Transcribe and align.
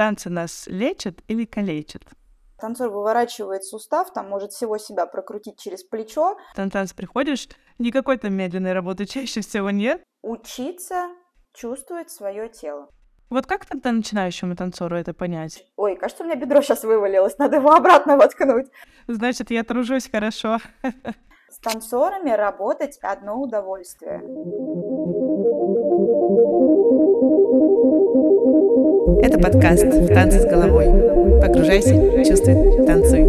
Танцы 0.00 0.30
нас 0.30 0.66
лечат 0.66 1.18
или 1.28 1.44
калечат? 1.44 2.02
Танцор 2.58 2.88
выворачивает 2.88 3.64
сустав, 3.64 4.10
там 4.14 4.30
может 4.30 4.52
всего 4.52 4.78
себя 4.78 5.04
прокрутить 5.04 5.58
через 5.60 5.84
плечо. 5.84 6.38
На 6.56 6.70
танц 6.70 6.94
приходишь, 6.94 7.48
никакой 7.78 8.16
там 8.16 8.32
медленной 8.32 8.72
работы 8.72 9.04
чаще 9.04 9.42
всего 9.42 9.68
нет. 9.68 10.02
Учиться 10.22 11.08
чувствовать 11.52 12.10
свое 12.10 12.48
тело. 12.48 12.88
Вот 13.28 13.44
как 13.44 13.66
тогда 13.66 13.92
начинающему 13.92 14.56
танцору 14.56 14.96
это 14.96 15.12
понять? 15.12 15.66
Ой, 15.76 15.96
кажется, 15.96 16.24
у 16.24 16.26
меня 16.26 16.36
бедро 16.36 16.62
сейчас 16.62 16.82
вывалилось, 16.82 17.36
надо 17.36 17.56
его 17.56 17.70
обратно 17.70 18.16
воткнуть. 18.16 18.68
Значит, 19.06 19.50
я 19.50 19.64
тружусь 19.64 20.10
хорошо. 20.10 20.60
С 21.50 21.58
танцорами 21.58 22.30
работать 22.30 22.98
одно 23.02 23.38
удовольствие. 23.38 24.22
Это 28.30 29.40
подкаст 29.40 29.84
«Танцы 30.06 30.38
с 30.38 30.44
головой». 30.44 30.86
Погружайся, 31.40 31.94
чувствуй, 32.24 32.86
танцуй. 32.86 33.24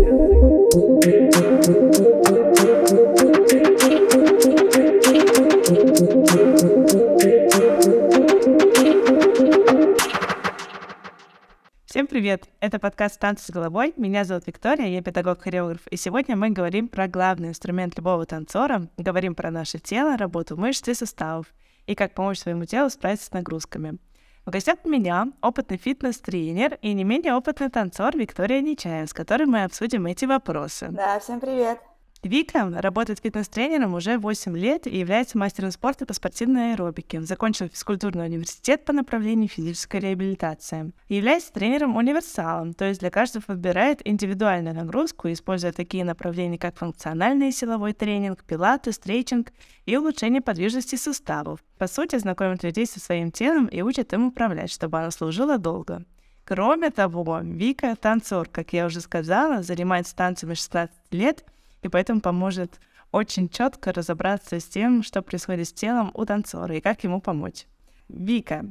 Всем 11.87 12.05
привет! 12.05 12.43
Это 12.59 12.77
подкаст 12.77 13.19
«Танцы 13.19 13.47
с 13.47 13.49
головой». 13.49 13.95
Меня 13.97 14.23
зовут 14.23 14.45
Виктория, 14.45 14.85
я 14.85 15.01
педагог-хореограф. 15.01 15.87
И 15.87 15.97
сегодня 15.97 16.35
мы 16.35 16.51
говорим 16.51 16.87
про 16.87 17.07
главный 17.07 17.49
инструмент 17.49 17.97
любого 17.97 18.27
танцора. 18.27 18.87
Говорим 18.97 19.33
про 19.33 19.49
наше 19.49 19.79
тело, 19.79 20.15
работу 20.15 20.57
мышц 20.57 20.87
и 20.87 20.93
суставов. 20.93 21.47
И 21.87 21.95
как 21.95 22.13
помочь 22.13 22.37
своему 22.37 22.65
телу 22.65 22.91
справиться 22.91 23.25
с 23.25 23.31
нагрузками. 23.31 23.97
В 24.45 24.49
гостях 24.49 24.77
у 24.83 24.89
меня 24.89 25.27
опытный 25.41 25.77
фитнес-тренер 25.77 26.79
и 26.81 26.93
не 26.93 27.03
менее 27.03 27.35
опытный 27.35 27.69
танцор 27.69 28.17
Виктория 28.17 28.61
Нечаев, 28.61 29.09
с 29.09 29.13
которой 29.13 29.45
мы 29.45 29.63
обсудим 29.63 30.07
эти 30.07 30.25
вопросы. 30.25 30.87
Да, 30.89 31.19
всем 31.19 31.39
привет! 31.39 31.77
Вика 32.23 32.69
работает 32.69 33.19
фитнес-тренером 33.19 33.95
уже 33.95 34.19
8 34.19 34.55
лет 34.55 34.85
и 34.85 34.95
является 34.95 35.39
мастером 35.39 35.71
спорта 35.71 36.05
по 36.05 36.13
спортивной 36.13 36.73
аэробике. 36.73 37.21
Закончила 37.21 37.67
физкультурный 37.67 38.25
университет 38.25 38.85
по 38.85 38.93
направлению 38.93 39.49
физической 39.49 39.99
реабилитации. 40.01 40.91
Является 41.09 41.51
тренером-универсалом, 41.51 42.75
то 42.75 42.85
есть 42.85 42.99
для 42.99 43.09
каждого 43.09 43.43
выбирает 43.47 44.07
индивидуальную 44.07 44.75
нагрузку, 44.75 45.31
используя 45.31 45.71
такие 45.71 46.05
направления, 46.05 46.59
как 46.59 46.77
функциональный 46.77 47.51
силовой 47.51 47.93
тренинг, 47.93 48.43
пилаты, 48.43 48.91
стрейчинг 48.91 49.51
и 49.87 49.97
улучшение 49.97 50.41
подвижности 50.41 50.97
суставов. 50.97 51.63
По 51.79 51.87
сути, 51.87 52.19
знакомит 52.19 52.61
людей 52.61 52.85
со 52.85 52.99
своим 52.99 53.31
телом 53.31 53.65
и 53.65 53.81
учит 53.81 54.13
им 54.13 54.27
управлять, 54.27 54.71
чтобы 54.71 54.99
оно 54.99 55.09
служило 55.09 55.57
долго. 55.57 56.05
Кроме 56.45 56.91
того, 56.91 57.39
Вика— 57.41 57.95
танцор, 57.99 58.47
как 58.47 58.73
я 58.73 58.85
уже 58.85 59.01
сказала, 59.01 59.63
занимается 59.63 60.15
танцами 60.15 60.53
16 60.53 60.91
лет— 61.09 61.43
и 61.81 61.89
поэтому 61.89 62.21
поможет 62.21 62.79
очень 63.11 63.49
четко 63.49 63.91
разобраться 63.91 64.59
с 64.59 64.65
тем, 64.65 65.03
что 65.03 65.21
происходит 65.21 65.67
с 65.67 65.73
телом 65.73 66.11
у 66.13 66.25
танцора 66.25 66.75
и 66.75 66.81
как 66.81 67.03
ему 67.03 67.21
помочь. 67.21 67.65
Вика, 68.07 68.65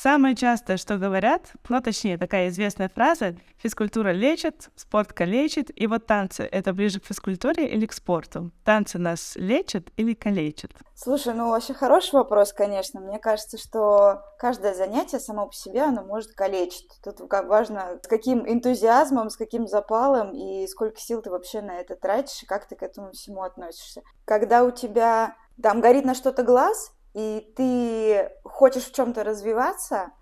Самое 0.00 0.36
частое, 0.36 0.76
что 0.76 0.96
говорят, 0.96 1.50
ну, 1.68 1.80
точнее, 1.80 2.18
такая 2.18 2.50
известная 2.50 2.88
фраза, 2.88 3.34
физкультура 3.56 4.10
лечит, 4.10 4.70
спорт 4.76 5.12
калечит, 5.12 5.72
и 5.74 5.88
вот 5.88 6.06
танцы— 6.06 6.44
это 6.52 6.72
ближе 6.72 7.00
к 7.00 7.04
физкультуре 7.04 7.66
или 7.66 7.84
к 7.84 7.92
спорту? 7.92 8.52
Танцы 8.64 8.98
нас 8.98 9.34
лечат 9.34 9.88
или 9.96 10.14
калечат? 10.14 10.70
Слушай, 10.94 11.34
ну 11.34 11.48
вообще 11.48 11.74
хороший 11.74 12.14
вопрос, 12.14 12.52
конечно. 12.52 13.00
Мне 13.00 13.18
кажется, 13.18 13.58
что 13.58 14.22
каждое 14.38 14.72
занятие 14.72 15.18
само 15.18 15.48
по 15.48 15.52
себе, 15.52 15.82
оно 15.82 16.04
может 16.04 16.32
калечить. 16.32 16.88
Тут 17.02 17.16
важно, 17.28 17.98
с 18.00 18.06
каким 18.06 18.48
энтузиазмом, 18.48 19.30
с 19.30 19.36
каким 19.36 19.66
запалом 19.66 20.32
и 20.32 20.68
сколько 20.68 21.00
сил 21.00 21.22
ты 21.22 21.30
вообще 21.30 21.60
на 21.60 21.80
это 21.80 21.96
тратишь, 21.96 22.44
и 22.44 22.46
как 22.46 22.68
ты 22.68 22.76
к 22.76 22.84
этому 22.84 23.10
всему 23.10 23.42
относишься. 23.42 24.02
Когда 24.26 24.62
у 24.62 24.70
тебя 24.70 25.34
там 25.60 25.80
горит 25.80 26.04
на 26.04 26.14
что-то 26.14 26.44
глаз, 26.44 26.92
и 27.18 27.52
ты 27.56 28.30
хочешь 28.44 28.84
в 28.84 28.94
чем-то 28.94 29.24
развиваться, 29.24 30.12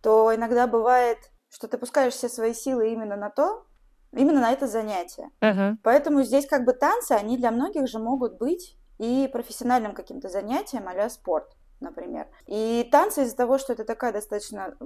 то 0.00 0.32
иногда 0.32 0.68
бывает, 0.68 1.18
что 1.50 1.66
ты 1.66 1.78
пускаешь 1.78 2.12
все 2.12 2.28
свои 2.28 2.54
силы 2.54 2.92
именно 2.92 3.16
на 3.16 3.28
то, 3.28 3.66
именно 4.12 4.40
на 4.40 4.52
это 4.52 4.68
занятие. 4.68 5.30
Uh-huh. 5.40 5.74
Поэтому 5.82 6.22
здесь 6.22 6.46
как 6.46 6.64
бы 6.64 6.72
танцы, 6.72 7.10
они 7.10 7.36
для 7.38 7.50
многих 7.50 7.88
же 7.88 7.98
могут 7.98 8.38
быть 8.38 8.78
и 8.98 9.28
профессиональным 9.32 9.94
каким-то 9.94 10.28
занятием, 10.28 10.86
а 10.86 11.08
спорт, 11.10 11.50
например. 11.80 12.28
И 12.46 12.88
танцы 12.92 13.24
из-за 13.24 13.36
того, 13.36 13.58
что 13.58 13.72
это 13.72 13.84
такая 13.84 14.12
достаточно 14.12 14.76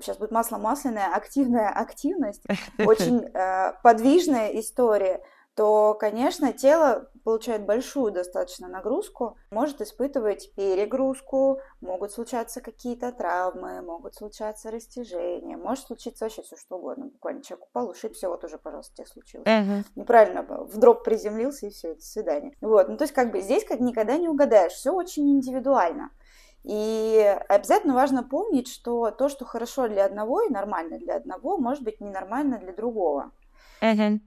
сейчас 0.00 0.18
будет 0.18 0.32
масло 0.32 0.58
масляная, 0.58 1.14
активная 1.14 1.70
активность, 1.70 2.42
очень 2.78 3.24
э, 3.24 3.72
подвижная 3.82 4.48
история, 4.60 5.22
то, 5.54 5.94
конечно, 5.98 6.52
тело 6.52 7.10
получает 7.24 7.66
большую 7.66 8.12
достаточно 8.12 8.68
нагрузку, 8.68 9.36
может 9.50 9.80
испытывать 9.80 10.52
перегрузку, 10.54 11.60
могут 11.80 12.12
случаться 12.12 12.60
какие-то 12.60 13.12
травмы, 13.12 13.82
могут 13.82 14.14
случаться 14.14 14.70
растяжения, 14.70 15.56
может 15.56 15.86
случиться 15.86 16.24
вообще 16.24 16.42
все 16.42 16.56
что 16.56 16.78
угодно. 16.78 17.06
Буквально 17.06 17.42
человек 17.42 17.66
упал, 17.66 17.90
ушиб, 17.90 18.14
все, 18.14 18.28
вот 18.28 18.44
уже, 18.44 18.58
пожалуйста, 18.58 18.96
тебе 18.96 19.06
случилось. 19.06 19.46
Uh-huh. 19.46 19.84
Неправильно, 19.96 20.42
в 20.42 20.78
дроп 20.78 21.04
приземлился, 21.04 21.66
и 21.66 21.70
все, 21.70 21.94
до 21.94 22.02
свидания. 22.02 22.54
Вот, 22.60 22.88
ну 22.88 22.96
то 22.96 23.04
есть 23.04 23.14
как 23.14 23.30
бы 23.30 23.40
здесь 23.40 23.64
как 23.64 23.80
никогда 23.80 24.16
не 24.16 24.28
угадаешь, 24.28 24.72
все 24.72 24.92
очень 24.92 25.30
индивидуально. 25.30 26.10
И 26.62 27.36
обязательно 27.48 27.94
важно 27.94 28.22
помнить, 28.22 28.68
что 28.68 29.10
то, 29.10 29.28
что 29.28 29.44
хорошо 29.44 29.88
для 29.88 30.04
одного 30.04 30.42
и 30.42 30.50
нормально 30.50 30.98
для 30.98 31.16
одного, 31.16 31.56
может 31.56 31.82
быть 31.82 32.00
ненормально 32.00 32.58
для 32.58 32.72
другого. 32.72 33.32
Uh-huh. 33.82 34.20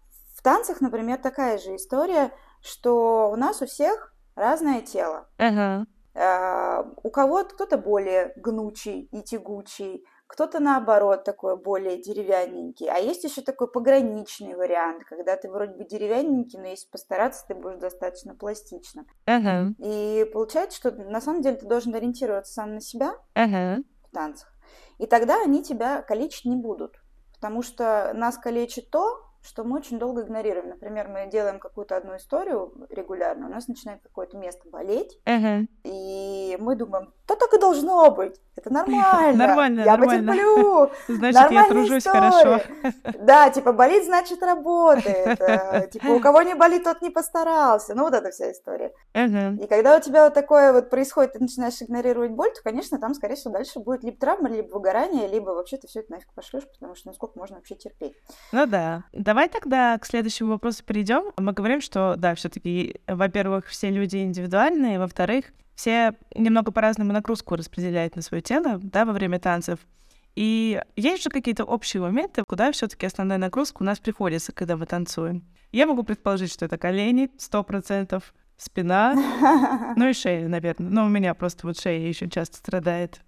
В 0.43 0.45
танцах, 0.45 0.81
например, 0.81 1.19
такая 1.19 1.57
же 1.57 1.77
история, 1.77 2.29
что 2.61 3.31
у 3.31 3.37
нас 3.37 3.61
у 3.61 3.65
всех 3.65 4.13
разное 4.35 4.81
тело. 4.81 5.29
Uh-huh. 5.37 5.85
Uh, 6.13 6.99
у 7.01 7.09
кого-то 7.11 7.55
кто-то 7.55 7.77
более 7.77 8.33
гнучий 8.35 9.07
и 9.13 9.21
тягучий, 9.21 10.05
кто-то 10.27 10.59
наоборот 10.59 11.23
такой 11.23 11.55
более 11.55 11.95
деревянненький. 11.97 12.89
А 12.89 12.97
есть 12.97 13.23
еще 13.23 13.41
такой 13.41 13.71
пограничный 13.71 14.55
вариант, 14.55 15.05
когда 15.05 15.37
ты 15.37 15.49
вроде 15.49 15.75
бы 15.75 15.85
деревянненький, 15.85 16.59
но 16.59 16.67
если 16.67 16.89
постараться, 16.89 17.45
ты 17.47 17.55
будешь 17.55 17.79
достаточно 17.79 18.35
пластичным. 18.35 19.07
Uh-huh. 19.25 19.73
И 19.77 20.29
получается, 20.33 20.77
что 20.77 20.91
на 20.91 21.21
самом 21.21 21.41
деле 21.41 21.55
ты 21.55 21.65
должен 21.65 21.95
ориентироваться 21.95 22.51
сам 22.51 22.73
на 22.73 22.81
себя 22.81 23.15
uh-huh. 23.33 23.81
в 24.09 24.11
танцах. 24.13 24.51
И 24.97 25.05
тогда 25.05 25.41
они 25.41 25.63
тебя 25.63 26.01
калечить 26.01 26.43
не 26.43 26.57
будут. 26.57 26.97
Потому 27.35 27.61
что 27.61 28.11
нас 28.13 28.37
калечит 28.37 28.89
то, 28.91 29.21
что 29.43 29.63
мы 29.63 29.77
очень 29.77 29.99
долго 29.99 30.21
игнорируем. 30.21 30.69
Например, 30.69 31.07
мы 31.09 31.29
делаем 31.29 31.59
какую-то 31.59 31.97
одну 31.97 32.15
историю 32.15 32.73
регулярно, 32.89 33.47
у 33.47 33.49
нас 33.49 33.67
начинает 33.67 34.01
какое-то 34.01 34.37
место 34.37 34.69
болеть, 34.69 35.19
uh-huh. 35.25 35.67
и 35.83 36.57
мы 36.59 36.75
думаем, 36.75 37.13
да 37.27 37.35
так 37.35 37.53
и 37.53 37.59
должно 37.59 38.09
быть, 38.11 38.39
это 38.55 38.71
нормально, 38.71 39.47
нормально, 39.47 39.81
я 39.81 39.97
нормально. 39.97 40.31
потерплю, 40.31 40.91
значит, 41.07 41.51
я 41.51 41.67
тружусь 41.67 42.03
история. 42.03 42.31
хорошо. 42.31 42.63
Да, 43.19 43.49
типа 43.49 43.73
болит, 43.73 44.05
значит 44.05 44.41
работает, 44.41 45.41
э, 45.41 45.89
типа 45.91 46.07
у 46.07 46.19
кого 46.19 46.41
не 46.43 46.55
болит, 46.55 46.83
тот 46.83 47.01
не 47.01 47.09
постарался, 47.09 47.95
ну 47.95 48.03
вот 48.03 48.13
эта 48.13 48.31
вся 48.31 48.51
история. 48.51 48.93
Uh-huh. 49.13 49.61
И 49.61 49.67
когда 49.67 49.97
у 49.97 49.99
тебя 49.99 50.25
вот 50.25 50.33
такое 50.33 50.71
вот 50.71 50.89
происходит, 50.89 51.33
ты 51.33 51.39
начинаешь 51.39 51.81
игнорировать 51.81 52.31
боль, 52.31 52.51
то, 52.53 52.61
конечно, 52.63 52.97
там, 52.97 53.13
скорее 53.13 53.35
всего, 53.35 53.53
дальше 53.53 53.79
будет 53.79 54.03
либо 54.03 54.17
травма, 54.17 54.49
либо 54.49 54.73
выгорание, 54.73 55.27
либо 55.27 55.49
вообще 55.49 55.77
ты 55.77 55.87
все 55.87 55.99
это 55.99 56.13
нафиг 56.13 56.31
пошлешь, 56.33 56.63
потому 56.71 56.95
что 56.95 57.09
насколько 57.09 57.37
можно 57.37 57.57
вообще 57.57 57.75
терпеть. 57.75 58.15
Ну 58.51 58.65
да. 58.65 59.03
Давай 59.33 59.49
тогда 59.49 59.97
к 59.97 60.05
следующему 60.05 60.51
вопросу 60.51 60.83
перейдем. 60.83 61.31
Мы 61.37 61.53
говорим, 61.53 61.81
что 61.81 62.13
да, 62.19 62.35
все-таки, 62.35 63.01
во-первых, 63.07 63.65
все 63.65 63.89
люди 63.89 64.17
индивидуальные, 64.17 64.99
во-вторых, 64.99 65.45
все 65.73 66.13
немного 66.35 66.71
по-разному 66.71 67.11
нагрузку 67.11 67.55
распределяют 67.55 68.15
на 68.15 68.21
свое 68.21 68.43
тело, 68.43 68.77
да, 68.79 69.05
во 69.05 69.11
время 69.11 69.39
танцев. 69.39 69.79
И 70.35 70.79
есть 70.95 71.23
же 71.23 71.31
какие-то 71.31 71.63
общие 71.63 71.99
моменты, 71.99 72.43
куда 72.43 72.71
все-таки 72.71 73.07
основная 73.07 73.39
нагрузка 73.39 73.81
у 73.81 73.83
нас 73.83 73.97
приходится, 73.97 74.51
когда 74.51 74.77
мы 74.77 74.85
танцуем. 74.85 75.43
Я 75.71 75.87
могу 75.87 76.03
предположить, 76.03 76.53
что 76.53 76.65
это 76.65 76.77
колени, 76.77 77.31
сто 77.39 77.63
процентов, 77.63 78.35
спина, 78.57 79.15
ну 79.97 80.09
и 80.09 80.13
шея, 80.13 80.47
наверное. 80.47 80.91
Но 80.91 81.05
у 81.05 81.09
меня 81.09 81.33
просто 81.33 81.65
вот 81.65 81.79
шея 81.79 82.07
еще 82.07 82.29
часто 82.29 82.57
страдает. 82.57 83.21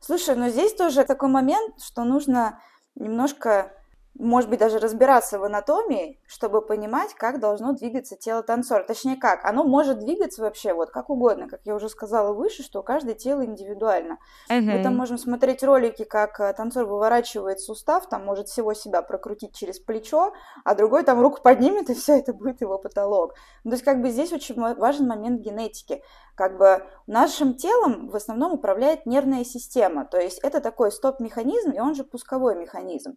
Слушай, 0.00 0.34
ну 0.34 0.48
здесь 0.48 0.74
тоже 0.74 1.04
такой 1.04 1.28
момент, 1.28 1.80
что 1.80 2.02
нужно 2.02 2.58
немножко 2.96 3.70
может 4.16 4.48
быть, 4.48 4.60
даже 4.60 4.78
разбираться 4.78 5.38
в 5.38 5.44
анатомии, 5.44 6.20
чтобы 6.26 6.62
понимать, 6.62 7.14
как 7.14 7.40
должно 7.40 7.72
двигаться 7.72 8.16
тело 8.16 8.42
танцора. 8.42 8.84
Точнее, 8.84 9.16
как. 9.16 9.44
Оно 9.44 9.64
может 9.64 9.98
двигаться 9.98 10.42
вообще 10.42 10.72
вот 10.72 10.90
как 10.90 11.10
угодно, 11.10 11.48
как 11.48 11.60
я 11.64 11.74
уже 11.74 11.88
сказала 11.88 12.32
выше, 12.32 12.62
что 12.62 12.82
каждое 12.82 13.14
тело 13.14 13.44
индивидуально. 13.44 14.18
Uh-huh. 14.48 14.60
Мы 14.60 14.82
там 14.82 14.96
можем 14.96 15.18
смотреть 15.18 15.64
ролики, 15.64 16.04
как 16.04 16.38
э, 16.38 16.52
танцор 16.52 16.84
выворачивает 16.86 17.60
сустав, 17.60 18.08
там 18.08 18.24
может 18.24 18.48
всего 18.48 18.72
себя 18.72 19.02
прокрутить 19.02 19.54
через 19.54 19.80
плечо, 19.80 20.32
а 20.64 20.74
другой 20.76 21.02
там 21.02 21.20
руку 21.20 21.40
поднимет, 21.42 21.90
и 21.90 21.94
все 21.94 22.18
это 22.18 22.32
будет 22.32 22.60
его 22.60 22.78
потолок. 22.78 23.34
Ну, 23.64 23.70
то 23.70 23.74
есть, 23.74 23.84
как 23.84 24.00
бы 24.00 24.10
здесь 24.10 24.32
очень 24.32 24.54
важен 24.76 25.08
момент 25.08 25.40
генетики. 25.40 26.02
Как 26.36 26.56
бы 26.58 26.84
нашим 27.06 27.54
телом 27.54 28.08
в 28.08 28.16
основном 28.16 28.52
управляет 28.52 29.06
нервная 29.06 29.44
система, 29.44 30.04
то 30.04 30.18
есть 30.18 30.38
это 30.40 30.60
такой 30.60 30.90
стоп-механизм, 30.90 31.70
и 31.70 31.78
он 31.78 31.94
же 31.94 32.02
пусковой 32.02 32.56
механизм. 32.56 33.16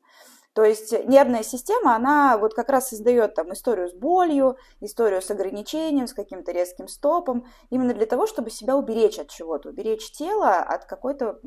То 0.58 0.64
есть 0.64 0.92
нервная 1.06 1.44
система, 1.44 1.96
она 1.96 2.36
вот 2.36 2.56
как 2.56 2.70
раз 2.70 2.90
создает 2.90 3.36
там 3.36 3.54
историю 3.54 3.90
с 3.90 3.94
болью, 3.94 4.58
историю 4.80 5.22
с 5.22 5.30
ограничением, 5.30 6.08
с 6.08 6.16
каким-то 6.16 6.52
резким 6.52 6.88
стопом, 6.88 7.46
именно 7.70 7.94
для 7.94 8.08
того, 8.08 8.26
чтобы 8.26 8.50
себя 8.50 8.76
уберечь 8.76 9.20
от 9.20 9.30
чего-то, 9.30 9.70
уберечь 9.70 10.12
тело 10.14 10.56
от 10.56 10.86
какой-то 10.86 11.38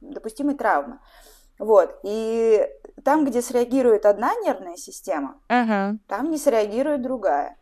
допустимой 0.00 0.54
травмы. 0.54 1.00
Вот. 1.58 1.98
И 2.04 2.64
там, 3.04 3.24
где 3.24 3.42
среагирует 3.42 4.06
одна 4.06 4.36
нервная 4.36 4.76
система, 4.76 5.40
uh-huh. 5.48 5.98
там 6.06 6.30
не 6.30 6.38
среагирует 6.38 7.02
другая 7.02 7.58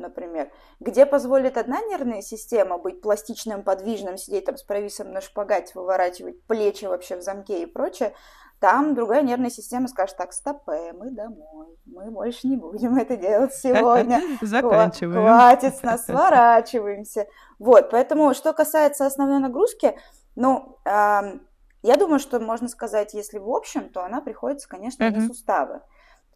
например, 0.00 0.50
где 0.80 1.04
позволит 1.04 1.58
одна 1.58 1.80
нервная 1.82 2.22
система 2.22 2.78
быть 2.78 3.02
пластичным, 3.02 3.62
подвижным, 3.62 4.16
сидеть 4.16 4.46
там 4.46 4.56
с 4.56 4.62
провисом 4.62 5.12
на 5.12 5.20
шпагате, 5.20 5.72
выворачивать 5.74 6.42
плечи 6.44 6.86
вообще 6.86 7.16
в 7.16 7.22
замке 7.22 7.62
и 7.62 7.66
прочее, 7.66 8.14
там 8.60 8.94
другая 8.94 9.22
нервная 9.22 9.50
система 9.50 9.88
скажет, 9.88 10.16
так, 10.16 10.32
стопэ, 10.32 10.92
мы 10.92 11.10
домой, 11.10 11.78
мы 11.86 12.10
больше 12.10 12.46
не 12.46 12.56
будем 12.56 12.96
это 12.96 13.16
делать 13.16 13.54
сегодня. 13.54 14.20
Заканчиваем. 14.42 15.22
Хватит 15.22 15.76
с 15.76 15.82
нас, 15.82 16.04
сворачиваемся. 16.04 17.26
Вот, 17.58 17.90
поэтому, 17.90 18.34
что 18.34 18.52
касается 18.52 19.06
основной 19.06 19.38
нагрузки, 19.38 19.98
ну, 20.36 20.78
я 20.84 21.96
думаю, 21.98 22.18
что 22.18 22.38
можно 22.38 22.68
сказать, 22.68 23.14
если 23.14 23.38
в 23.38 23.48
общем, 23.48 23.88
то 23.88 24.04
она 24.04 24.20
приходится, 24.20 24.68
конечно, 24.68 25.10
на 25.10 25.26
суставы 25.26 25.80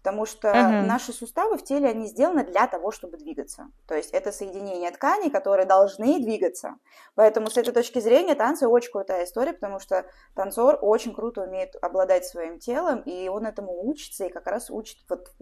потому 0.04 0.26
что 0.26 0.48
uh-huh. 0.48 0.82
наши 0.82 1.14
суставы 1.14 1.56
в 1.56 1.64
теле, 1.64 1.88
они 1.88 2.06
сделаны 2.06 2.44
для 2.44 2.66
того, 2.66 2.90
чтобы 2.90 3.16
двигаться. 3.16 3.68
То 3.88 3.94
есть 3.94 4.10
это 4.10 4.32
соединение 4.32 4.90
тканей, 4.90 5.30
которые 5.30 5.64
должны 5.64 6.20
двигаться. 6.20 6.74
Поэтому 7.14 7.48
с 7.48 7.56
этой 7.56 7.72
точки 7.72 8.00
зрения 8.00 8.34
танцы 8.34 8.68
очень 8.68 8.92
крутая 8.92 9.24
история, 9.24 9.54
потому 9.54 9.78
что 9.78 10.04
танцор 10.34 10.78
очень 10.82 11.14
круто 11.14 11.44
умеет 11.44 11.74
обладать 11.80 12.26
своим 12.26 12.58
телом, 12.58 13.00
и 13.00 13.28
он 13.28 13.46
этому 13.46 13.88
учится, 13.88 14.26
и 14.26 14.28
как 14.28 14.46
раз 14.46 14.68
учит, 14.68 14.98
вот, 15.08 15.32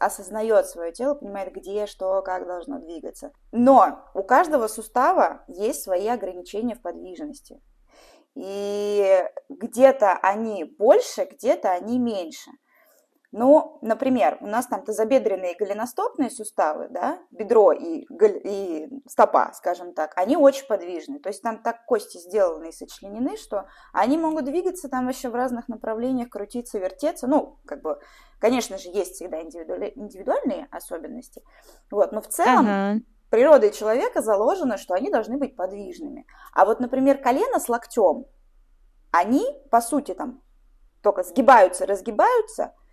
осознает 0.00 0.66
свое 0.66 0.90
тело, 0.90 1.14
понимает, 1.14 1.52
где, 1.54 1.86
что, 1.86 2.20
как 2.22 2.44
должно 2.44 2.80
двигаться. 2.80 3.30
Но 3.52 4.04
у 4.14 4.24
каждого 4.24 4.66
сустава 4.66 5.44
есть 5.46 5.84
свои 5.84 6.08
ограничения 6.08 6.74
в 6.74 6.82
подвижности. 6.82 7.62
И 8.34 9.24
где-то 9.48 10.14
они 10.14 10.64
больше, 10.64 11.24
где-то 11.24 11.70
они 11.70 12.00
меньше. 12.00 12.50
Ну, 13.30 13.78
например, 13.82 14.38
у 14.40 14.46
нас 14.46 14.66
там 14.66 14.82
тазобедренные 14.82 15.52
и 15.52 15.58
голеностопные 15.58 16.30
суставы, 16.30 16.88
да, 16.88 17.18
бедро 17.30 17.72
и, 17.72 18.06
и 18.44 18.88
стопа, 19.06 19.52
скажем 19.52 19.92
так, 19.92 20.16
они 20.16 20.38
очень 20.38 20.66
подвижны. 20.66 21.18
То 21.18 21.28
есть 21.28 21.42
там 21.42 21.62
так 21.62 21.84
кости 21.84 22.16
сделаны 22.16 22.70
и 22.70 22.72
сочленены, 22.72 23.36
что 23.36 23.68
они 23.92 24.16
могут 24.16 24.46
двигаться 24.46 24.88
там 24.88 25.06
вообще 25.06 25.28
в 25.28 25.34
разных 25.34 25.68
направлениях, 25.68 26.30
крутиться, 26.30 26.78
вертеться. 26.78 27.26
Ну, 27.26 27.58
как 27.66 27.82
бы, 27.82 28.00
конечно 28.40 28.78
же, 28.78 28.88
есть 28.88 29.16
всегда 29.16 29.42
индивидуальные 29.42 30.66
особенности. 30.70 31.42
Вот, 31.90 32.12
но 32.12 32.22
в 32.22 32.28
целом 32.28 32.66
uh-huh. 32.66 33.00
природой 33.28 33.72
человека 33.72 34.22
заложено, 34.22 34.78
что 34.78 34.94
они 34.94 35.10
должны 35.10 35.36
быть 35.36 35.54
подвижными. 35.54 36.26
А 36.54 36.64
вот, 36.64 36.80
например, 36.80 37.18
колено 37.18 37.60
с 37.60 37.68
локтем, 37.68 38.24
они, 39.10 39.44
по 39.70 39.82
сути, 39.82 40.14
там 40.14 40.40
только 41.02 41.24
сгибаются, 41.24 41.84
разгибаются– 41.84 42.74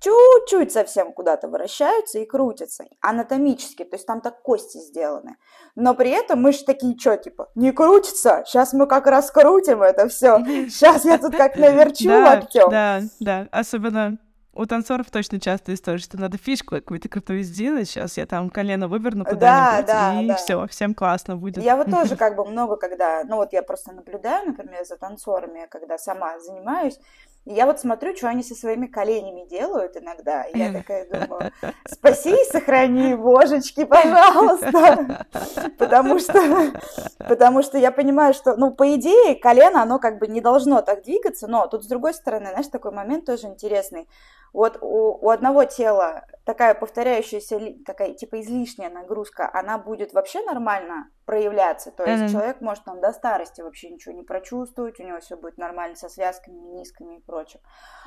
чуть-чуть 0.00 0.72
совсем 0.72 1.12
куда-то 1.12 1.48
вращаются 1.48 2.18
и 2.18 2.26
крутятся, 2.26 2.84
анатомически, 3.00 3.84
то 3.84 3.96
есть 3.96 4.06
там 4.06 4.20
так 4.20 4.42
кости 4.42 4.78
сделаны. 4.78 5.36
Но 5.74 5.94
при 5.94 6.10
этом 6.10 6.42
мы 6.42 6.52
же 6.52 6.64
такие, 6.64 6.98
что, 6.98 7.16
типа, 7.16 7.48
не 7.54 7.72
крутится, 7.72 8.42
сейчас 8.46 8.72
мы 8.72 8.86
как 8.86 9.06
раз 9.06 9.30
крутим 9.30 9.82
это 9.82 10.08
все, 10.08 10.38
сейчас 10.68 11.04
я 11.04 11.18
тут 11.18 11.36
как 11.36 11.56
наверчу 11.56 12.10
локтем. 12.10 12.70
Да, 12.70 13.02
да, 13.20 13.48
особенно 13.50 14.18
у 14.56 14.64
танцоров 14.64 15.10
точно 15.10 15.38
часто 15.38 15.74
история, 15.74 15.98
что 15.98 16.18
надо 16.18 16.38
фишку 16.38 16.76
какую-то 16.76 17.08
крутую 17.08 17.42
сделать. 17.42 17.88
Сейчас 17.88 18.16
я 18.16 18.26
там 18.26 18.48
колено 18.48 18.88
выверну 18.88 19.24
куда-нибудь, 19.24 19.86
да, 19.86 20.12
да, 20.12 20.22
и 20.22 20.28
да. 20.28 20.34
все, 20.36 20.66
всем 20.66 20.94
классно 20.94 21.36
будет. 21.36 21.62
Я 21.62 21.76
вот 21.76 21.90
тоже 21.90 22.16
как 22.16 22.36
бы 22.36 22.44
много 22.44 22.76
когда, 22.76 23.22
ну 23.24 23.36
вот 23.36 23.52
я 23.52 23.62
просто 23.62 23.92
наблюдаю, 23.92 24.46
например, 24.46 24.84
за 24.84 24.96
танцорами, 24.96 25.66
когда 25.70 25.98
сама 25.98 26.38
занимаюсь, 26.40 26.98
и 27.46 27.54
я 27.54 27.66
вот 27.66 27.78
смотрю, 27.78 28.14
что 28.16 28.28
они 28.28 28.42
со 28.42 28.56
своими 28.56 28.86
коленями 28.86 29.46
делают 29.48 29.96
иногда. 29.96 30.42
И 30.42 30.58
я 30.58 30.72
такая 30.72 31.06
думаю, 31.08 31.52
спаси 31.88 32.32
и 32.32 32.44
сохрани, 32.50 33.14
божечки, 33.14 33.84
пожалуйста. 33.84 35.26
Потому 35.78 36.18
что, 36.18 36.72
потому 37.18 37.62
что 37.62 37.78
я 37.78 37.92
понимаю, 37.92 38.34
что, 38.34 38.56
ну, 38.56 38.72
по 38.72 38.94
идее, 38.96 39.36
колено, 39.36 39.82
оно 39.82 40.00
как 40.00 40.18
бы 40.18 40.26
не 40.26 40.40
должно 40.40 40.82
так 40.82 41.04
двигаться, 41.04 41.46
но 41.46 41.68
тут 41.68 41.84
с 41.84 41.86
другой 41.86 42.14
стороны, 42.14 42.48
знаешь, 42.50 42.66
такой 42.66 42.90
момент 42.90 43.26
тоже 43.26 43.46
интересный. 43.46 44.08
Вот 44.52 44.78
у, 44.80 45.18
у 45.20 45.30
одного 45.30 45.64
тела 45.64 46.24
такая 46.44 46.74
повторяющаяся, 46.74 47.60
такая 47.84 48.14
типа 48.14 48.40
излишняя 48.40 48.88
нагрузка, 48.88 49.50
она 49.52 49.78
будет 49.78 50.12
вообще 50.12 50.42
нормально 50.44 51.10
проявляться. 51.24 51.90
То 51.90 52.04
есть 52.04 52.22
mm-hmm. 52.22 52.32
человек 52.32 52.60
может 52.60 52.84
там 52.84 53.00
до 53.00 53.12
старости 53.12 53.60
вообще 53.60 53.90
ничего 53.90 54.14
не 54.14 54.22
прочувствовать, 54.22 55.00
у 55.00 55.02
него 55.02 55.18
все 55.20 55.36
будет 55.36 55.58
нормально 55.58 55.96
со 55.96 56.08
связками, 56.08 56.54
менисками 56.54 57.18
и 57.18 57.22
прочим. 57.22 57.60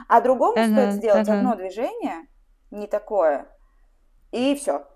А 0.08 0.22
другому 0.22 0.58
mm-hmm. 0.58 0.72
стоит 0.72 0.94
сделать 0.94 1.28
mm-hmm. 1.28 1.38
одно 1.38 1.56
движение, 1.56 2.28
не 2.72 2.88
такое, 2.88 3.48
и 4.32 4.56
все. 4.56 4.88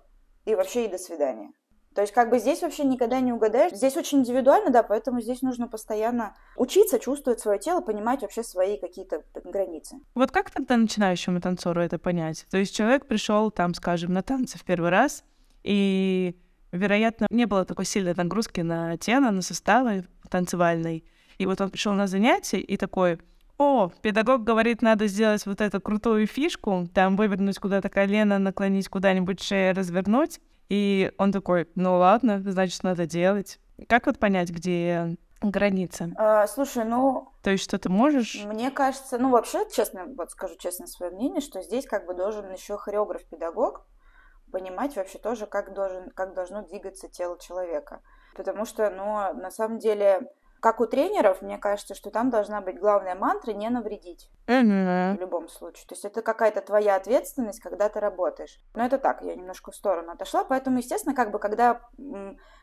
И 0.44 0.54
вообще 0.54 0.86
и 0.86 0.88
до 0.88 0.98
свидания. 0.98 1.52
То 1.94 2.00
есть 2.00 2.12
как 2.12 2.28
бы 2.28 2.38
здесь 2.38 2.62
вообще 2.62 2.84
никогда 2.84 3.20
не 3.20 3.32
угадаешь. 3.32 3.72
Здесь 3.72 3.96
очень 3.96 4.18
индивидуально, 4.18 4.70
да, 4.70 4.82
поэтому 4.82 5.20
здесь 5.20 5.42
нужно 5.42 5.68
постоянно 5.68 6.34
учиться, 6.56 6.98
чувствовать 6.98 7.40
свое 7.40 7.58
тело, 7.58 7.80
понимать 7.80 8.22
вообще 8.22 8.42
свои 8.42 8.78
какие-то 8.78 9.22
границы. 9.44 9.96
Вот 10.14 10.32
как 10.32 10.50
тогда 10.50 10.76
начинающему 10.76 11.40
танцору 11.40 11.80
это 11.80 11.98
понять? 11.98 12.46
То 12.50 12.58
есть 12.58 12.74
человек 12.74 13.06
пришел 13.06 13.50
там, 13.52 13.74
скажем, 13.74 14.12
на 14.12 14.22
танцы 14.22 14.58
в 14.58 14.64
первый 14.64 14.90
раз, 14.90 15.24
и, 15.62 16.36
вероятно, 16.72 17.28
не 17.30 17.46
было 17.46 17.64
такой 17.64 17.84
сильной 17.84 18.14
нагрузки 18.14 18.60
на 18.60 18.96
тело, 18.98 19.30
на 19.30 19.40
суставы 19.40 20.04
танцевальной. 20.28 21.04
И 21.38 21.46
вот 21.46 21.60
он 21.60 21.70
пришел 21.70 21.92
на 21.92 22.08
занятие 22.08 22.60
и 22.60 22.76
такой, 22.76 23.20
о, 23.56 23.90
педагог 24.02 24.42
говорит, 24.42 24.82
надо 24.82 25.06
сделать 25.06 25.46
вот 25.46 25.60
эту 25.60 25.80
крутую 25.80 26.26
фишку, 26.26 26.88
там 26.92 27.14
вывернуть 27.16 27.58
куда-то 27.58 27.88
колено, 27.88 28.40
наклонить 28.40 28.88
куда-нибудь 28.88 29.40
шею, 29.40 29.76
развернуть. 29.76 30.40
И 30.68 31.12
он 31.18 31.32
такой, 31.32 31.68
ну 31.74 31.98
ладно, 31.98 32.42
значит, 32.44 32.82
надо 32.82 33.06
делать. 33.06 33.60
Как 33.88 34.06
вот 34.06 34.18
понять, 34.18 34.50
где 34.50 35.16
граница? 35.40 36.10
А, 36.16 36.46
слушай, 36.46 36.84
ну... 36.84 37.28
То 37.42 37.50
есть 37.50 37.64
что 37.64 37.78
ты 37.78 37.88
можешь? 37.88 38.44
Мне 38.44 38.70
кажется, 38.70 39.18
ну 39.18 39.30
вообще, 39.30 39.68
честно, 39.70 40.06
вот 40.16 40.30
скажу 40.30 40.56
честно 40.56 40.86
свое 40.86 41.12
мнение, 41.12 41.40
что 41.40 41.62
здесь 41.62 41.86
как 41.86 42.06
бы 42.06 42.14
должен 42.14 42.50
еще 42.52 42.76
хореограф-педагог 42.76 43.86
понимать 44.50 44.94
вообще 44.96 45.18
тоже, 45.18 45.46
как, 45.46 45.74
должен, 45.74 46.10
как 46.10 46.34
должно 46.34 46.62
двигаться 46.62 47.08
тело 47.08 47.38
человека. 47.38 48.00
Потому 48.36 48.64
что, 48.64 48.88
ну, 48.88 49.40
на 49.40 49.50
самом 49.50 49.78
деле, 49.78 50.32
как 50.64 50.80
у 50.80 50.86
тренеров, 50.86 51.42
мне 51.42 51.58
кажется, 51.58 51.94
что 51.94 52.10
там 52.10 52.30
должна 52.30 52.62
быть 52.62 52.78
главная 52.78 53.14
мантра 53.14 53.52
не 53.52 53.68
навредить. 53.68 54.30
Mm-hmm. 54.46 55.18
В 55.18 55.20
любом 55.20 55.50
случае. 55.50 55.86
То 55.86 55.92
есть 55.92 56.06
это 56.06 56.22
какая-то 56.22 56.62
твоя 56.62 56.96
ответственность, 56.96 57.60
когда 57.60 57.90
ты 57.90 58.00
работаешь. 58.00 58.58
Но 58.74 58.82
это 58.82 58.96
так, 58.96 59.20
я 59.20 59.34
немножко 59.34 59.72
в 59.72 59.76
сторону 59.76 60.12
отошла. 60.12 60.42
Поэтому, 60.42 60.78
естественно, 60.78 61.14
как 61.14 61.32
бы 61.32 61.38
когда, 61.38 61.82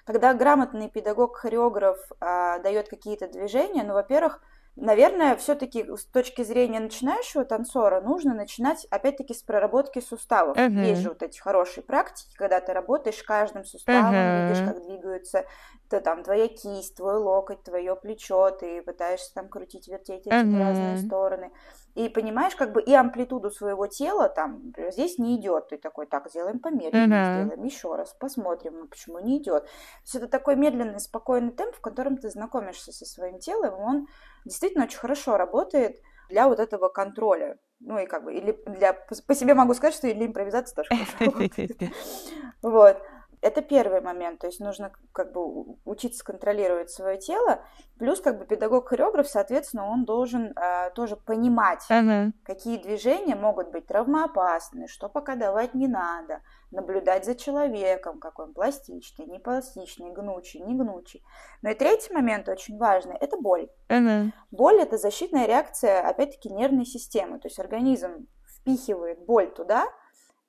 когда 0.04 0.34
грамотный 0.34 0.90
педагог-хореограф 0.90 2.00
а, 2.20 2.58
дает 2.58 2.90
какие-то 2.90 3.28
движения, 3.28 3.84
ну, 3.84 3.94
во-первых, 3.94 4.42
Наверное, 4.78 5.36
все-таки 5.36 5.84
с 5.84 6.06
точки 6.06 6.44
зрения 6.44 6.80
начинающего 6.80 7.44
танцора 7.44 8.00
нужно 8.02 8.34
начинать, 8.34 8.88
опять-таки, 8.90 9.34
с 9.34 9.44
проработки 9.44 10.00
суставов. 10.00 10.56
Uh-huh. 10.58 10.86
Есть 10.86 11.02
же 11.02 11.10
вот 11.10 11.22
эти 11.22 11.40
хорошие 11.40 11.84
практики, 11.84 12.34
когда 12.36 12.62
ты 12.62 12.72
работаешь 12.72 13.22
каждым 13.22 13.66
суставом, 13.66 14.14
uh-huh. 14.14 14.48
видишь, 14.48 14.66
как 14.66 14.86
двигаются 14.86 15.46
то 15.92 16.00
там 16.00 16.24
твоя 16.24 16.48
кисть, 16.48 16.96
твой 16.96 17.18
локоть, 17.18 17.64
твое 17.64 17.98
плечо, 17.98 18.50
ты 18.52 18.82
пытаешься 18.82 19.34
там 19.34 19.50
крутить, 19.50 19.90
вертеть 19.90 20.26
эти 20.26 20.34
uh-huh. 20.34 20.58
разные 20.58 20.98
стороны. 21.00 21.52
И 21.96 22.08
понимаешь, 22.10 22.56
как 22.56 22.72
бы 22.72 22.82
и 22.82 22.94
амплитуду 22.94 23.52
своего 23.52 23.88
тела 23.88 24.30
там 24.30 24.62
например, 24.68 24.92
здесь 24.92 25.18
не 25.18 25.36
идет. 25.38 25.70
Ты 25.70 25.78
такой, 25.78 26.06
так, 26.06 26.30
сделаем 26.30 26.60
помедленнее, 26.60 27.08
uh-huh. 27.08 27.44
сделаем 27.44 27.64
еще 27.64 27.96
раз, 27.96 28.14
посмотрим, 28.14 28.80
ну 28.80 28.88
почему 28.88 29.20
не 29.20 29.38
идет. 29.38 29.66
То 29.66 29.70
есть 30.04 30.16
это 30.16 30.28
такой 30.28 30.56
медленный, 30.56 31.00
спокойный 31.00 31.52
темп, 31.52 31.76
в 31.76 31.82
котором 31.82 32.18
ты 32.18 32.30
знакомишься 32.30 32.92
со 32.92 33.06
своим 33.06 33.40
телом, 33.40 33.76
и 33.76 33.84
он 33.84 34.08
действительно 34.46 34.86
очень 34.86 35.00
хорошо 35.00 35.38
работает 35.38 36.00
для 36.30 36.48
вот 36.48 36.60
этого 36.60 36.88
контроля 36.88 37.58
Ну 37.82 38.00
и 38.00 38.06
как 38.06 38.24
бы, 38.24 38.34
или 38.34 38.58
для, 38.66 38.94
по 38.94 39.36
себе 39.36 39.54
могу 39.54 39.74
сказать, 39.74 39.96
что 39.96 40.08
и 40.08 40.14
для 40.14 40.28
импровизации 40.28 40.76
тоже 40.76 40.90
хорошо. 41.18 41.80
Вот. 42.62 43.02
Это 43.42 43.64
первый 43.64 44.02
момент, 44.02 44.40
то 44.40 44.48
есть 44.48 44.60
нужно 44.60 44.92
как 45.14 45.32
бы 45.34 45.76
учиться 45.84 46.24
контролировать 46.24 46.92
свое 46.92 47.18
тело. 47.18 47.64
Плюс 47.98 48.22
как 48.22 48.38
бы 48.38 48.46
педагог-хореограф, 48.46 49.28
соответственно, 49.28 49.88
он 49.88 50.06
должен 50.06 50.54
э, 50.56 50.92
тоже 50.94 51.16
понимать, 51.16 51.84
uh-huh. 51.90 52.32
какие 52.44 52.78
движения 52.78 53.36
могут 53.36 53.72
быть 53.72 53.88
травмоопасны, 53.88 54.88
что 54.88 55.10
пока 55.10 55.36
давать 55.36 55.74
не 55.74 55.88
надо, 55.88 56.42
наблюдать 56.70 57.26
за 57.26 57.34
человеком, 57.34 58.20
какой 58.20 58.46
он 58.46 58.54
пластичный, 58.54 59.26
не 59.26 59.40
пластичный, 59.40 60.12
гнучий, 60.12 60.60
не 60.60 60.76
гнучий. 60.76 61.24
Но 61.64 61.72
и 61.72 61.74
третий 61.74 62.14
момент 62.14 62.48
очень 62.48 62.78
важный– 62.78 63.18
это 63.20 63.38
боль. 63.38 63.70
Uh-huh. 63.90 64.32
Боль– 64.52 64.80
это 64.82 64.98
защитная 64.98 65.48
реакция, 65.48 66.08
опять-таки, 66.08 66.50
нервной 66.50 66.86
системы, 66.86 67.40
то 67.40 67.48
есть 67.48 67.60
организм 67.60 68.28
впихивает 68.62 69.26
боль 69.26 69.52
туда, 69.52 69.86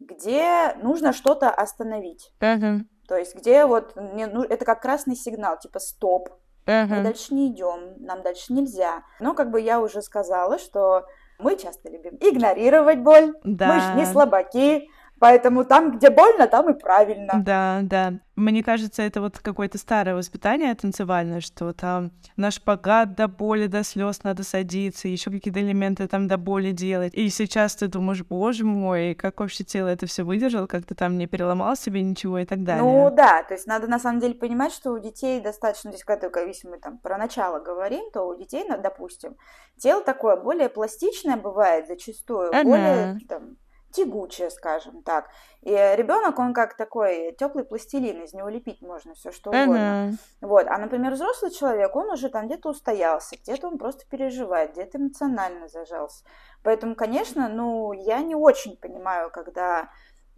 где 0.08 0.74
нужно 0.82 1.12
что-то 1.12 1.50
остановить. 1.50 2.32
Uh-huh. 2.40 2.80
То 3.08 3.16
есть 3.16 3.34
где 3.34 3.66
вот 3.66 3.94
не, 3.96 4.26
ну, 4.26 4.42
это 4.42 4.64
как 4.64 4.82
красный 4.82 5.16
сигнал, 5.16 5.58
типа 5.58 5.78
стоп, 5.78 6.30
uh-huh. 6.66 6.86
мы 6.86 7.02
дальше 7.02 7.34
не 7.34 7.48
идем, 7.48 7.94
нам 7.98 8.22
дальше 8.22 8.52
нельзя. 8.52 9.02
Но 9.20 9.34
как 9.34 9.50
бы 9.50 9.60
я 9.60 9.80
уже 9.80 10.02
сказала, 10.02 10.58
что 10.58 11.06
мы 11.38 11.56
часто 11.56 11.90
любим 11.90 12.16
игнорировать 12.20 12.98
боль, 12.98 13.34
да. 13.44 13.74
мы 13.74 13.80
же 13.80 13.94
не 13.94 14.06
слабаки, 14.06 14.88
Поэтому 15.22 15.64
там, 15.64 15.92
где 15.92 16.10
больно, 16.10 16.48
там 16.48 16.68
и 16.68 16.76
правильно. 16.76 17.34
Да, 17.44 17.78
да. 17.84 18.14
Мне 18.34 18.64
кажется, 18.64 19.02
это 19.02 19.20
вот 19.20 19.38
какое-то 19.38 19.78
старое 19.78 20.16
воспитание 20.16 20.74
танцевальное, 20.74 21.40
что 21.40 21.72
там 21.72 22.10
на 22.36 22.50
шпагат 22.50 23.14
до 23.14 23.28
боли, 23.28 23.68
до 23.68 23.84
слез 23.84 24.24
надо 24.24 24.42
садиться, 24.42 25.06
еще 25.06 25.30
какие-то 25.30 25.60
элементы 25.60 26.08
там 26.08 26.26
до 26.26 26.38
боли 26.38 26.72
делать. 26.72 27.14
И 27.14 27.28
сейчас 27.28 27.76
ты 27.76 27.86
думаешь, 27.86 28.24
боже 28.24 28.64
мой, 28.64 29.14
как 29.14 29.38
вообще 29.38 29.62
тело 29.62 29.86
это 29.86 30.06
все 30.06 30.24
выдержал, 30.24 30.66
как 30.66 30.86
ты 30.86 30.96
там 30.96 31.16
не 31.16 31.28
переломал 31.28 31.76
себе 31.76 32.02
ничего 32.02 32.40
и 32.40 32.44
так 32.44 32.64
далее. 32.64 32.82
Ну 32.82 33.14
да, 33.14 33.44
то 33.44 33.54
есть 33.54 33.68
надо 33.68 33.86
на 33.86 34.00
самом 34.00 34.18
деле 34.18 34.34
понимать, 34.34 34.72
что 34.72 34.90
у 34.90 34.98
детей 34.98 35.40
достаточно, 35.40 35.92
то 35.92 35.94
есть 35.94 36.04
когда 36.04 36.40
если 36.40 36.66
мы 36.66 36.78
там 36.78 36.98
про 36.98 37.16
начало 37.16 37.60
говорим, 37.60 38.10
то 38.12 38.22
у 38.22 38.34
детей, 38.34 38.64
ну, 38.68 38.76
допустим, 38.82 39.36
тело 39.78 40.02
такое 40.02 40.36
более 40.36 40.68
пластичное 40.68 41.36
бывает 41.36 41.86
зачастую, 41.86 42.48
ага. 42.48 42.64
более 42.64 43.18
там, 43.28 43.56
тягучее, 43.92 44.50
скажем 44.50 45.02
так. 45.02 45.28
И 45.60 45.70
ребенок, 45.70 46.38
он 46.38 46.52
как 46.52 46.76
такой 46.76 47.34
теплый 47.38 47.64
пластилин, 47.64 48.22
из 48.22 48.32
него 48.32 48.48
лепить 48.48 48.82
можно 48.82 49.14
все 49.14 49.30
что 49.30 49.50
угодно. 49.50 50.10
Uh-huh. 50.10 50.16
Вот. 50.40 50.66
А, 50.66 50.78
например, 50.78 51.12
взрослый 51.12 51.50
человек, 51.50 51.94
он 51.94 52.10
уже 52.10 52.28
там 52.28 52.46
где-то 52.46 52.70
устоялся, 52.70 53.36
где-то 53.36 53.68
он 53.68 53.78
просто 53.78 54.04
переживает, 54.08 54.72
где-то 54.72 54.98
эмоционально 54.98 55.68
зажался. 55.68 56.24
Поэтому, 56.62 56.94
конечно, 56.94 57.48
ну, 57.48 57.92
я 57.92 58.20
не 58.22 58.34
очень 58.34 58.76
понимаю, 58.76 59.30
когда 59.30 59.90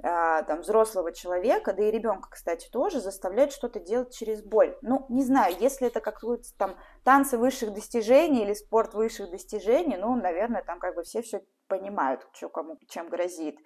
там, 0.03 0.61
взрослого 0.61 1.13
человека, 1.13 1.73
да 1.73 1.85
и 1.85 1.91
ребенка, 1.91 2.29
кстати, 2.31 2.69
тоже 2.71 3.01
заставляет 3.01 3.53
что-то 3.53 3.81
делать 3.81 4.15
через 4.15 4.43
боль. 4.43 4.77
Ну, 4.83 5.07
не 5.09 5.23
знаю, 5.23 5.55
если 5.59 5.87
это 5.87 6.01
какой-то 6.01 6.45
там 6.59 6.77
танцы 7.05 7.39
высших 7.39 7.73
достижений 7.73 8.43
или 8.43 8.55
спорт 8.55 8.95
высших 8.95 9.31
достижений, 9.31 9.97
ну, 9.97 10.15
наверное, 10.17 10.63
там 10.63 10.79
как 10.79 10.95
бы 10.95 11.03
все 11.03 11.23
все 11.23 11.43
понимают, 11.69 12.27
что 12.33 12.49
кому 12.49 12.79
чем 12.89 13.09
грозит. 13.09 13.57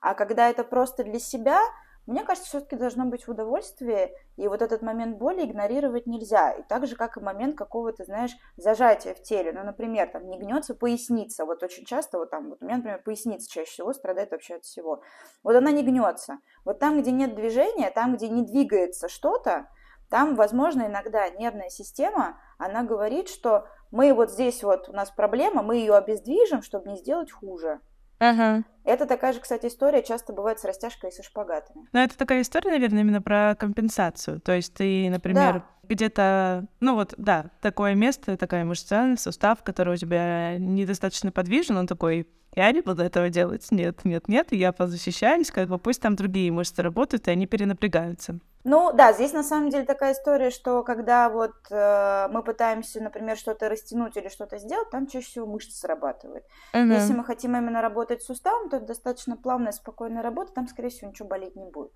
А 0.00 0.14
когда 0.14 0.48
это 0.50 0.64
просто 0.64 1.04
для 1.04 1.18
себя, 1.18 1.60
мне 2.06 2.22
кажется, 2.22 2.48
все-таки 2.48 2.76
должно 2.76 3.04
быть 3.04 3.26
в 3.26 3.30
удовольствии, 3.30 4.12
и 4.36 4.46
вот 4.46 4.62
этот 4.62 4.82
момент 4.82 5.18
боли 5.18 5.44
игнорировать 5.44 6.06
нельзя. 6.06 6.52
И 6.52 6.62
так 6.62 6.86
же, 6.86 6.94
как 6.94 7.16
и 7.16 7.20
момент 7.20 7.56
какого-то, 7.56 8.04
знаешь, 8.04 8.36
зажатия 8.56 9.14
в 9.14 9.22
теле. 9.22 9.52
Ну, 9.52 9.64
например, 9.64 10.08
там 10.08 10.28
не 10.28 10.38
гнется 10.38 10.74
поясница. 10.74 11.44
Вот 11.44 11.62
очень 11.62 11.84
часто, 11.84 12.18
вот 12.18 12.30
там, 12.30 12.50
вот 12.50 12.62
у 12.62 12.64
меня, 12.64 12.76
например, 12.76 13.02
поясница 13.02 13.50
чаще 13.50 13.70
всего 13.70 13.92
страдает 13.92 14.30
вообще 14.30 14.56
от 14.56 14.64
всего. 14.64 15.02
Вот 15.42 15.56
она 15.56 15.72
не 15.72 15.82
гнется. 15.82 16.38
Вот 16.64 16.78
там, 16.78 17.00
где 17.00 17.10
нет 17.10 17.34
движения, 17.34 17.90
там, 17.90 18.16
где 18.16 18.28
не 18.28 18.42
двигается 18.42 19.08
что-то, 19.08 19.68
там, 20.08 20.36
возможно, 20.36 20.86
иногда 20.86 21.28
нервная 21.30 21.68
система, 21.68 22.40
она 22.58 22.84
говорит, 22.84 23.28
что 23.28 23.66
мы 23.90 24.12
вот 24.14 24.30
здесь 24.30 24.62
вот, 24.62 24.88
у 24.88 24.92
нас 24.92 25.10
проблема, 25.10 25.62
мы 25.62 25.76
ее 25.76 25.96
обездвижим, 25.96 26.62
чтобы 26.62 26.90
не 26.90 26.96
сделать 26.96 27.32
хуже. 27.32 27.80
Ага. 28.18 28.64
Это 28.86 29.04
такая 29.04 29.32
же, 29.32 29.40
кстати, 29.40 29.66
история 29.66 30.02
часто 30.02 30.32
бывает 30.32 30.60
с 30.60 30.64
растяжкой 30.64 31.10
и 31.10 31.12
со 31.12 31.24
шпагатами. 31.24 31.86
Но 31.92 32.00
это 32.00 32.16
такая 32.16 32.42
история, 32.42 32.70
наверное, 32.70 33.00
именно 33.00 33.20
про 33.20 33.56
компенсацию. 33.58 34.40
То 34.40 34.52
есть 34.52 34.74
ты, 34.74 35.10
например, 35.10 35.54
да. 35.54 35.64
где-то, 35.82 36.66
ну 36.78 36.94
вот, 36.94 37.12
да, 37.18 37.50
такое 37.60 37.94
место, 37.94 38.36
такая 38.36 38.64
мышца, 38.64 39.16
сустав, 39.18 39.64
который 39.64 39.94
у 39.94 39.96
тебя 39.96 40.56
недостаточно 40.56 41.32
подвижен, 41.32 41.76
он 41.76 41.88
такой, 41.88 42.28
я 42.56 42.72
не 42.72 42.80
буду 42.80 43.02
этого 43.02 43.28
делать, 43.28 43.66
нет, 43.70 44.04
нет, 44.04 44.28
нет, 44.28 44.52
и 44.52 44.56
я 44.56 44.72
позащищаюсь, 44.72 45.50
как 45.50 45.68
бы 45.68 45.78
пусть 45.78 46.00
там 46.00 46.16
другие 46.16 46.50
мышцы 46.50 46.82
работают, 46.82 47.28
и 47.28 47.30
они 47.30 47.46
перенапрягаются. 47.46 48.40
Ну 48.68 48.92
да, 48.92 49.12
здесь 49.12 49.32
на 49.32 49.44
самом 49.44 49.70
деле 49.70 49.84
такая 49.84 50.12
история, 50.12 50.50
что 50.50 50.82
когда 50.82 51.28
вот 51.28 51.52
э, 51.70 52.28
мы 52.32 52.42
пытаемся, 52.42 53.00
например, 53.00 53.36
что-то 53.36 53.68
растянуть 53.68 54.16
или 54.16 54.28
что-то 54.28 54.58
сделать, 54.58 54.90
там 54.90 55.06
чаще 55.06 55.26
всего 55.26 55.46
мышцы 55.46 55.78
срабатывают. 55.78 56.44
Uh-huh. 56.74 56.92
Если 56.92 57.12
мы 57.12 57.22
хотим 57.22 57.56
именно 57.56 57.80
работать 57.80 58.22
с 58.22 58.26
суставом, 58.26 58.68
то 58.68 58.78
это 58.78 58.86
достаточно 58.86 59.36
плавная, 59.36 59.70
спокойная 59.70 60.20
работа, 60.20 60.52
там, 60.52 60.66
скорее 60.66 60.88
всего, 60.88 61.10
ничего 61.10 61.28
болеть 61.28 61.54
не 61.54 61.66
будет. 61.70 61.92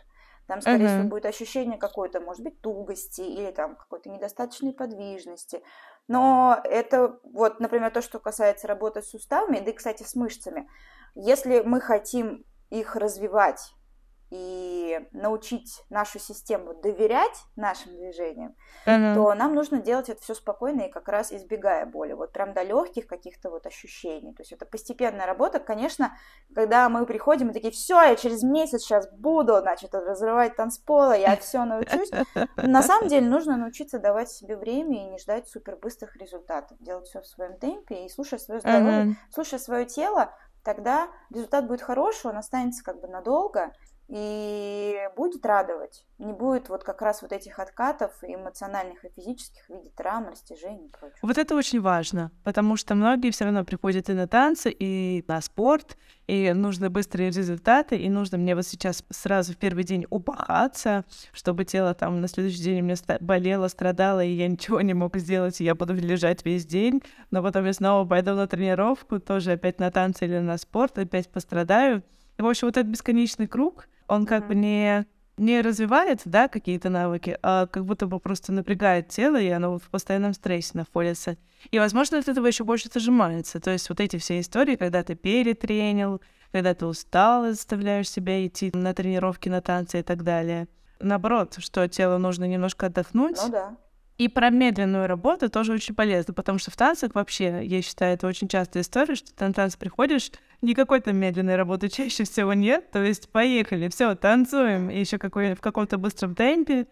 Там, 0.46 0.60
скорее 0.60 0.84
uh-huh. 0.84 0.98
всего, 0.98 1.08
будет 1.08 1.26
ощущение 1.26 1.76
какой-то, 1.76 2.20
может 2.20 2.44
быть, 2.44 2.60
тугости 2.60 3.20
или 3.20 3.50
там 3.50 3.74
какой-то 3.74 4.08
недостаточной 4.08 4.72
подвижности. 4.72 5.62
Но 6.10 6.60
это 6.64 7.20
вот, 7.22 7.60
например, 7.60 7.92
то, 7.92 8.02
что 8.02 8.18
касается 8.18 8.66
работы 8.66 9.00
с 9.00 9.10
суставами, 9.10 9.60
да 9.60 9.70
и, 9.70 9.72
кстати, 9.72 10.02
с 10.02 10.16
мышцами. 10.16 10.68
Если 11.14 11.60
мы 11.60 11.80
хотим 11.80 12.44
их 12.68 12.96
развивать 12.96 13.72
и 14.30 15.08
научить 15.10 15.82
нашу 15.90 16.20
систему 16.20 16.74
доверять 16.74 17.44
нашим 17.56 17.96
движениям, 17.96 18.54
uh-huh. 18.86 19.14
то 19.14 19.34
нам 19.34 19.54
нужно 19.54 19.82
делать 19.82 20.08
это 20.08 20.22
все 20.22 20.34
спокойно 20.34 20.82
и 20.82 20.90
как 20.90 21.08
раз 21.08 21.32
избегая 21.32 21.84
боли, 21.84 22.12
вот 22.12 22.32
прям 22.32 22.52
до 22.52 22.62
легких 22.62 23.08
каких-то 23.08 23.50
вот 23.50 23.66
ощущений. 23.66 24.32
То 24.32 24.42
есть 24.42 24.52
это 24.52 24.66
постепенная 24.66 25.26
работа. 25.26 25.58
Конечно, 25.58 26.16
когда 26.54 26.88
мы 26.88 27.06
приходим 27.06 27.50
и 27.50 27.52
такие, 27.52 27.72
все, 27.72 28.00
я 28.02 28.14
через 28.14 28.44
месяц 28.44 28.82
сейчас 28.82 29.10
буду, 29.10 29.58
значит, 29.58 29.92
разрывать 29.94 30.54
танцпола, 30.54 31.16
я 31.16 31.36
все 31.36 31.64
научусь. 31.64 32.10
На 32.56 32.82
самом 32.82 33.08
деле 33.08 33.28
нужно 33.28 33.56
научиться 33.56 33.98
давать 33.98 34.30
себе 34.30 34.56
время 34.56 35.06
и 35.06 35.10
не 35.10 35.18
ждать 35.18 35.48
супер 35.48 35.76
быстрых 35.76 36.16
результатов, 36.16 36.78
делать 36.78 37.08
все 37.08 37.20
в 37.20 37.26
своем 37.26 37.58
темпе 37.58 38.06
и 38.06 38.08
слушая 38.08 38.38
свое 38.38 38.60
здоровье, 38.60 39.06
uh-huh. 39.06 39.14
слушая 39.34 39.58
свое 39.58 39.86
тело, 39.86 40.32
тогда 40.62 41.08
результат 41.30 41.66
будет 41.66 41.82
хороший, 41.82 42.30
он 42.30 42.36
останется 42.36 42.84
как 42.84 43.00
бы 43.00 43.08
надолго, 43.08 43.72
и 44.10 44.96
будет 45.16 45.46
радовать. 45.46 46.04
Не 46.18 46.32
будет 46.32 46.68
вот 46.68 46.82
как 46.82 47.00
раз 47.00 47.22
вот 47.22 47.30
этих 47.30 47.60
откатов 47.60 48.12
эмоциональных 48.22 49.04
и 49.04 49.08
физических 49.10 49.64
в 49.68 49.70
виде 49.70 49.90
травм, 49.96 50.28
растяжений 50.28 50.86
и 50.86 50.88
прочего. 50.88 51.18
Вот 51.22 51.38
это 51.38 51.54
очень 51.54 51.80
важно, 51.80 52.32
потому 52.42 52.76
что 52.76 52.96
многие 52.96 53.30
все 53.30 53.44
равно 53.44 53.64
приходят 53.64 54.10
и 54.10 54.12
на 54.12 54.26
танцы, 54.26 54.74
и 54.76 55.24
на 55.28 55.40
спорт, 55.40 55.96
и 56.26 56.52
нужны 56.52 56.90
быстрые 56.90 57.30
результаты, 57.30 57.96
и 57.96 58.10
нужно 58.10 58.36
мне 58.36 58.56
вот 58.56 58.66
сейчас 58.66 59.04
сразу 59.10 59.52
в 59.52 59.56
первый 59.56 59.84
день 59.84 60.04
упахаться, 60.10 61.04
чтобы 61.32 61.64
тело 61.64 61.94
там 61.94 62.20
на 62.20 62.26
следующий 62.26 62.64
день 62.64 62.80
у 62.80 62.84
меня 62.84 62.96
болело, 63.20 63.68
страдало, 63.68 64.24
и 64.24 64.32
я 64.32 64.48
ничего 64.48 64.80
не 64.80 64.92
мог 64.92 65.16
сделать, 65.18 65.60
и 65.60 65.64
я 65.64 65.76
буду 65.76 65.94
лежать 65.94 66.44
весь 66.44 66.66
день, 66.66 67.00
но 67.30 67.44
потом 67.44 67.64
я 67.64 67.72
снова 67.72 68.06
пойду 68.08 68.34
на 68.34 68.48
тренировку, 68.48 69.20
тоже 69.20 69.52
опять 69.52 69.78
на 69.78 69.92
танцы 69.92 70.24
или 70.24 70.38
на 70.40 70.58
спорт, 70.58 70.98
опять 70.98 71.28
пострадаю. 71.28 72.02
И, 72.38 72.42
в 72.42 72.46
общем, 72.46 72.68
вот 72.68 72.76
этот 72.76 72.90
бесконечный 72.90 73.46
круг— 73.46 73.86
он 74.10 74.26
как 74.26 74.48
бы 74.48 74.54
не 74.54 75.06
не 75.36 75.62
развивает, 75.62 76.20
да, 76.26 76.48
какие-то 76.48 76.90
навыки, 76.90 77.38
а 77.42 77.66
как 77.66 77.86
будто 77.86 78.06
бы 78.06 78.20
просто 78.20 78.52
напрягает 78.52 79.08
тело, 79.08 79.40
и 79.40 79.48
оно 79.48 79.78
в 79.78 79.88
постоянном 79.88 80.34
стрессе 80.34 80.72
находится. 80.74 81.38
И, 81.70 81.78
возможно, 81.78 82.18
от 82.18 82.28
этого 82.28 82.46
еще 82.46 82.64
больше 82.64 82.90
зажимается. 82.92 83.58
То 83.58 83.70
есть 83.70 83.88
вот 83.88 84.00
эти 84.00 84.18
все 84.18 84.38
истории, 84.38 84.76
когда 84.76 85.02
ты 85.02 85.14
перетренил, 85.14 86.20
когда 86.52 86.74
ты 86.74 86.84
устал 86.84 87.46
и 87.46 87.52
заставляешь 87.52 88.10
себя 88.10 88.46
идти 88.46 88.70
на 88.74 88.92
тренировки, 88.92 89.48
на 89.48 89.62
танцы 89.62 90.00
и 90.00 90.02
так 90.02 90.24
далее. 90.24 90.68
Наоборот, 91.00 91.56
что 91.58 91.88
телу 91.88 92.18
нужно 92.18 92.44
немножко 92.44 92.86
отдохнуть. 92.86 93.38
Ну 93.42 93.50
да. 93.50 93.76
И 94.20 94.28
про 94.28 94.50
медленную 94.50 95.06
работу 95.06 95.48
тоже 95.48 95.72
очень 95.72 95.94
полезно, 95.94 96.34
потому 96.34 96.58
что 96.58 96.70
в 96.70 96.76
танцах 96.76 97.14
вообще, 97.14 97.64
я 97.64 97.80
считаю, 97.80 98.12
это 98.12 98.26
очень 98.26 98.48
частая 98.48 98.82
история, 98.82 99.14
что 99.14 99.34
ты 99.34 99.46
на 99.46 99.54
танцы 99.54 99.78
приходишь, 99.78 100.30
никакой 100.60 101.00
там 101.00 101.16
медленной 101.16 101.56
работы 101.56 101.88
чаще 101.88 102.24
всего 102.24 102.52
нет, 102.52 102.90
то 102.90 103.02
есть 103.02 103.30
поехали, 103.30 103.88
все, 103.88 104.14
танцуем, 104.14 104.90
и 104.90 105.00
еще 105.00 105.16
какой, 105.16 105.54
в 105.54 105.62
каком-то 105.62 105.96
быстром 105.96 106.34
темпе, 106.34 106.86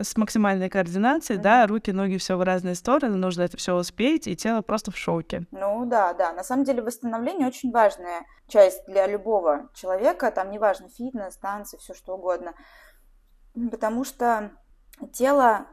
с 0.00 0.16
максимальной 0.16 0.68
координацией, 0.68 1.38
mm-hmm. 1.38 1.42
да, 1.42 1.66
руки, 1.68 1.92
ноги 1.92 2.16
все 2.16 2.36
в 2.36 2.42
разные 2.42 2.74
стороны, 2.74 3.14
нужно 3.14 3.42
это 3.42 3.56
все 3.56 3.76
успеть, 3.76 4.26
и 4.26 4.34
тело 4.34 4.62
просто 4.62 4.90
в 4.90 4.98
шоке. 4.98 5.46
Ну 5.52 5.86
да, 5.86 6.12
да. 6.14 6.32
На 6.32 6.42
самом 6.42 6.64
деле 6.64 6.82
восстановление 6.82 7.46
очень 7.46 7.70
важная 7.70 8.26
часть 8.48 8.84
для 8.88 9.06
любого 9.06 9.70
человека, 9.72 10.32
там 10.32 10.50
неважно 10.50 10.88
фитнес, 10.88 11.36
танцы, 11.36 11.78
все 11.78 11.94
что 11.94 12.16
угодно, 12.16 12.54
потому 13.70 14.02
что 14.02 14.50
тело 15.12 15.68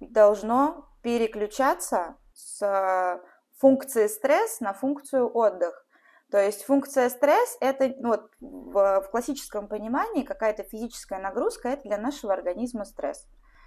должно 0.00 0.88
переключаться 1.02 2.16
с 2.34 3.20
функции 3.58 4.06
стресс 4.06 4.60
на 4.60 4.72
функцию 4.72 5.30
отдых. 5.34 5.86
То 6.30 6.38
есть 6.38 6.64
функция 6.64 7.08
стресс 7.08 7.56
это 7.60 7.94
ну, 7.98 8.08
вот, 8.08 8.30
в 8.40 9.08
классическом 9.10 9.68
понимании 9.68 10.24
какая-то 10.24 10.64
физическая 10.64 11.20
нагрузка 11.20 11.68
это 11.68 11.82
для 11.84 11.98
нашего 11.98 12.32
организма 12.32 12.84
стресс. 12.84 13.26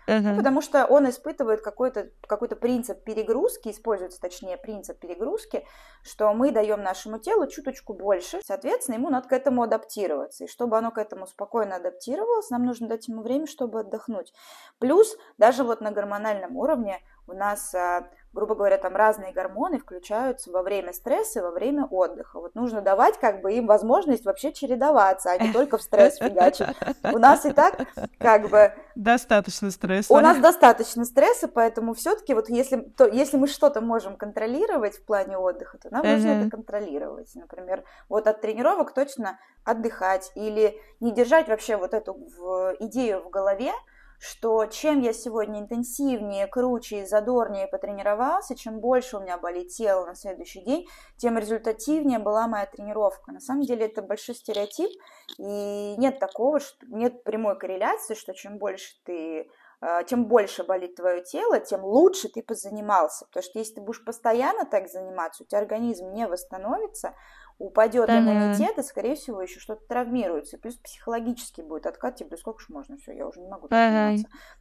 Ну, 0.10 0.36
потому 0.36 0.62
что 0.62 0.86
он 0.86 1.10
испытывает 1.10 1.62
какой-то 1.62 2.10
какой 2.28 2.50
принцип 2.50 3.04
перегрузки, 3.04 3.70
используется 3.70 4.20
точнее 4.20 4.58
принцип 4.58 5.00
перегрузки, 5.00 5.66
что 6.04 6.34
мы 6.34 6.51
даем 6.51 6.82
нашему 6.82 7.20
телу 7.20 7.48
чуточку 7.48 7.94
больше, 7.94 8.39
соответственно, 8.46 8.96
ему 8.96 9.10
надо 9.10 9.28
к 9.28 9.34
этому 9.34 9.63
адаптироваться. 9.63 10.46
И 10.46 10.48
чтобы 10.48 10.78
оно 10.78 10.92
к 10.92 10.98
этому 10.98 11.28
спокойно 11.28 11.75
адаптировалось, 11.75 12.50
нам 12.50 12.66
нужно 12.66 12.88
дать 12.88 13.08
ему 13.08 13.22
время, 13.22 13.48
чтобы 13.48 13.82
отдохнуть. 13.82 14.34
Плюс 14.80 15.18
даже 15.38 15.63
вот 15.63 15.82
на 15.82 15.92
гормональном 15.92 16.58
уровне 16.58 17.01
у 17.29 17.33
нас 17.33 17.74
а, 17.75 18.09
грубо 18.33 18.55
говоря, 18.55 18.77
там 18.77 18.95
разные 18.95 19.33
гормоны 19.33 19.79
включаются 19.79 20.51
во 20.51 20.62
время 20.62 20.93
стресса 20.93 21.39
и 21.39 21.41
во 21.41 21.51
время 21.51 21.86
отдыха. 21.86 22.39
Вот 22.39 22.53
нужно 22.53 22.81
давать 22.81 23.19
как 23.19 23.41
бы 23.41 23.53
им 23.53 23.65
возможность 23.65 24.25
вообще 24.25 24.53
чередоваться, 24.53 25.31
а 25.31 25.38
не 25.38 25.51
только 25.53 25.77
в 25.77 25.81
стресс 25.81 26.17
фигачить. 26.17 26.67
У 27.03 27.17
нас 27.17 27.45
и 27.45 27.51
так 27.51 27.88
как 28.19 28.50
бы... 28.50 28.74
Достаточно 28.95 29.71
стресса. 29.71 30.13
У 30.13 30.19
нас 30.19 30.38
достаточно 30.38 31.05
стресса, 31.05 31.48
поэтому 31.48 31.93
все 31.93 32.15
таки 32.15 32.33
вот 32.33 32.50
если, 32.50 32.77
то, 32.77 33.07
если 33.07 33.38
мы 33.38 33.48
что-то 33.48 33.81
можем 33.81 34.17
контролировать 34.17 34.98
в 34.98 35.05
плане 35.05 35.38
отдыха, 35.38 35.77
то 35.77 35.89
нам 35.89 36.05
нужно 36.05 36.27
это 36.27 36.50
контролировать. 36.51 37.33
Например, 37.36 37.83
вот 38.09 38.27
от 38.27 38.41
тренировок 38.41 38.93
точно 38.93 39.39
отдыхать 39.63 40.31
или 40.36 40.79
не 41.00 41.12
держать 41.12 41.48
вообще 41.48 41.77
вот 41.77 41.93
эту 41.93 42.13
в, 42.13 42.75
идею 42.79 43.24
в 43.24 43.29
голове, 43.29 43.71
что 44.19 44.65
чем 44.65 44.99
я 44.99 45.13
сегодня 45.13 45.61
интенсивнее, 45.61 46.47
круче 46.47 47.01
и 47.01 47.05
задорнее 47.05 47.67
потренировался, 47.67 48.55
чем 48.55 48.81
больше 48.81 49.17
у 49.17 49.21
меня 49.21 49.38
болит 49.38 49.69
тело 49.69 50.05
на 50.05 50.13
следующий 50.13 50.61
день, 50.61 50.88
тем 51.17 51.38
результативнее 51.38 52.19
была 52.19 52.47
моя 52.47 52.65
тренировка. 52.65 53.31
На 53.31 53.39
самом 53.39 53.63
деле 53.63 53.85
это 53.85 54.01
большой 54.01 54.35
стереотип, 54.35 54.91
и 55.38 55.95
нет 55.97 56.19
такого, 56.19 56.59
что 56.59 56.85
нет 56.88 57.23
прямой 57.23 57.57
корреляции, 57.57 58.13
что 58.13 58.33
чем 58.33 58.57
больше 58.57 58.93
ты 59.05 59.49
э, 59.81 60.03
тем 60.05 60.25
больше 60.25 60.65
болит 60.65 60.95
твое 60.95 61.23
тело, 61.23 61.59
тем 61.61 61.85
лучше 61.85 62.27
ты 62.27 62.43
позанимался. 62.43 63.25
Потому 63.27 63.43
что 63.43 63.59
если 63.59 63.75
ты 63.75 63.81
будешь 63.81 64.03
постоянно 64.03 64.65
так 64.65 64.89
заниматься, 64.89 65.43
у 65.43 65.45
тебя 65.45 65.59
организм 65.59 66.11
не 66.11 66.27
восстановится, 66.27 67.15
упадет 67.60 68.08
да, 68.08 68.20
иммунитет, 68.20 68.78
и, 68.78 68.84
скорее 68.84 69.16
всего, 69.16 69.42
еще 69.42 69.60
что-то 69.60 69.86
травмируется. 69.86 70.58
плюс 70.58 70.75
психологически 70.75 71.62
будет 71.62 71.86
откат, 71.86 72.16
тебе, 72.16 72.38
сколько 72.38 72.62
ж 72.62 72.70
можно, 72.70 72.98
все, 72.98 73.12
я 73.12 73.28
уже 73.28 73.42
не 73.42 73.50
могу 73.50 73.68
ага. 73.70 74.16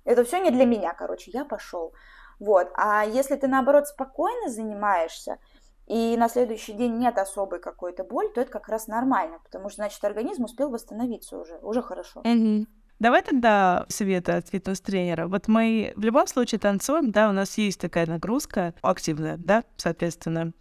Это 0.05 0.25
все 0.25 0.41
не 0.41 0.51
для 0.51 0.67
меня, 0.67 0.93
короче, 0.93 1.31
я 1.31 1.45
пошел. 1.45 1.95
Вот. 2.41 2.71
А 2.75 3.05
если 3.05 3.37
ты, 3.37 3.47
наоборот, 3.47 3.87
спокойно 3.87 4.51
занимаешься, 4.51 5.39
и 5.87 6.17
на 6.19 6.29
следующий 6.29 6.75
день 6.75 6.99
нет 6.99 7.17
особой 7.17 7.61
какой-то 7.61 8.05
боли, 8.05 8.29
то 8.29 8.41
это 8.41 8.51
как 8.51 8.69
раз 8.69 8.89
нормально, 8.89 9.39
потому 9.43 9.71
что, 9.71 9.77
значит, 9.77 10.05
организм 10.05 10.45
успел 10.45 10.69
восстановиться 10.69 11.39
уже, 11.39 11.57
уже 11.63 11.83
хорошо. 11.83 12.21
Угу. 12.21 12.67
Давай 12.99 13.23
тогда 13.23 13.87
советы 13.89 14.33
от 14.33 14.49
фитнес-тренера. 14.49 15.29
Вот 15.29 15.47
мы 15.47 15.93
в 15.95 16.01
любом 16.01 16.27
случае 16.27 16.59
танцуем, 16.59 17.13
да, 17.13 17.31
у 17.31 17.33
нас 17.33 17.57
есть 17.57 17.81
такая 17.81 18.07
нагрузка 18.07 18.75
активная, 18.83 19.37
да, 19.39 19.63
соответственно. 19.77 20.53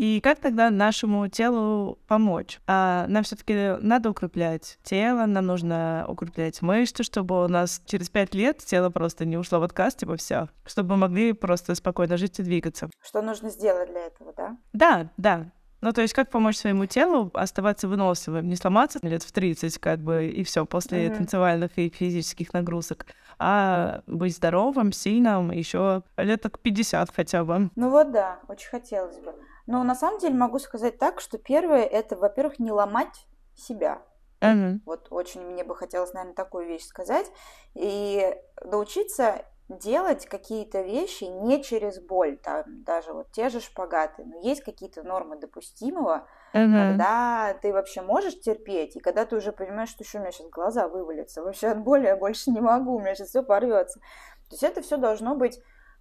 И 0.00 0.22
как 0.22 0.38
тогда 0.38 0.70
нашему 0.70 1.28
телу 1.28 1.98
помочь? 2.06 2.58
А 2.66 3.04
нам 3.08 3.22
все-таки 3.22 3.76
надо 3.82 4.08
укреплять 4.08 4.78
тело, 4.82 5.26
нам 5.26 5.44
нужно 5.44 6.06
укреплять 6.08 6.62
мышцы, 6.62 7.02
чтобы 7.02 7.44
у 7.44 7.48
нас 7.48 7.82
через 7.84 8.08
пять 8.08 8.34
лет 8.34 8.64
тело 8.64 8.88
просто 8.88 9.26
не 9.26 9.36
ушло 9.36 9.60
в 9.60 9.62
отказ, 9.62 9.94
типа 9.94 10.16
все, 10.16 10.48
чтобы 10.64 10.92
мы 10.92 10.96
могли 10.96 11.34
просто 11.34 11.74
спокойно 11.74 12.16
жить 12.16 12.38
и 12.38 12.42
двигаться. 12.42 12.88
Что 13.02 13.20
нужно 13.20 13.50
сделать 13.50 13.90
для 13.90 14.06
этого, 14.06 14.32
да? 14.34 14.56
Да, 14.72 15.10
да. 15.18 15.52
Ну, 15.82 15.92
то 15.92 16.00
есть, 16.00 16.14
как 16.14 16.30
помочь 16.30 16.56
своему 16.56 16.86
телу 16.86 17.30
оставаться 17.34 17.86
выносливым, 17.86 18.48
не 18.48 18.56
сломаться 18.56 19.00
лет 19.02 19.22
в 19.22 19.32
30, 19.32 19.76
как 19.78 19.98
бы, 20.00 20.28
и 20.28 20.44
все 20.44 20.64
после 20.64 21.08
mm-hmm. 21.08 21.16
танцевальных 21.16 21.76
и 21.76 21.90
физических 21.90 22.54
нагрузок, 22.54 23.04
а 23.38 24.02
быть 24.06 24.34
здоровым, 24.34 24.92
сильным 24.92 25.50
еще 25.50 26.04
лет 26.16 26.40
так 26.40 26.58
50 26.58 27.10
хотя 27.14 27.44
бы. 27.44 27.68
Ну 27.76 27.90
вот 27.90 28.12
да, 28.12 28.40
очень 28.48 28.68
хотелось 28.70 29.18
бы. 29.18 29.34
Но 29.70 29.84
на 29.84 29.94
самом 29.94 30.18
деле 30.18 30.34
могу 30.34 30.58
сказать 30.58 30.98
так, 30.98 31.20
что 31.20 31.38
первое 31.38 31.84
это, 31.84 32.16
во-первых, 32.16 32.58
не 32.58 32.72
ломать 32.72 33.28
себя. 33.54 34.02
Uh-huh. 34.40 34.80
Вот 34.84 35.06
очень 35.10 35.42
мне 35.42 35.62
бы 35.62 35.76
хотелось, 35.76 36.12
наверное, 36.12 36.34
такую 36.34 36.66
вещь 36.66 36.84
сказать. 36.84 37.30
И 37.74 38.36
научиться 38.64 39.44
делать 39.68 40.26
какие-то 40.26 40.80
вещи 40.82 41.22
не 41.22 41.62
через 41.62 42.00
боль, 42.00 42.36
там, 42.38 42.64
даже 42.82 43.12
вот 43.12 43.30
те 43.30 43.48
же 43.48 43.60
шпагаты, 43.60 44.24
но 44.24 44.40
есть 44.40 44.64
какие-то 44.64 45.04
нормы 45.04 45.36
допустимого, 45.36 46.26
uh-huh. 46.52 46.72
когда 46.72 47.54
ты 47.62 47.72
вообще 47.72 48.02
можешь 48.02 48.40
терпеть, 48.40 48.96
и 48.96 49.00
когда 49.00 49.24
ты 49.24 49.36
уже 49.36 49.52
понимаешь, 49.52 49.90
что 49.90 50.02
еще 50.02 50.18
у 50.18 50.22
меня 50.22 50.32
сейчас 50.32 50.48
глаза 50.48 50.88
вывалятся, 50.88 51.44
вообще 51.44 51.68
от 51.68 51.78
боли 51.84 52.06
я 52.06 52.16
больше 52.16 52.50
не 52.50 52.60
могу, 52.60 52.96
у 52.96 52.98
меня 52.98 53.14
сейчас 53.14 53.28
все 53.28 53.44
порвется. 53.44 54.00
То 54.48 54.54
есть 54.54 54.64
это 54.64 54.82
все 54.82 54.96
должно 54.96 55.36
быть 55.36 55.60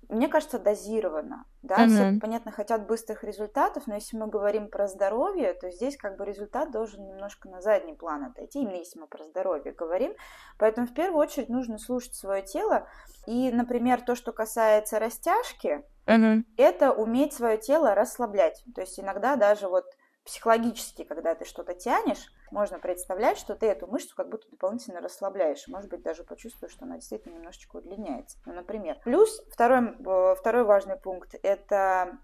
мне 0.10 0.28
кажется, 0.28 0.58
дозировано. 0.58 1.45
Да, 1.62 1.86
mm-hmm. 1.86 1.88
все, 1.88 2.19
понятно, 2.19 2.52
хотят 2.52 2.88
быстрых 2.88 3.24
результатов, 3.24 3.84
но 3.86 3.93
если 3.95 4.17
мы 4.17 4.28
говорим 4.28 4.69
про 4.69 4.88
здоровье, 4.88 5.54
то 5.54 5.69
здесь 5.69 5.98
как 5.98 6.17
бы 6.17 6.26
результат 6.26 6.72
должен 6.72 7.06
немножко 7.06 7.48
на 7.48 7.62
задний 7.62 7.93
план 7.93 8.26
отойти, 8.26 8.62
именно 8.62 8.78
если 8.78 9.00
мы 9.00 9.08
про 9.08 9.24
здоровье 9.24 9.72
говорим. 9.72 10.13
Поэтому 10.58 10.88
в 10.88 10.93
первую 10.95 11.19
очередь 11.19 11.50
нужно 11.50 11.78
слушать 11.78 12.15
свое 12.15 12.41
тело. 12.41 12.88
И, 13.28 13.52
например, 13.52 14.02
то, 14.02 14.15
что 14.15 14.32
касается 14.32 14.98
растяжки, 14.98 15.84
mm-hmm. 16.08 16.43
это 16.58 16.91
уметь 16.91 17.34
свое 17.34 17.58
тело 17.58 17.93
расслаблять. 17.93 18.63
То 18.74 18.82
есть 18.82 19.00
иногда 19.00 19.36
даже 19.36 19.67
вот 19.67 19.86
психологически, 20.29 21.03
когда 21.05 21.33
ты 21.33 21.43
что-то 21.43 21.73
тянешь, 21.73 22.31
можно 22.51 22.77
представлять, 22.77 23.39
что 23.39 23.55
ты 23.55 23.65
эту 23.65 23.87
мышцу 23.87 24.15
как 24.15 24.29
будто 24.29 24.47
дополнительно 24.51 25.01
расслабляешь. 25.01 25.67
Может 25.67 25.89
быть, 25.89 26.03
даже 26.03 26.23
почувствуешь, 26.23 26.71
что 26.71 26.85
она 26.85 26.95
действительно 26.95 27.33
немножечко 27.33 27.77
удлиняется. 27.77 28.37
Ну, 28.45 28.53
например. 28.53 28.99
Плюс 29.03 29.41
второй, 29.51 29.95
э, 29.99 30.35
второй 30.35 30.65
важный 30.65 30.97
пункт– 30.97 31.33
это 31.43 32.19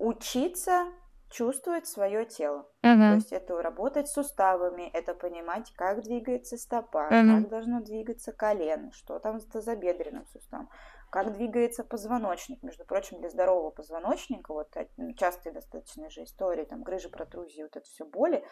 учиться 0.00 0.86
чувствовать 1.30 1.86
свое 1.86 2.24
тело. 2.24 2.66
Uh-huh. 2.84 3.10
То 3.10 3.14
есть 3.14 3.32
это 3.32 3.60
работать 3.62 4.08
с 4.08 4.14
суставами, 4.14 4.90
это 4.92 5.14
понимать, 5.14 5.72
как 5.76 6.02
двигается 6.02 6.56
стопа, 6.56 7.08
uh-huh. 7.10 7.40
как 7.40 7.48
должно 7.48 7.80
двигаться 7.80 8.32
колено, 8.32 8.90
что 8.92 9.18
там 9.20 9.38
с 9.38 9.46
тазобедренным 9.46 10.26
суставом 10.26 10.68
как 11.10 11.32
двигается 11.32 11.84
позвоночник. 11.84 12.62
Между 12.62 12.84
прочим, 12.84 13.20
для 13.20 13.30
здорового 13.30 13.70
позвоночника, 13.70 14.52
вот 14.52 14.74
частые 15.16 15.52
достаточно 15.52 16.10
же 16.10 16.24
истории, 16.24 16.64
там 16.64 16.82
грыжи, 16.82 17.08
протрузии, 17.08 17.62
вот 17.62 17.76
это 17.76 17.86
все 17.86 18.04
боли, 18.04 18.44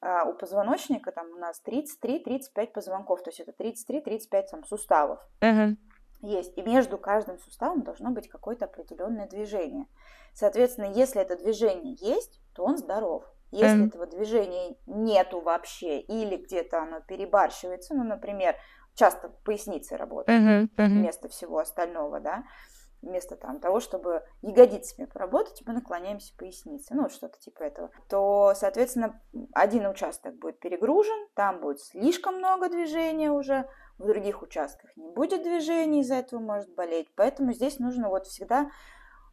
а 0.00 0.24
у 0.24 0.34
позвоночника 0.34 1.12
там 1.12 1.30
у 1.30 1.38
нас 1.38 1.62
33-35 1.66 2.72
позвонков, 2.72 3.22
то 3.22 3.30
есть 3.30 3.40
это 3.40 3.52
33-35 3.52 4.46
там 4.50 4.64
суставов. 4.64 5.18
Uh-huh. 5.40 5.76
Есть. 6.20 6.56
И 6.58 6.62
между 6.62 6.98
каждым 6.98 7.38
суставом 7.38 7.82
должно 7.82 8.10
быть 8.10 8.28
какое-то 8.28 8.66
определенное 8.66 9.26
движение. 9.26 9.86
Соответственно, 10.34 10.92
если 10.92 11.22
это 11.22 11.36
движение 11.36 11.96
есть, 12.00 12.40
то 12.54 12.64
он 12.64 12.76
здоров. 12.76 13.24
Если 13.50 13.84
uh-huh. 13.84 13.88
этого 13.88 14.06
движения 14.06 14.76
нету 14.86 15.40
вообще, 15.40 16.00
или 16.00 16.36
где-то 16.36 16.82
оно 16.82 17.00
перебарщивается, 17.00 17.94
ну, 17.94 18.04
например, 18.04 18.56
часто 18.94 19.28
поясницы 19.44 19.96
работают 19.96 20.42
uh-huh, 20.42 20.68
uh-huh. 20.76 20.86
вместо 20.86 21.28
всего 21.28 21.58
остального, 21.58 22.20
да, 22.20 22.44
вместо 23.04 23.36
там 23.36 23.60
того, 23.60 23.80
чтобы 23.80 24.22
ягодицами 24.42 25.06
поработать, 25.06 25.62
мы 25.66 25.74
наклоняемся 25.74 26.34
поясницей, 26.36 26.96
ну, 26.96 27.08
что-то 27.08 27.38
типа 27.38 27.62
этого, 27.62 27.90
то, 28.08 28.54
соответственно, 28.56 29.20
один 29.52 29.86
участок 29.86 30.36
будет 30.36 30.58
перегружен, 30.58 31.28
там 31.34 31.60
будет 31.60 31.80
слишком 31.80 32.38
много 32.38 32.68
движения 32.68 33.30
уже, 33.30 33.68
в 33.98 34.06
других 34.06 34.42
участках 34.42 34.96
не 34.96 35.10
будет 35.10 35.42
движения, 35.42 36.00
из-за 36.00 36.16
этого 36.16 36.40
может 36.40 36.74
болеть, 36.74 37.08
поэтому 37.14 37.52
здесь 37.52 37.78
нужно 37.78 38.08
вот 38.08 38.26
всегда 38.26 38.70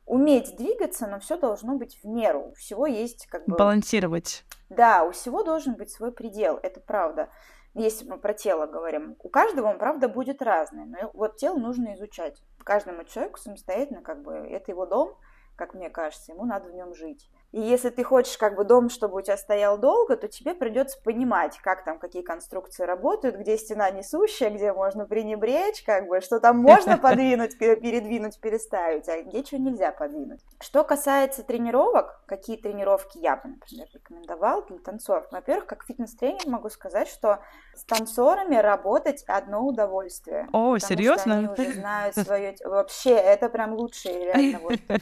уметь 0.06 0.56
двигаться, 0.58 1.08
но 1.08 1.20
все 1.20 1.38
должно 1.38 1.78
быть 1.78 2.00
в 2.04 2.08
меру. 2.08 2.50
У 2.50 2.54
всего 2.54 2.86
есть 2.86 3.28
как 3.28 3.46
бы... 3.46 3.56
Балансировать. 3.56 4.44
Да, 4.70 5.04
у 5.04 5.12
всего 5.12 5.44
должен 5.44 5.76
быть 5.76 5.92
свой 5.92 6.12
предел, 6.12 6.60
это 6.62 6.80
правда 6.80 7.30
если 7.74 8.08
мы 8.10 8.18
про 8.18 8.34
тело 8.34 8.66
говорим, 8.68 9.16
у 9.20 9.30
каждого 9.30 9.68
он, 9.68 9.78
правда, 9.78 10.10
будет 10.10 10.42
разный. 10.42 10.86
Но 10.86 11.10
вот 11.14 11.38
тело 11.38 11.58
нужно 11.58 11.96
изучать. 11.96 12.42
Каждому 12.64 13.04
человеку 13.06 13.40
самостоятельно, 13.40 14.02
как 14.02 14.22
бы, 14.22 14.34
это 14.34 14.72
его 14.72 14.86
дом, 14.86 15.18
как 15.56 15.74
мне 15.74 15.90
кажется, 15.90 16.32
ему 16.32 16.46
надо 16.46 16.70
в 16.70 16.74
нем 16.74 16.94
жить. 16.94 17.30
И 17.52 17.60
если 17.60 17.90
ты 17.90 18.04
хочешь 18.04 18.38
как 18.38 18.56
бы 18.56 18.64
дом, 18.64 18.90
чтобы 18.90 19.18
у 19.18 19.22
тебя 19.22 19.36
стоял 19.36 19.78
долго, 19.78 20.16
то 20.16 20.28
тебе 20.30 20.54
придется 20.54 20.98
понимать, 21.04 21.58
как 21.60 21.84
там 21.84 22.00
какие 22.00 22.22
конструкции 22.22 22.84
работают, 22.84 23.36
где 23.36 23.58
стена 23.58 23.92
несущая, 23.92 24.50
где 24.50 24.72
можно 24.72 25.06
пренебречь, 25.06 25.84
как 25.84 26.08
бы, 26.08 26.22
что 26.22 26.40
там 26.40 26.60
можно 26.60 26.98
подвинуть, 26.98 27.58
передвинуть, 27.58 28.40
переставить, 28.40 29.10
а 29.10 29.22
где 29.22 29.44
что 29.44 29.58
нельзя 29.58 29.92
подвинуть. 29.92 30.40
Что 30.62 30.86
касается 30.86 31.44
тренировок, 31.44 32.22
какие 32.26 32.56
тренировки 32.56 33.18
я 33.18 33.36
бы, 33.36 33.50
например, 33.50 33.88
рекомендовал 33.94 34.66
для 34.66 34.80
танцоров. 34.80 35.26
Во-первых, 35.32 35.66
как 35.66 35.84
фитнес-тренер 35.84 36.48
могу 36.48 36.70
сказать, 36.70 37.10
что 37.10 37.40
с 37.76 37.84
танцорами 37.84 38.56
работать 38.56 39.26
одно 39.28 39.66
удовольствие. 39.66 40.48
О, 40.54 40.78
серьезно? 40.78 41.40
Они 41.40 41.48
уже 41.48 41.74
знают 41.74 42.16
свое... 42.16 42.56
Вообще, 42.64 43.12
это 43.12 43.50
прям 43.50 43.74
лучшее, 43.74 44.26
реально, 44.26 44.60
вот 44.60 44.80
э, 44.88 44.98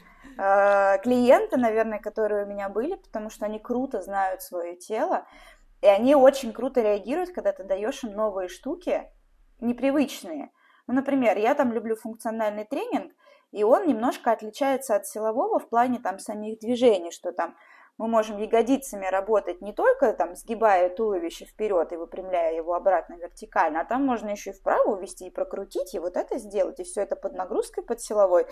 клиенты, 1.04 1.58
наверное, 1.58 2.00
которые 2.00 2.46
у 2.46 2.48
меня 2.48 2.70
были, 2.70 2.96
потому 2.96 3.30
что 3.30 3.46
они 3.46 3.60
круто 3.60 4.02
знают 4.02 4.42
свое 4.42 4.78
тело, 4.78 5.26
и 5.82 5.88
они 5.88 6.16
очень 6.16 6.54
круто 6.54 6.82
реагируют, 6.82 7.32
когда 7.32 7.52
ты 7.52 7.64
даешь 7.66 8.04
им 8.04 8.14
новые 8.14 8.48
штуки, 8.48 9.12
непривычные. 9.60 10.52
Ну, 10.88 10.94
например, 10.94 11.38
я 11.38 11.56
там 11.56 11.74
люблю 11.74 11.96
функциональный 11.98 12.64
тренинг, 12.64 13.12
и 13.52 13.64
он 13.64 13.86
немножко 13.86 14.32
отличается 14.32 14.96
от 14.96 15.06
силового 15.08 15.60
в 15.60 15.68
плане 15.68 16.00
там 16.00 16.20
самих 16.20 16.60
движений, 16.60 17.12
что 17.12 17.34
там 17.34 17.58
мы 18.00 18.08
можем 18.08 18.38
ягодицами 18.38 19.06
работать 19.06 19.62
не 19.62 19.74
только 19.74 20.14
там 20.14 20.34
сгибая 20.36 20.90
туловище 20.90 21.44
вперед 21.46 21.92
и 21.92 21.98
выпрямляя 21.98 22.56
его 22.56 22.74
обратно 22.74 23.16
вертикально, 23.16 23.82
а 23.82 23.86
там 23.86 24.06
можно 24.06 24.30
еще 24.30 24.52
и 24.52 24.54
вправо 24.54 24.96
увести 24.96 25.28
и 25.28 25.30
прокрутить, 25.30 25.94
и 25.94 26.00
вот 26.00 26.16
это 26.16 26.38
сделать, 26.38 26.80
и 26.80 26.84
все 26.84 27.02
это 27.02 27.18
под 27.18 27.34
нагрузкой, 27.34 27.84
под 27.84 28.00
силовой. 28.00 28.48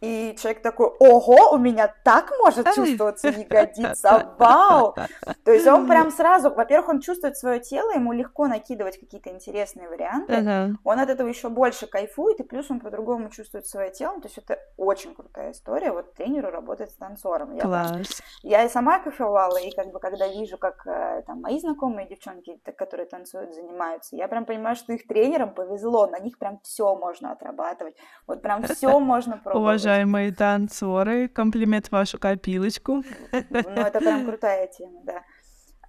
И 0.00 0.36
человек 0.40 0.62
такой, 0.62 0.86
ого, 1.00 1.50
у 1.52 1.58
меня 1.58 1.92
так 2.04 2.32
может 2.38 2.72
чувствоваться 2.74 3.28
ягодица, 3.28 4.34
вау! 4.38 4.94
То 5.44 5.50
есть 5.50 5.66
он 5.66 5.88
прям 5.88 6.12
сразу, 6.12 6.50
во-первых, 6.50 6.88
он 6.90 7.00
чувствует 7.00 7.36
свое 7.36 7.58
тело, 7.58 7.90
ему 7.90 8.12
легко 8.12 8.46
накидывать 8.46 9.00
какие-то 9.00 9.30
интересные 9.30 9.88
варианты, 9.88 10.34
uh-huh. 10.34 10.74
он 10.84 11.00
от 11.00 11.10
этого 11.10 11.26
еще 11.26 11.48
больше 11.48 11.88
кайфует, 11.88 12.38
и 12.38 12.44
плюс 12.44 12.70
он 12.70 12.78
по-другому 12.78 13.30
чувствует 13.30 13.66
свое 13.66 13.90
тело, 13.90 14.20
то 14.20 14.28
есть 14.28 14.38
это 14.38 14.60
очень 14.76 15.12
крутая 15.12 15.50
история, 15.50 15.90
вот 15.90 16.14
тренеру 16.14 16.50
работать 16.50 16.92
с 16.92 16.94
танцором. 16.94 17.58
Класс. 17.58 18.22
Я, 18.42 18.62
я 18.62 18.68
сама 18.68 18.91
кайфовала, 18.98 19.56
и 19.56 19.70
как 19.70 19.92
бы 19.92 20.00
когда 20.00 20.28
вижу, 20.28 20.58
как 20.58 20.86
э, 20.86 21.22
там 21.26 21.40
мои 21.40 21.58
знакомые 21.58 22.08
девчонки, 22.08 22.58
которые 22.76 23.06
танцуют, 23.06 23.54
занимаются, 23.54 24.16
я 24.16 24.28
прям 24.28 24.44
понимаю, 24.44 24.76
что 24.76 24.92
их 24.92 25.06
тренерам 25.06 25.54
повезло, 25.54 26.06
на 26.06 26.18
них 26.18 26.38
прям 26.38 26.60
все 26.62 26.94
можно 26.96 27.32
отрабатывать, 27.32 27.96
вот 28.26 28.42
прям 28.42 28.62
все 28.62 28.98
можно 28.98 29.38
пробовать. 29.38 29.62
Уважаемые 29.62 30.32
танцоры, 30.32 31.28
комплимент 31.28 31.90
вашу 31.90 32.18
копилочку. 32.18 33.02
Ну, 33.32 33.58
это 33.58 33.98
прям 33.98 34.26
крутая 34.26 34.66
тема, 34.66 35.00
да. 35.04 35.22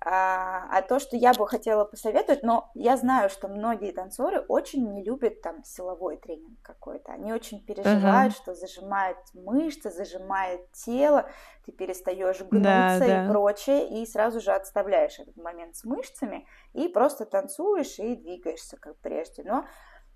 А, 0.06 0.68
а 0.70 0.82
то, 0.82 1.00
что 1.00 1.16
я 1.16 1.34
бы 1.34 1.48
хотела 1.48 1.86
посоветовать, 1.86 2.44
но 2.44 2.70
я 2.74 2.98
знаю, 2.98 3.30
что 3.30 3.48
многие 3.48 3.94
танцоры 3.94 4.42
очень 4.50 4.92
не 4.92 5.02
любят 5.02 5.42
там 5.42 5.63
силовой 5.63 6.18
тренинг 6.18 6.60
какой-то. 6.62 7.13
Они 7.13 7.32
очень 7.32 7.63
переживают, 7.63 8.34
uh-huh. 8.34 8.38
что 8.38 8.54
зажимает 8.54 9.18
мышцы, 9.34 9.92
зажимает 9.92 10.70
тело, 10.74 11.30
ты 11.66 11.72
перестаешь 11.72 12.42
гнуться 12.42 12.98
да, 13.00 13.06
и 13.06 13.08
да. 13.08 13.30
прочее, 13.30 14.02
и 14.02 14.06
сразу 14.06 14.42
же 14.42 14.52
отставляешь 14.52 15.20
этот 15.20 15.38
момент 15.38 15.78
с 15.78 15.86
мышцами 15.86 16.48
и 16.74 16.89
просто 16.89 17.26
танцуешь 17.26 17.98
и 17.98 18.18
двигаешься 18.18 18.76
как 18.76 18.98
прежде. 18.98 19.44
Но 19.44 19.66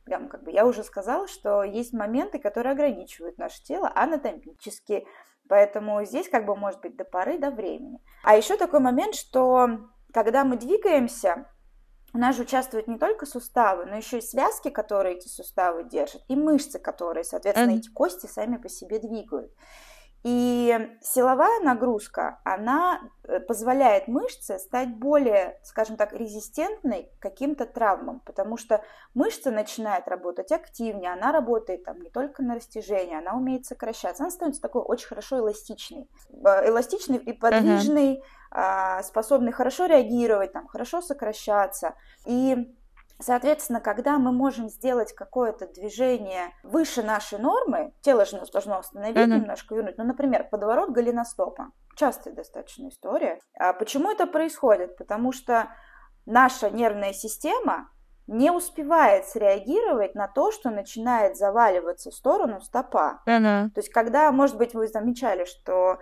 прям 0.04 0.28
как 0.28 0.44
бы 0.44 0.52
я 0.52 0.66
уже 0.66 0.84
сказала, 0.84 1.28
что 1.28 1.64
есть 1.64 1.94
моменты, 1.94 2.40
которые 2.40 2.74
ограничивают 2.74 3.38
наше 3.38 3.64
тело 3.64 3.90
анатомически, 3.96 5.08
Поэтому 5.50 6.04
здесь 6.06 6.30
как 6.30 6.46
бы 6.46 6.56
может 6.56 6.82
быть 6.82 6.96
до 6.96 7.06
поры, 7.06 7.38
до 7.38 7.52
времени. 7.52 8.00
А 8.24 8.36
еще 8.36 8.58
такой 8.58 8.80
момент, 8.80 9.16
что 9.16 9.80
когда 10.14 10.44
мы 10.44 10.58
двигаемся, 10.58 11.46
у 12.14 12.18
нас 12.18 12.36
же 12.36 12.44
участвуют 12.44 12.88
не 12.88 12.98
только 12.98 13.26
суставы, 13.26 13.86
но 13.86 13.96
еще 13.96 14.20
и 14.20 14.22
связки, 14.22 14.70
которые 14.70 15.18
эти 15.18 15.28
суставы 15.28 15.84
держат, 15.84 16.24
и 16.28 16.36
мышцы, 16.36 16.80
которые, 16.80 17.24
соответственно, 17.24 17.78
эти 17.78 17.90
кости 17.90 18.26
сами 18.28 18.58
по 18.58 18.70
себе 18.70 19.00
двигают. 19.00 19.54
И 20.24 20.98
силовая 21.02 21.62
нагрузка, 21.62 22.40
она 22.44 23.02
э, 23.24 23.40
позволяет 23.40 24.08
мышце 24.08 24.58
стать 24.58 24.90
более, 24.96 25.60
скажем 25.64 25.96
так, 25.96 26.12
резистентной 26.12 27.12
к 27.18 27.22
каким-то 27.22 27.66
травмам, 27.66 28.20
потому 28.26 28.58
что 28.58 28.84
мышца 29.14 29.52
начинает 29.52 30.08
работать 30.08 30.52
активнее, 30.52 31.14
она 31.14 31.32
работает 31.32 31.86
там 31.86 32.02
не 32.02 32.10
только 32.10 32.44
на 32.44 32.56
растяжение, 32.56 33.20
она 33.20 33.36
умеет 33.36 33.66
сокращаться, 33.66 34.24
она 34.24 34.32
становится 34.32 34.62
такой 34.62 34.82
очень 34.82 35.08
хорошо 35.08 35.38
эластичной, 35.38 36.10
э, 36.32 36.68
эластичной 36.68 37.18
и 37.18 37.32
подвижной, 37.34 38.24
uh-huh. 38.52 39.04
способной 39.04 39.52
хорошо 39.52 39.86
реагировать, 39.86 40.52
там, 40.52 40.68
хорошо 40.68 41.02
сокращаться. 41.02 41.94
И 42.26 42.76
Соответственно, 43.20 43.82
когда 43.82 44.20
мы 44.20 44.32
можем 44.32 44.70
сделать 44.70 45.14
какое-то 45.14 45.68
движение 45.68 46.54
выше 46.64 47.02
нашей 47.02 47.40
нормы, 47.40 47.94
тело 48.02 48.26
же 48.26 48.38
нас 48.38 48.52
должно 48.52 48.78
остановить, 48.78 49.18
uh-huh. 49.18 49.40
немножко 49.40 49.76
вернуть. 49.76 49.98
Ну, 49.98 50.04
например, 50.04 50.48
подворот 50.50 50.92
голеностопа. 50.92 51.72
Частая 51.96 52.34
достаточно 52.34 52.90
история. 52.90 53.40
А 53.58 53.74
почему 53.74 54.12
это 54.12 54.28
происходит? 54.28 54.98
Потому 54.98 55.32
что 55.32 55.70
наша 56.26 56.70
нервная 56.70 57.14
система 57.14 57.90
не 58.28 58.52
успевает 58.52 59.26
среагировать 59.26 60.14
на 60.14 60.28
то, 60.28 60.52
что 60.52 60.70
начинает 60.70 61.38
заваливаться 61.38 62.12
в 62.12 62.14
сторону 62.14 62.62
стопа. 62.62 63.24
Uh-huh. 63.26 63.70
То 63.72 63.80
есть, 63.80 63.90
когда, 63.90 64.32
может 64.32 64.58
быть, 64.58 64.76
вы 64.76 64.88
замечали, 64.88 65.46
что 65.46 65.98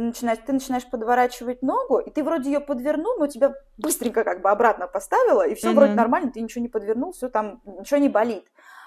начинаешь, 0.00 0.38
ты 0.46 0.52
начинаешь 0.52 0.88
подворачивать 0.88 1.62
ногу, 1.62 1.98
и 1.98 2.10
ты 2.10 2.22
вроде 2.22 2.52
ее 2.52 2.60
подвернул, 2.60 3.16
но 3.18 3.26
тебя 3.26 3.54
быстренько 3.78 4.24
как 4.24 4.42
бы 4.42 4.50
обратно 4.50 4.86
поставила, 4.86 5.46
и 5.46 5.54
все 5.54 5.70
mm-hmm. 5.70 5.74
вроде 5.74 5.92
нормально, 5.94 6.30
ты 6.30 6.40
ничего 6.40 6.62
не 6.62 6.68
подвернул, 6.68 7.12
все 7.12 7.28
там, 7.28 7.62
ничего 7.64 7.98
не 7.98 8.08
болит. 8.08 8.44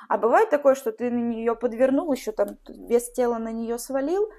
А 0.08 0.18
бывает 0.18 0.50
такое, 0.50 0.76
что 0.76 0.92
ты 0.92 1.12
на 1.12 1.20
нее 1.20 1.56
подвернул, 1.56 2.12
еще 2.12 2.32
там 2.32 2.58
вес 2.68 3.12
тела 3.12 3.38
на 3.38 3.52
нее 3.52 3.78
свалил, 3.78 4.30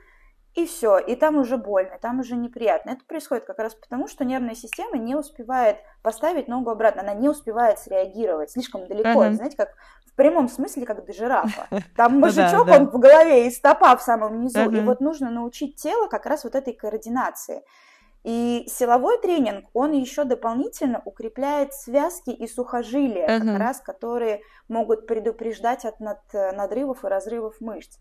и 0.54 0.66
все, 0.66 0.98
и 0.98 1.14
там 1.14 1.36
уже 1.36 1.56
больно, 1.56 1.98
там 2.00 2.20
уже 2.20 2.34
неприятно. 2.34 2.90
Это 2.90 3.04
происходит 3.04 3.44
как 3.44 3.58
раз 3.60 3.74
потому, 3.74 4.08
что 4.08 4.24
нервная 4.24 4.56
система 4.56 4.96
не 4.96 5.14
успевает 5.14 5.76
поставить 6.02 6.48
ногу 6.48 6.70
обратно, 6.70 7.02
она 7.02 7.14
не 7.14 7.28
успевает 7.28 7.78
среагировать 7.78 8.50
слишком 8.50 8.86
далеко. 8.88 9.24
Uh-huh. 9.24 9.32
знаете, 9.32 9.56
как 9.56 9.70
в 10.06 10.14
прямом 10.14 10.48
смысле, 10.48 10.86
как 10.86 11.04
до 11.04 11.12
жирафа. 11.12 11.68
Там 11.96 12.18
мужичок, 12.18 12.66
он 12.66 12.90
в 12.90 12.98
голове 12.98 13.46
и 13.46 13.50
стопа 13.50 13.96
в 13.96 14.02
самом 14.02 14.40
низу. 14.40 14.70
И 14.70 14.80
вот 14.80 15.00
нужно 15.00 15.30
научить 15.30 15.76
тело 15.76 16.08
как 16.08 16.26
раз 16.26 16.42
вот 16.42 16.56
этой 16.56 16.72
координации. 16.72 17.62
И 18.22 18.66
силовой 18.68 19.18
тренинг, 19.18 19.70
он 19.72 19.92
еще 19.92 20.24
дополнительно 20.24 21.00
укрепляет 21.06 21.72
связки 21.72 22.28
и 22.28 22.46
сухожилия, 22.46 23.26
uh-huh. 23.26 23.46
как 23.46 23.58
раз, 23.58 23.80
которые 23.80 24.42
могут 24.68 25.06
предупреждать 25.06 25.86
от 25.86 26.00
над, 26.00 26.18
надрывов 26.32 27.04
и 27.04 27.08
разрывов 27.08 27.54
мышц. 27.60 27.96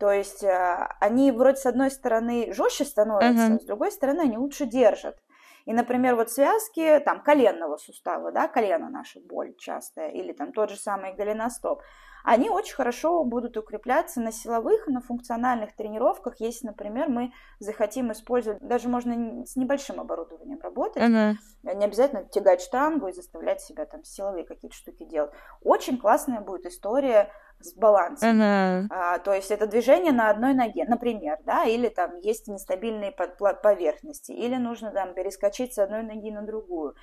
То 0.00 0.10
есть 0.10 0.42
э, 0.42 0.88
они 0.98 1.30
вроде 1.30 1.58
с 1.58 1.66
одной 1.66 1.90
стороны 1.90 2.54
жестче 2.54 2.86
становятся, 2.86 3.52
uh-huh. 3.52 3.60
с 3.60 3.64
другой 3.66 3.92
стороны 3.92 4.22
они 4.22 4.38
лучше 4.38 4.64
держат. 4.64 5.18
И, 5.66 5.74
например, 5.74 6.16
вот 6.16 6.30
связки 6.30 7.02
там 7.04 7.22
коленного 7.22 7.76
сустава, 7.76 8.32
да, 8.32 8.48
колено 8.48 8.88
наша 8.88 9.20
боль 9.20 9.54
частая, 9.58 10.08
или 10.08 10.32
там 10.32 10.54
тот 10.54 10.70
же 10.70 10.76
самый 10.76 11.12
голеностоп, 11.12 11.82
они 12.24 12.48
очень 12.48 12.74
хорошо 12.74 13.24
будут 13.24 13.58
укрепляться 13.58 14.22
на 14.22 14.32
силовых 14.32 14.88
и 14.88 14.90
на 14.90 15.02
функциональных 15.02 15.76
тренировках, 15.76 16.40
если, 16.40 16.68
например, 16.68 17.10
мы 17.10 17.32
захотим 17.58 18.10
использовать, 18.12 18.58
даже 18.60 18.88
можно 18.88 19.44
с 19.44 19.56
небольшим 19.56 20.00
оборудованием 20.00 20.60
работать, 20.60 21.02
uh-huh. 21.02 21.34
не 21.74 21.84
обязательно 21.84 22.24
тягать 22.24 22.62
штангу 22.62 23.08
и 23.08 23.12
заставлять 23.12 23.60
себя 23.60 23.84
там 23.84 24.02
силовые 24.02 24.46
какие-то 24.46 24.74
штуки 24.74 25.04
делать. 25.04 25.32
Очень 25.62 25.98
классная 25.98 26.40
будет 26.40 26.64
история 26.64 27.30
с 27.60 27.74
балансом. 27.74 28.40
Uh-huh. 28.40 28.86
А, 28.90 29.18
то 29.18 29.32
есть 29.32 29.50
это 29.50 29.66
движение 29.66 30.12
на 30.12 30.30
одной 30.30 30.54
ноге, 30.54 30.84
например, 30.86 31.38
да, 31.44 31.64
или 31.64 31.88
там 31.88 32.18
есть 32.18 32.48
нестабильные 32.48 33.12
поверхности, 33.12 34.32
или 34.32 34.56
нужно 34.56 34.90
там 34.90 35.14
перескочить 35.14 35.74
с 35.74 35.78
одной 35.78 36.02
ноги 36.02 36.30
на 36.30 36.42
другую. 36.42 36.94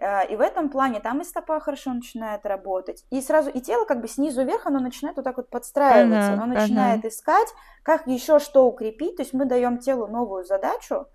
А, 0.00 0.22
и 0.22 0.36
в 0.36 0.40
этом 0.40 0.68
плане 0.68 1.00
там 1.00 1.20
и 1.20 1.24
стопа 1.24 1.60
хорошо 1.60 1.92
начинает 1.92 2.44
работать. 2.46 3.04
И 3.10 3.20
сразу, 3.20 3.50
и 3.50 3.60
тело 3.60 3.84
как 3.84 4.00
бы 4.00 4.08
снизу 4.08 4.44
вверх, 4.44 4.66
оно 4.66 4.80
начинает 4.80 5.16
вот 5.16 5.24
так 5.24 5.36
вот 5.36 5.50
подстраиваться. 5.50 6.32
Uh-huh, 6.32 6.42
оно 6.42 6.46
начинает 6.46 7.04
uh-huh. 7.04 7.08
искать, 7.08 7.48
как 7.82 8.06
еще 8.06 8.38
что 8.38 8.66
укрепить. 8.66 9.16
То 9.16 9.22
есть 9.22 9.32
мы 9.32 9.44
даем 9.44 9.78
телу 9.78 10.06
новую 10.08 10.44
задачу, 10.44 11.06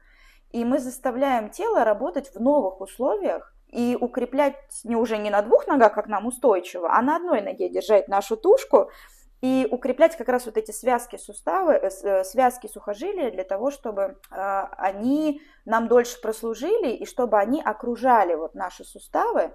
и 0.51 0.63
мы 0.63 0.79
заставляем 0.79 1.49
тело 1.49 1.83
работать 1.83 2.33
в 2.33 2.39
новых 2.39 2.79
условиях, 2.79 3.53
и 3.69 3.97
укреплять 3.99 4.55
не 4.83 4.95
уже 4.95 5.17
не 5.17 5.29
на 5.29 5.41
двух 5.41 5.67
ногах, 5.67 5.93
как 5.93 6.07
нам 6.07 6.25
устойчиво, 6.25 6.89
а 6.93 7.01
на 7.01 7.17
одной 7.17 7.41
ноге 7.41 7.69
держать 7.69 8.07
нашу 8.07 8.37
тушку, 8.37 8.89
и 9.41 9.67
укреплять 9.69 10.17
как 10.17 10.29
раз 10.29 10.45
вот 10.45 10.57
эти 10.57 10.71
связки 10.71 11.17
суставы, 11.17 11.73
э, 11.73 11.89
э, 12.03 12.23
связки 12.23 12.67
сухожилия 12.67 13.29
для 13.29 13.43
того, 13.43 13.69
чтобы 13.69 14.19
э, 14.31 14.61
они 14.77 15.41
нам 15.65 15.87
дольше 15.87 16.19
прослужили 16.21 16.91
и 16.93 17.05
чтобы 17.05 17.37
они 17.37 17.61
окружали 17.61 18.33
вот 18.33 18.55
наши 18.55 18.83
суставы, 18.83 19.53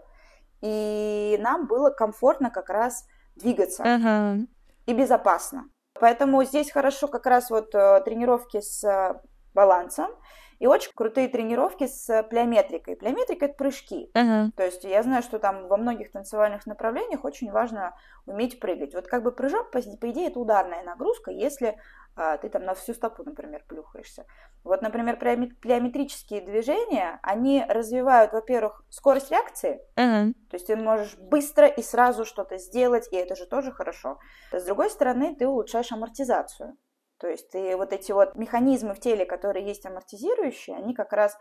и 0.61 1.37
нам 1.41 1.67
было 1.67 1.91
комфортно 1.91 2.51
как 2.51 2.69
раз 2.71 3.07
двигаться 3.35 3.83
uh-huh. 3.83 4.47
и 4.87 4.95
безопасно. 4.95 5.65
Поэтому 5.99 6.45
здесь 6.45 6.71
хорошо 6.71 7.09
как 7.09 7.27
раз 7.27 7.51
вот 7.51 7.71
тренировки 7.71 8.61
с 8.61 9.21
балансом, 9.53 10.13
и 10.59 10.67
очень 10.67 10.93
крутые 10.95 11.29
тренировки 11.29 11.87
с 11.87 12.23
плеометрикой. 12.25 12.97
Плеометрика— 12.97 13.45
это 13.47 13.55
прыжки. 13.55 14.11
Uh-huh. 14.15 14.51
То 14.57 14.65
есть 14.65 14.85
я 14.85 15.03
знаю, 15.03 15.23
что 15.23 15.39
там 15.39 15.69
во 15.69 15.77
многих 15.77 16.13
танцевальных 16.13 16.67
направлениях 16.67 17.25
очень 17.25 17.51
важно 17.51 17.95
уметь 18.27 18.61
прыгать. 18.61 18.95
Вот 18.95 19.07
как 19.07 19.23
бы 19.23 19.33
прыжок, 19.33 19.71
по, 19.71 19.81
по 19.81 20.11
идее, 20.11 20.29
это 20.29 20.41
ударная 20.41 20.83
нагрузка, 20.83 21.31
если 21.31 21.77
а, 22.15 22.37
ты 22.37 22.51
там 22.51 22.65
на 22.65 22.75
всю 22.75 22.93
стопу, 22.93 23.23
например, 23.25 23.65
плюхаешься. 23.67 24.27
Вот, 24.65 24.83
например, 24.83 25.19
плеометрические 25.19 26.43
движения, 26.43 27.19
они 27.23 27.65
развивают, 27.67 28.33
во-первых, 28.33 28.85
скорость 28.91 29.31
реакции, 29.31 29.81
uh-huh. 29.97 30.33
то 30.51 30.55
есть 30.55 30.67
ты 30.67 30.77
можешь 30.77 31.17
быстро 31.17 31.67
и 31.67 31.83
сразу 31.83 32.25
что-то 32.25 32.59
сделать, 32.59 33.09
и 33.11 33.17
это 33.17 33.35
же 33.35 33.47
тоже 33.47 33.73
хорошо. 33.73 34.19
С 34.53 34.65
другой 34.65 34.91
стороны, 34.91 35.35
ты 35.35 35.47
улучшаешь 35.47 35.91
амортизацию. 35.91 36.77
То 37.23 37.29
есть 37.29 37.55
и 37.55 37.75
вот 37.77 37.93
эти 37.93 38.11
вот 38.11 38.35
механизмы 38.35 38.95
в 38.95 39.01
теле, 39.01 39.25
которые 39.25 39.65
есть 39.65 39.87
амортизирующие, 39.87 40.75
они 40.75 40.93
как 40.93 41.13
раз, 41.13 41.39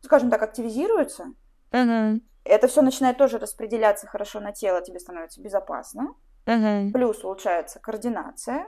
скажем 0.00 0.28
так, 0.28 0.42
активизируются. 0.42 1.26
Uh-huh. 1.70 2.20
Это 2.42 2.66
все 2.66 2.82
начинает 2.82 3.16
тоже 3.16 3.38
распределяться 3.38 4.08
хорошо 4.08 4.40
на 4.40 4.50
тело, 4.50 4.82
тебе 4.82 4.98
становится 4.98 5.40
безопасно. 5.40 6.16
Uh-huh. 6.46 6.90
Плюс 6.90 7.22
улучшается 7.22 7.78
координация. 7.78 8.66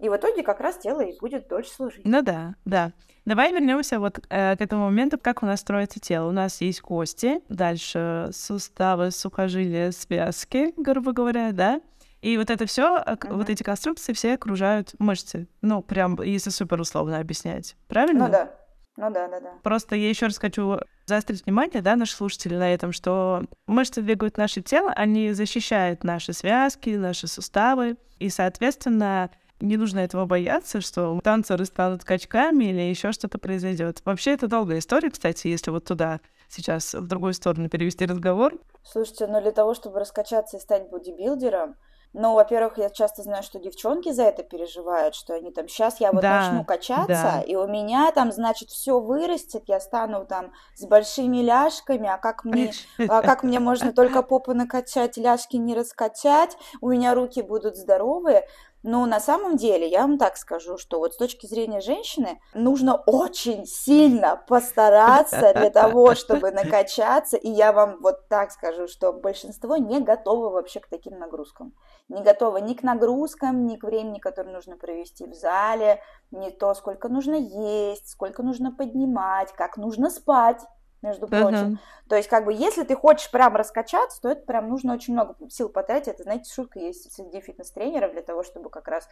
И 0.00 0.08
в 0.08 0.16
итоге 0.16 0.42
как 0.42 0.58
раз 0.58 0.76
тело 0.76 1.02
и 1.02 1.16
будет 1.20 1.46
дольше 1.46 1.70
служить. 1.70 2.04
Ну 2.04 2.20
да, 2.20 2.56
да. 2.64 2.92
Давай 3.24 3.52
вернемся 3.52 4.00
вот 4.00 4.18
э, 4.28 4.56
к 4.56 4.60
этому 4.60 4.86
моменту, 4.86 5.18
как 5.18 5.44
у 5.44 5.46
нас 5.46 5.60
строится 5.60 6.00
тело. 6.00 6.28
У 6.28 6.32
нас 6.32 6.60
есть 6.62 6.80
кости, 6.80 7.42
дальше 7.48 8.30
суставы, 8.32 9.12
сухожилия, 9.12 9.92
связки, 9.92 10.74
грубо 10.76 11.12
говоря, 11.12 11.52
да? 11.52 11.80
И 12.22 12.36
вот 12.36 12.50
это 12.50 12.66
все, 12.66 12.98
uh-huh. 12.98 13.34
вот 13.34 13.48
эти 13.48 13.62
конструкции 13.62 14.12
все 14.12 14.34
окружают 14.34 14.94
мышцы. 14.98 15.48
Ну, 15.62 15.82
прям, 15.82 16.20
если 16.22 16.50
супер 16.50 16.80
условно 16.80 17.18
объяснять. 17.18 17.76
Правильно? 17.88 18.26
Ну 18.26 18.32
да. 18.32 18.50
Ну 18.96 19.10
да, 19.10 19.28
да, 19.28 19.40
да. 19.40 19.54
Просто 19.62 19.96
я 19.96 20.10
еще 20.10 20.26
раз 20.26 20.36
хочу 20.36 20.78
заострить 21.06 21.46
внимание, 21.46 21.80
да, 21.80 21.96
наших 21.96 22.16
слушателей 22.18 22.58
на 22.58 22.74
этом, 22.74 22.92
что 22.92 23.44
мышцы 23.66 24.02
двигают 24.02 24.36
наше 24.36 24.60
тело, 24.60 24.92
они 24.92 25.32
защищают 25.32 26.04
наши 26.04 26.32
связки, 26.34 26.90
наши 26.90 27.26
суставы, 27.26 27.96
и, 28.18 28.28
соответственно, 28.28 29.30
не 29.60 29.76
нужно 29.76 30.00
этого 30.00 30.26
бояться, 30.26 30.80
что 30.80 31.18
танцоры 31.22 31.64
станут 31.64 32.04
качками 32.04 32.64
или 32.66 32.80
еще 32.80 33.12
что-то 33.12 33.38
произойдет. 33.38 34.02
Вообще 34.04 34.32
это 34.32 34.48
долгая 34.48 34.78
история, 34.78 35.10
кстати, 35.10 35.48
если 35.48 35.70
вот 35.70 35.84
туда 35.84 36.20
сейчас 36.48 36.94
в 36.94 37.06
другую 37.06 37.32
сторону 37.32 37.68
перевести 37.68 38.04
разговор. 38.06 38.54
Слушайте, 38.82 39.26
но 39.26 39.40
для 39.40 39.52
того, 39.52 39.74
чтобы 39.74 40.00
раскачаться 40.00 40.56
и 40.56 40.60
стать 40.60 40.90
бодибилдером, 40.90 41.76
ну, 42.12 42.34
во-первых, 42.34 42.78
я 42.78 42.90
часто 42.90 43.22
знаю, 43.22 43.44
что 43.44 43.60
девчонки 43.60 44.10
за 44.10 44.24
это 44.24 44.42
переживают, 44.42 45.14
что 45.14 45.34
они 45.34 45.52
там, 45.52 45.68
сейчас 45.68 46.00
я 46.00 46.10
вот 46.10 46.22
да, 46.22 46.40
начну 46.40 46.64
качаться, 46.64 47.06
да. 47.06 47.40
и 47.42 47.54
у 47.54 47.68
меня 47.68 48.10
там, 48.10 48.32
значит, 48.32 48.70
все 48.70 48.98
вырастет, 48.98 49.64
я 49.68 49.78
стану 49.78 50.26
там 50.26 50.52
с 50.74 50.84
большими 50.84 51.38
ляжками, 51.38 52.08
а 52.08 52.18
как 52.18 52.44
мне, 52.44 52.72
а 52.98 53.22
как 53.22 53.44
мне 53.44 53.60
можно 53.60 53.92
только 53.92 54.22
попу 54.22 54.54
накачать, 54.54 55.16
ляжки 55.16 55.56
не 55.56 55.74
раскачать, 55.74 56.56
у 56.80 56.88
меня 56.88 57.14
руки 57.14 57.42
будут 57.42 57.76
здоровые. 57.76 58.46
Но 58.82 59.04
на 59.04 59.20
самом 59.20 59.56
деле, 59.56 59.86
я 59.86 60.02
вам 60.02 60.16
так 60.16 60.36
скажу, 60.36 60.78
что 60.78 60.98
вот 61.00 61.12
с 61.12 61.16
точки 61.16 61.46
зрения 61.46 61.80
женщины 61.80 62.40
нужно 62.54 62.94
очень 62.94 63.66
сильно 63.66 64.42
постараться 64.48 65.52
для 65.54 65.70
того, 65.70 66.14
чтобы 66.14 66.50
накачаться. 66.52 67.36
И 67.36 67.48
я 67.48 67.72
вам 67.72 67.98
вот 68.00 68.28
так 68.28 68.50
скажу, 68.52 68.88
что 68.88 69.12
большинство 69.12 69.76
не 69.76 70.00
готово 70.00 70.48
вообще 70.48 70.80
к 70.80 70.88
таким 70.88 71.18
нагрузкам. 71.18 71.74
Не 72.08 72.22
готово 72.22 72.56
ни 72.56 72.72
к 72.74 72.82
нагрузкам, 72.82 73.66
ни 73.66 73.76
к 73.76 73.84
времени, 73.84 74.18
которое 74.18 74.52
нужно 74.52 74.76
провести 74.76 75.26
в 75.26 75.34
зале, 75.34 76.02
не 76.30 76.50
то, 76.50 76.72
сколько 76.74 77.08
нужно 77.08 77.34
есть, 77.34 78.08
сколько 78.08 78.42
нужно 78.42 78.72
поднимать, 78.72 79.52
как 79.52 79.76
нужно 79.76 80.10
спать 80.10 80.60
между 81.02 81.26
прочим. 81.26 81.74
Uh-huh. 81.74 82.08
То 82.08 82.16
есть, 82.16 82.28
как 82.28 82.44
бы, 82.44 82.52
если 82.52 82.82
ты 82.82 82.94
хочешь 82.94 83.30
прям 83.30 83.56
раскачаться, 83.56 84.20
то 84.20 84.28
это 84.28 84.44
прям 84.44 84.68
нужно 84.68 84.92
очень 84.92 85.14
много 85.14 85.36
сил 85.48 85.68
потратить. 85.68 86.08
Это, 86.08 86.24
знаете, 86.24 86.52
шутка 86.52 86.78
есть 86.78 87.12
среди 87.12 87.40
фитнес-тренеров 87.40 88.12
для 88.12 88.22
того, 88.22 88.42
чтобы 88.42 88.70
как 88.70 88.88
раз 88.88 89.08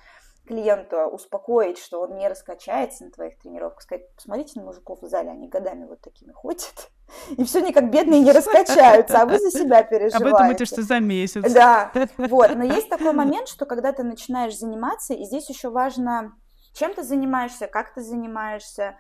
клиента 0.46 1.06
успокоить, 1.06 1.78
что 1.78 2.00
он 2.00 2.16
не 2.16 2.28
раскачается 2.28 3.04
на 3.04 3.10
твоих 3.10 3.38
тренировках. 3.38 3.82
Сказать, 3.82 4.14
посмотрите 4.14 4.58
на 4.58 4.66
мужиков 4.66 5.00
в 5.00 5.08
зале, 5.08 5.30
они 5.30 5.48
годами 5.48 5.84
вот 5.84 6.00
такими 6.00 6.32
ходят. 6.32 6.90
И 7.36 7.44
все 7.44 7.60
никак 7.60 7.90
бедные 7.90 8.20
не 8.20 8.32
раскачаются, 8.32 9.22
а 9.22 9.26
вы 9.26 9.38
за 9.38 9.50
себя 9.50 9.82
переживаете. 9.82 10.16
А 10.16 10.20
вы 10.24 10.30
думаете, 10.30 10.64
что 10.66 10.82
за 10.82 11.00
месяц. 11.00 11.52
Да, 11.52 11.90
вот. 12.18 12.54
Но 12.54 12.64
есть 12.64 12.88
такой 12.88 13.12
момент, 13.12 13.48
что 13.48 13.64
когда 13.64 13.92
ты 13.92 14.02
начинаешь 14.02 14.58
заниматься, 14.58 15.14
и 15.14 15.24
здесь 15.24 15.48
еще 15.48 15.70
важно, 15.70 16.34
чем 16.74 16.94
ты 16.94 17.02
занимаешься, 17.02 17.66
как 17.66 17.94
ты 17.94 18.02
занимаешься, 18.02 18.98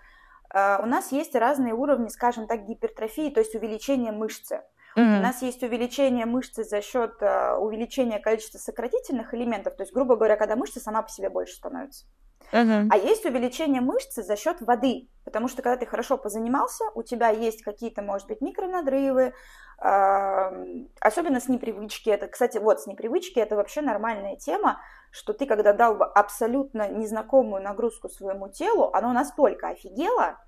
у 0.52 0.86
нас 0.86 1.12
есть 1.12 1.34
разные 1.34 1.74
уровни, 1.74 2.08
скажем 2.08 2.46
так, 2.46 2.64
гипертрофии, 2.64 3.30
то 3.30 3.40
есть 3.40 3.54
увеличения 3.54 4.12
мышцы. 4.12 4.62
Mm-hmm. 4.96 5.18
У 5.18 5.22
нас 5.22 5.42
есть 5.42 5.62
увеличение 5.62 6.26
мышцы 6.26 6.64
за 6.64 6.80
счет 6.80 7.20
uh, 7.20 7.56
увеличения 7.58 8.18
количества 8.18 8.58
сократительных 8.58 9.32
элементов, 9.34 9.76
то 9.76 9.82
есть, 9.82 9.92
грубо 9.92 10.16
говоря, 10.16 10.36
когда 10.36 10.56
мышца 10.56 10.80
сама 10.80 11.02
по 11.02 11.08
себе 11.08 11.28
больше 11.30 11.54
становится. 11.54 12.06
Uh-huh. 12.50 12.88
А 12.90 12.96
есть 12.96 13.26
увеличение 13.26 13.82
мышцы 13.82 14.22
за 14.22 14.34
счет 14.36 14.60
воды, 14.60 15.08
потому 15.24 15.48
что 15.48 15.62
когда 15.62 15.76
ты 15.76 15.86
хорошо 15.86 16.16
позанимался, 16.16 16.84
у 16.94 17.02
тебя 17.02 17.28
есть 17.28 17.62
какие-то, 17.62 18.00
может 18.00 18.26
быть, 18.26 18.40
микронадрывы, 18.40 19.34
э, 19.82 20.84
особенно 21.00 21.40
с 21.40 21.48
непривычки. 21.48 22.08
Это, 22.08 22.26
кстати, 22.26 22.56
вот 22.56 22.80
с 22.80 22.86
непривычки 22.86 23.38
это 23.38 23.54
вообще 23.54 23.82
нормальная 23.82 24.36
тема, 24.36 24.80
что 25.10 25.32
ты, 25.32 25.46
когда 25.46 25.72
дал 25.72 26.00
абсолютно 26.02 26.88
незнакомую 26.88 27.62
нагрузку 27.62 28.08
своему 28.08 28.48
телу, 28.48 28.90
оно 28.92 29.12
настолько 29.12 29.68
офигело, 29.68 30.38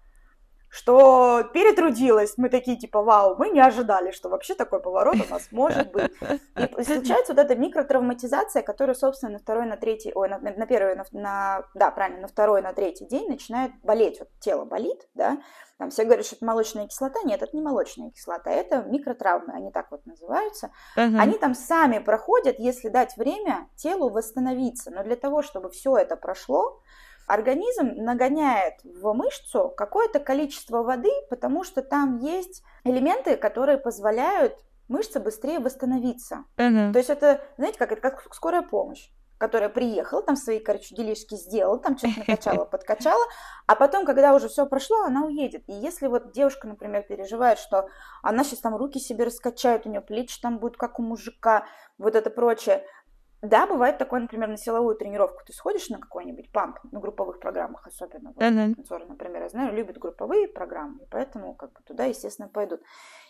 что 0.71 1.43
перетрудилась. 1.53 2.35
Мы 2.37 2.49
такие, 2.49 2.77
типа, 2.77 3.03
вау, 3.03 3.35
мы 3.37 3.51
не 3.51 3.61
ожидали, 3.61 4.13
что 4.13 4.29
вообще 4.29 4.55
такой 4.55 4.81
поворот 4.81 5.17
у 5.17 5.33
нас 5.33 5.49
может 5.51 5.91
быть. 5.91 6.13
И 6.57 6.83
случается 6.85 7.35
вот 7.35 7.39
эта 7.39 7.57
микротравматизация, 7.57 8.63
которая, 8.63 8.95
собственно, 8.95 9.33
на 9.33 9.39
второй, 9.41 9.67
на 9.67 9.77
третий, 9.77 10.13
ой, 10.15 10.29
на, 10.29 10.39
на 10.39 10.67
первый, 10.67 10.95
на, 10.95 11.05
на, 11.11 11.65
да, 11.75 11.91
правильно, 11.91 12.23
на 12.23 12.29
второй, 12.29 12.63
на 12.63 12.73
третий 12.73 13.05
день 13.05 13.29
начинает 13.29 13.73
болеть. 13.83 14.21
Вот 14.21 14.29
тело 14.39 14.65
болит, 14.65 15.09
да, 15.15 15.39
там 15.81 15.91
все 15.91 16.05
говорят, 16.05 16.25
что 16.25 16.37
это 16.37 16.45
молочная 16.45 16.87
кислота. 16.87 17.19
Нет, 17.25 17.43
это 17.43 17.57
не 17.57 17.63
молочная 17.63 18.11
кислота, 18.11 18.51
это 18.51 18.83
микротравмы, 18.83 19.53
они 19.53 19.73
так 19.73 19.91
вот 19.91 20.07
называются. 20.07 20.71
Uh-huh. 20.97 21.19
Они 21.19 21.37
там 21.37 21.55
сами 21.55 21.99
проходят, 21.99 22.59
если 22.59 22.91
дать 22.91 23.17
время 23.17 23.67
телу 23.77 24.11
восстановиться. 24.11 24.91
Но 24.91 25.03
для 25.03 25.17
того, 25.17 25.43
чтобы 25.43 25.71
все 25.71 25.97
это 25.97 26.17
прошло, 26.17 26.81
организм 27.31 27.93
нагоняет 27.97 28.75
в 28.83 29.13
мышцу 29.13 29.73
какое-то 29.77 30.19
количество 30.19 30.83
воды, 30.83 31.13
потому 31.29 31.63
что 31.63 31.81
там 31.81 32.19
есть 32.19 32.65
элементы, 32.83 33.37
которые 33.37 33.79
позволяют 33.79 34.59
мышце 34.89 35.21
быстрее 35.21 35.61
восстановиться. 35.61 36.45
Uh-huh. 36.57 36.93
То 36.93 36.99
есть 36.99 37.11
это, 37.11 37.41
знаете, 37.57 37.79
как 37.79 37.93
это 37.93 38.01
как 38.01 38.35
скорая 38.35 38.63
помощь 38.63 39.11
которая 39.41 39.71
приехала, 39.71 40.23
там 40.23 40.37
свои, 40.37 40.59
короче, 40.59 40.95
делишки 40.95 41.35
сделала, 41.35 41.79
там 41.79 41.97
что-то 41.97 42.19
накачала, 42.19 42.65
подкачала, 42.71 43.25
а 43.67 43.75
потом, 43.75 44.05
когда 44.05 44.35
уже 44.35 44.49
все 44.49 44.67
прошло, 44.67 45.05
она 45.05 45.25
уедет. 45.25 45.67
И 45.67 45.73
если 45.73 46.09
вот 46.09 46.33
девушка, 46.33 46.69
например, 46.69 47.05
переживает, 47.05 47.59
что 47.59 47.89
она 48.23 48.45
сейчас 48.45 48.59
там 48.59 48.77
руки 48.77 49.01
себе 49.01 49.25
раскачает, 49.25 49.87
у 49.87 49.89
нее 49.89 50.03
плечи 50.03 50.39
там 50.43 50.59
будут 50.59 50.77
как 50.77 51.01
у 51.01 51.03
мужика, 51.03 51.65
вот 51.97 52.17
это 52.17 52.29
прочее, 52.29 52.85
да, 53.43 53.67
бывает 53.67 53.97
такое, 53.97 54.21
например, 54.21 54.49
на 54.49 54.59
силовую 54.59 54.97
тренировку 54.97 55.43
ты 55.47 55.55
сходишь 55.55 55.89
на 55.89 55.99
какой-нибудь 55.99 56.53
памп, 56.53 56.79
на 56.93 57.01
групповых 57.01 57.41
программах 57.41 57.87
особенно. 57.87 58.33
Вот, 58.33 58.43
uh-huh. 58.43 58.75
танцоры, 58.75 59.07
например, 59.07 59.43
я 59.43 59.49
знаю, 59.49 59.75
любят 59.75 59.97
групповые 59.97 60.47
программы, 60.47 61.05
и 61.05 61.07
поэтому 61.11 61.55
как 61.55 61.73
бы 61.73 61.81
туда, 61.83 62.05
естественно, 62.05 62.49
пойдут. 62.49 62.83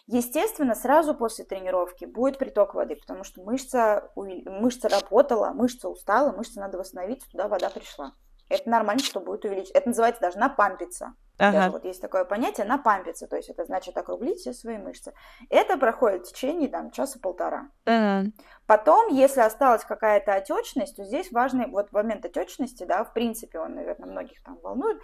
Естественно, 0.06 0.74
сразу 0.74 1.14
после 1.14 1.44
тренировки 1.44 2.06
будет 2.06 2.38
приток 2.38 2.74
воды, 2.74 2.96
потому 2.96 3.22
что 3.22 3.42
мышца, 3.42 4.10
мышца 4.16 4.88
работала, 4.88 5.50
мышца 5.50 5.88
устала, 5.88 6.32
мышце 6.32 6.58
надо 6.58 6.78
восстановиться, 6.78 7.30
туда 7.30 7.46
вода 7.46 7.70
пришла. 7.70 8.14
Это 8.50 8.68
нормально, 8.68 9.02
что 9.02 9.20
будет 9.20 9.44
увеличить. 9.44 9.70
Это 9.70 9.88
называется 9.88 10.20
даже 10.20 10.38
напампиться. 10.38 11.14
Ага. 11.38 11.52
Даже 11.52 11.70
вот 11.70 11.84
есть 11.86 12.02
такое 12.02 12.26
понятие 12.26 12.66
напампиться, 12.66 13.26
то 13.26 13.36
есть 13.36 13.48
это 13.48 13.64
значит 13.64 13.96
округлить 13.96 14.40
все 14.40 14.52
свои 14.52 14.76
мышцы. 14.76 15.14
Это 15.48 15.78
проходит 15.78 16.26
в 16.26 16.32
течение 16.32 16.68
там 16.68 16.90
часа-полтора. 16.90 17.70
Ага. 17.86 18.30
Потом, 18.66 19.08
если 19.08 19.40
осталась 19.40 19.84
какая-то 19.84 20.34
отечность, 20.34 20.96
то 20.96 21.04
здесь 21.04 21.32
важный 21.32 21.66
вот 21.66 21.92
момент 21.92 22.26
отечности, 22.26 22.84
да, 22.84 23.04
в 23.04 23.14
принципе, 23.14 23.58
он, 23.58 23.74
наверное, 23.74 24.10
многих 24.10 24.42
там 24.42 24.58
волнует. 24.62 25.00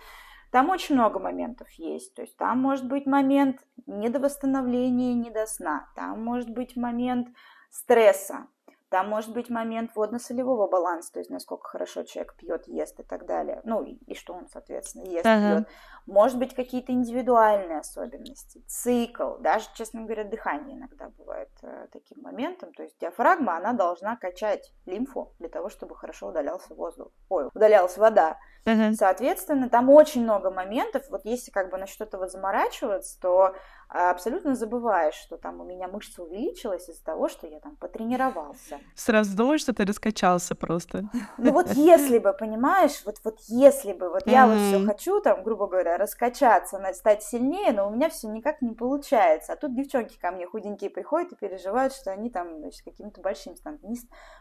Там 0.53 0.71
очень 0.71 0.95
много 0.95 1.19
моментов 1.19 1.71
есть. 1.73 2.15
То 2.15 2.23
есть 2.23 2.37
там 2.37 2.61
может 2.61 2.87
быть 2.87 3.07
момент 3.07 3.61
недовосстановления, 3.87 5.15
недосна. 5.15 5.89
Там 5.97 6.23
может 6.23 6.51
быть 6.51 6.77
момент 6.77 7.29
стресса. 7.71 8.47
Там 8.89 9.09
может 9.09 9.33
быть 9.33 9.51
момент 9.51 9.91
водно-солевого 9.97 10.69
баланса, 10.69 11.13
то 11.13 11.19
есть 11.19 11.29
насколько 11.31 11.69
хорошо 11.69 12.05
человек 12.05 12.35
пьет, 12.37 12.69
ест 12.69 13.01
и 13.01 13.03
так 13.03 13.27
далее. 13.27 13.61
Ну, 13.65 13.83
и, 13.83 13.95
и 14.07 14.15
что 14.15 14.35
он, 14.35 14.47
соответственно, 14.49 15.05
ест, 15.05 15.27
uh-huh. 15.27 15.57
пьет. 15.57 15.69
Может 16.07 16.39
быть, 16.39 16.55
какие-то 16.55 16.93
индивидуальные 16.93 17.81
особенности, 17.81 18.63
цикл, 18.69 19.39
даже, 19.39 19.67
честно 19.75 20.03
говоря, 20.03 20.23
дыхание 20.23 20.77
иногда 20.77 21.09
бывает 21.19 21.51
э, 21.63 21.89
таким 21.93 22.23
моментом. 22.23 22.73
То 22.75 22.85
есть 22.85 22.97
диафрагма, 23.01 23.57
она 23.57 23.73
должна 23.73 24.17
качать 24.17 24.73
лимфу 24.85 25.35
для 25.41 25.49
того, 25.49 25.69
чтобы 25.69 25.97
хорошо 25.97 26.29
удалялся 26.29 26.73
воздух, 26.75 27.11
ой, 27.29 27.49
удалялась 27.53 27.99
вода. 27.99 28.39
Uh-huh. 28.65 28.93
Соответственно, 28.93 29.69
там 29.69 29.91
очень 29.91 30.23
много 30.23 30.53
моментов. 30.53 31.03
Вот 31.11 31.25
если 31.25 31.51
как 31.51 31.71
бы 31.71 31.79
на 31.79 31.87
что-то 31.87 32.19
вот 32.19 32.31
заморачиваться, 32.31 33.21
то 33.21 33.57
абсолютно 33.89 34.55
забываешь, 34.55 35.15
что 35.15 35.37
там 35.37 35.61
у 35.61 35.65
меня 35.65 35.89
мышца 35.89 36.23
увеличилась 36.23 36.89
из-за 36.89 37.05
того, 37.05 37.29
что 37.29 37.47
я 37.47 37.61
там 37.61 37.77
потренировался. 37.77 38.81
Сразу 38.95 39.37
думаешь, 39.37 39.61
что 39.61 39.75
ты 39.75 39.85
раскачался 39.85 40.55
просто. 40.55 41.05
Ну 41.37 41.53
вот 41.53 41.71
если 41.75 42.19
бы, 42.19 42.33
понимаешь, 42.33 43.03
вот, 43.05 43.17
вот 43.25 43.41
если 43.49 43.93
бы, 43.93 44.09
вот 44.09 44.27
я 44.27 44.47
вот 44.47 44.57
все 44.57 44.87
хочу 44.87 45.21
там, 45.21 45.43
грубо 45.43 45.67
говоря, 45.67 45.99
раскачаться, 45.99 46.81
стать 46.95 47.23
сильнее, 47.23 47.73
но 47.73 47.89
у 47.89 47.91
меня 47.91 48.09
все 48.09 48.29
никак 48.29 48.63
не 48.63 48.75
получается. 48.75 49.53
А 49.53 49.57
тут 49.57 49.75
девчонки 49.75 50.19
ко 50.19 50.31
мне 50.31 50.47
худенькие 50.47 50.89
приходят 50.89 51.33
и 51.33 51.37
переживают, 51.37 51.93
что 51.93 52.11
они 52.11 52.31
там 52.31 52.59
значит, 52.59 52.83
какими-то 52.85 53.21
большими 53.21 53.55
станут. 53.55 53.83
Не, 53.83 53.97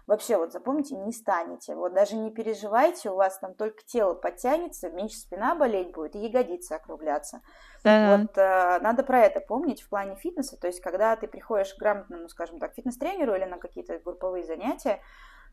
вообще 0.07 0.37
вот 0.37 0.53
запомните, 0.53 0.95
не 0.95 1.11
станете. 1.11 1.75
Вот 1.75 1.93
даже 1.93 2.15
не 2.15 2.31
переживайте, 2.31 3.09
у 3.09 3.15
вас 3.15 3.37
там 3.39 3.53
только 3.53 3.83
тело 3.85 4.05
тело 4.05 4.13
подтянется, 4.13 4.89
меньше 4.89 5.17
спина 5.17 5.55
болеть 5.55 5.91
будет 5.91 6.15
и 6.15 6.19
ягодицы 6.19 6.73
округляться. 6.73 7.41
Да. 7.83 8.17
Вот 8.17 8.37
э, 8.37 8.79
надо 8.81 9.03
про 9.03 9.21
это 9.21 9.34
помнить 9.39 9.81
в 9.81 9.89
плане 9.89 10.15
фитнеса. 10.15 10.57
То 10.57 10.67
есть, 10.67 10.81
когда 10.81 11.15
ты 11.15 11.27
приходишь 11.27 11.73
к 11.73 11.79
грамотному, 11.79 12.29
скажем 12.29 12.59
так, 12.59 12.73
фитнес-тренеру 12.73 13.35
или 13.35 13.45
на 13.45 13.57
какие-то 13.57 13.99
групповые 13.99 14.43
занятия, 14.43 15.01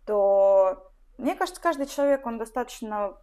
то 0.06 0.92
мне 1.18 1.34
кажется, 1.34 1.60
каждый 1.60 1.86
человек, 1.86 2.26
он 2.26 2.38
достаточно 2.38 3.16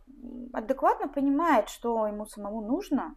адекватно 0.53 1.07
понимает, 1.07 1.69
что 1.69 2.07
ему 2.07 2.25
самому 2.25 2.61
нужно, 2.61 3.15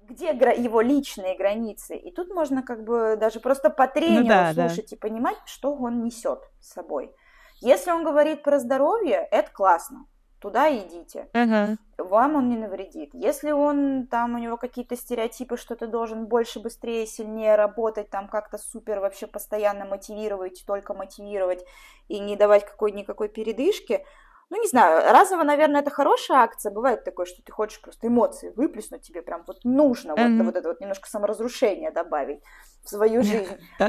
где 0.00 0.28
его 0.28 0.80
личные 0.80 1.36
границы. 1.36 1.96
И 1.96 2.12
тут 2.12 2.32
можно 2.32 2.62
как 2.62 2.84
бы 2.84 3.16
даже 3.18 3.40
просто 3.40 3.70
по 3.70 3.86
тренеру 3.86 4.22
ну, 4.22 4.28
да, 4.28 4.52
слушать 4.52 4.90
да. 4.90 4.96
и 4.96 4.98
понимать, 4.98 5.36
что 5.46 5.74
он 5.74 6.02
несет 6.02 6.40
с 6.60 6.72
собой. 6.72 7.14
Если 7.60 7.90
он 7.90 8.04
говорит 8.04 8.42
про 8.42 8.58
здоровье, 8.58 9.26
это 9.30 9.50
классно. 9.50 10.06
Туда 10.44 10.70
идите. 10.70 11.26
Uh-huh. 11.32 11.78
Вам 11.96 12.36
он 12.36 12.50
не 12.50 12.58
навредит. 12.58 13.14
Если 13.14 13.50
он 13.50 14.06
там 14.06 14.34
у 14.34 14.38
него 14.38 14.58
какие-то 14.58 14.94
стереотипы, 14.94 15.56
что 15.56 15.74
ты 15.74 15.86
должен 15.86 16.26
больше, 16.26 16.60
быстрее, 16.60 17.06
сильнее 17.06 17.56
работать, 17.56 18.10
там 18.10 18.28
как-то 18.28 18.58
супер 18.58 19.00
вообще 19.00 19.26
постоянно 19.26 19.86
мотивировать, 19.86 20.62
только 20.66 20.92
мотивировать 20.92 21.64
и 22.08 22.18
не 22.18 22.36
давать 22.36 22.66
какой-никакой 22.66 23.30
передышки, 23.30 24.04
ну, 24.50 24.60
не 24.60 24.68
знаю, 24.68 25.12
разово, 25.12 25.42
наверное, 25.42 25.80
это 25.80 25.90
хорошая 25.90 26.38
акция. 26.38 26.70
Бывает 26.70 27.04
такое, 27.04 27.26
что 27.26 27.42
ты 27.42 27.50
хочешь 27.50 27.80
просто 27.80 28.06
эмоции 28.06 28.52
выплеснуть, 28.54 29.02
тебе 29.02 29.22
прям 29.22 29.44
вот 29.46 29.64
нужно 29.64 30.12
mm-hmm. 30.12 30.38
вот, 30.38 30.46
вот 30.46 30.56
это 30.56 30.68
вот 30.68 30.80
немножко 30.80 31.08
саморазрушение 31.08 31.90
добавить 31.90 32.40
в 32.84 32.88
свою 32.88 33.22
жизнь. 33.22 33.56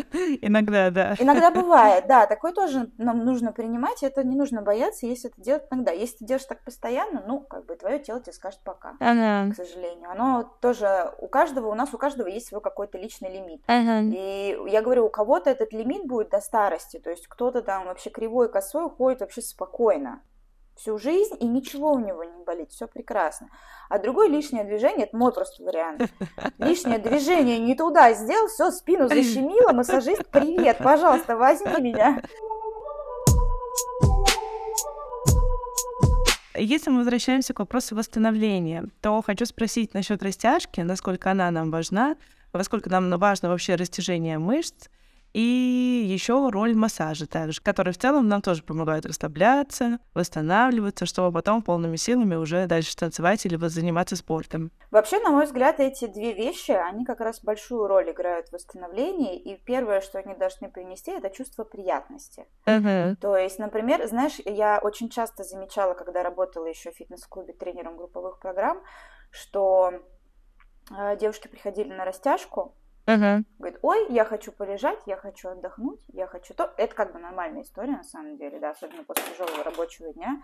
Иногда, 0.42 0.90
да. 0.90 1.16
Иногда 1.20 1.52
бывает, 1.62 2.08
да. 2.08 2.26
Такое 2.26 2.54
тоже 2.54 2.90
нам 2.98 3.26
нужно 3.26 3.52
принимать, 3.52 4.02
это 4.04 4.24
не 4.24 4.36
нужно 4.36 4.62
бояться, 4.62 5.06
если 5.06 5.30
это 5.30 5.42
делать 5.42 5.64
иногда. 5.72 5.92
Если 5.92 6.18
ты 6.18 6.26
делаешь 6.26 6.46
так 6.46 6.64
постоянно, 6.64 7.24
ну, 7.28 7.42
как 7.42 7.66
бы 7.66 7.76
твое 7.76 8.00
тело 8.00 8.22
тебе 8.22 8.34
скажет 8.34 8.62
пока, 8.64 8.96
ага. 9.00 9.52
к 9.52 9.56
сожалению. 9.56 10.10
Оно 10.10 10.50
тоже, 10.62 11.14
у 11.20 11.28
каждого, 11.28 11.68
у 11.68 11.76
нас 11.76 11.94
у 11.94 11.98
каждого 11.98 12.28
есть 12.28 12.48
свой 12.48 12.62
какой-то 12.62 12.98
личный 12.98 13.32
лимит. 13.32 13.62
И 14.16 14.58
я 14.68 14.82
говорю, 14.82 15.06
у 15.06 15.10
кого-то 15.10 15.50
этот 15.50 15.74
лимит 15.74 16.06
будет 16.06 16.30
до 16.30 16.40
старости, 16.40 16.98
то 16.98 17.10
есть 17.10 17.28
кто-то 17.28 17.62
там 17.62 17.86
вообще 17.86 18.10
кривой, 18.10 18.50
косой 18.50 18.86
уходит 18.86 19.20
вообще 19.20 19.42
спокойно 19.42 20.22
всю 20.76 20.98
жизнь, 20.98 21.36
и 21.40 21.46
ничего 21.48 21.94
у 21.94 22.00
него 22.00 22.24
не 22.24 22.44
болит, 22.44 22.72
все 22.72 22.88
прекрасно. 22.88 23.50
А 23.90 24.00
другое 24.00 24.28
лишнее 24.30 24.64
движение, 24.64 25.06
это 25.06 25.16
мой 25.16 25.34
просто 25.34 25.64
вариант. 25.64 26.10
Лишнее 26.58 27.00
движение 27.00 27.60
не 27.60 27.76
туда 27.76 28.14
сделал, 28.14 28.48
все, 28.48 28.72
спину 28.72 29.08
защемило, 29.08 29.72
массажист, 29.74 30.26
привет, 30.28 30.78
пожалуйста, 30.80 31.38
возьми 31.38 31.92
меня. 31.92 32.22
Если 36.58 36.90
мы 36.90 37.00
возвращаемся 37.00 37.54
к 37.54 37.60
вопросу 37.60 37.96
восстановления, 37.96 38.86
то 39.02 39.22
хочу 39.22 39.46
спросить 39.46 39.94
насчет 39.94 40.24
растяжки, 40.24 40.80
насколько 40.82 41.32
она 41.32 41.52
нам 41.52 41.70
важна, 41.70 42.16
насколько 42.54 42.90
нам 42.90 43.10
важно 43.18 43.50
вообще 43.50 43.76
растяжение 43.76 44.38
мышц, 44.40 44.88
и 45.36 46.06
еще 46.08 46.50
роль 46.50 46.76
массажа 46.76 47.28
также, 47.28 47.62
который 47.62 47.92
в 47.92 47.98
целом 47.98 48.30
нам 48.30 48.42
тоже 48.42 48.64
помогает 48.64 49.06
расслабляться, 49.06 50.00
восстанавливаться, 50.14 51.06
чтобы 51.06 51.34
потом 51.34 51.62
полными 51.62 51.98
силами 51.98 52.36
уже 52.36 52.68
дальше 52.68 52.96
танцевать 52.96 53.46
или 53.46 53.58
заниматься 53.68 54.16
спортом. 54.16 54.72
Вообще, 54.92 55.20
на 55.20 55.32
мой 55.32 55.44
взгляд, 55.44 55.82
эти 55.82 56.08
две 56.08 56.32
вещи, 56.32 56.72
они 56.72 57.04
как 57.04 57.20
раз 57.20 57.44
большую 57.44 57.86
роль 57.88 58.12
играют 58.12 58.48
в 58.48 58.54
восстановлении, 58.54 59.38
и 59.38 59.58
первое, 59.58 60.00
что 60.00 60.20
они 60.20 60.36
должны 60.36 60.70
принести, 60.70 61.12
это 61.12 61.30
чувство 61.30 61.66
приятности. 61.66 62.46
Uh-huh. 62.66 63.18
То 63.18 63.36
есть, 63.36 63.60
например, 63.60 64.08
знаешь, 64.08 64.40
я 64.46 64.80
очень 64.82 65.10
часто 65.10 65.44
замечала, 65.44 65.96
когда 65.96 66.24
работала 66.24 66.66
еще 66.68 66.94
в 66.94 66.96
фитнес-клубе 66.96 67.52
тренером 67.52 67.98
групповых 67.98 68.40
программ, 68.40 68.82
что 69.32 69.92
э, 70.98 71.18
девушки 71.18 71.50
приходили 71.50 71.92
на 71.92 72.06
растяжку, 72.06 72.74
Uh-huh. 73.08 73.44
Говорит, 73.60 73.80
ой, 73.84 74.08
я 74.10 74.26
хочу 74.26 74.52
полежать, 74.52 75.00
я 75.06 75.16
хочу 75.16 75.50
отдохнуть, 75.50 76.02
я 76.14 76.26
хочу 76.26 76.54
то. 76.56 76.74
Это 76.78 76.96
как 76.96 77.14
бы 77.14 77.20
нормальная 77.20 77.62
история 77.62 77.98
на 77.98 78.04
самом 78.04 78.38
деле, 78.38 78.60
да, 78.60 78.72
особенно 78.72 79.04
после 79.04 79.26
тяжелого 79.32 79.64
рабочего 79.64 80.12
дня, 80.14 80.42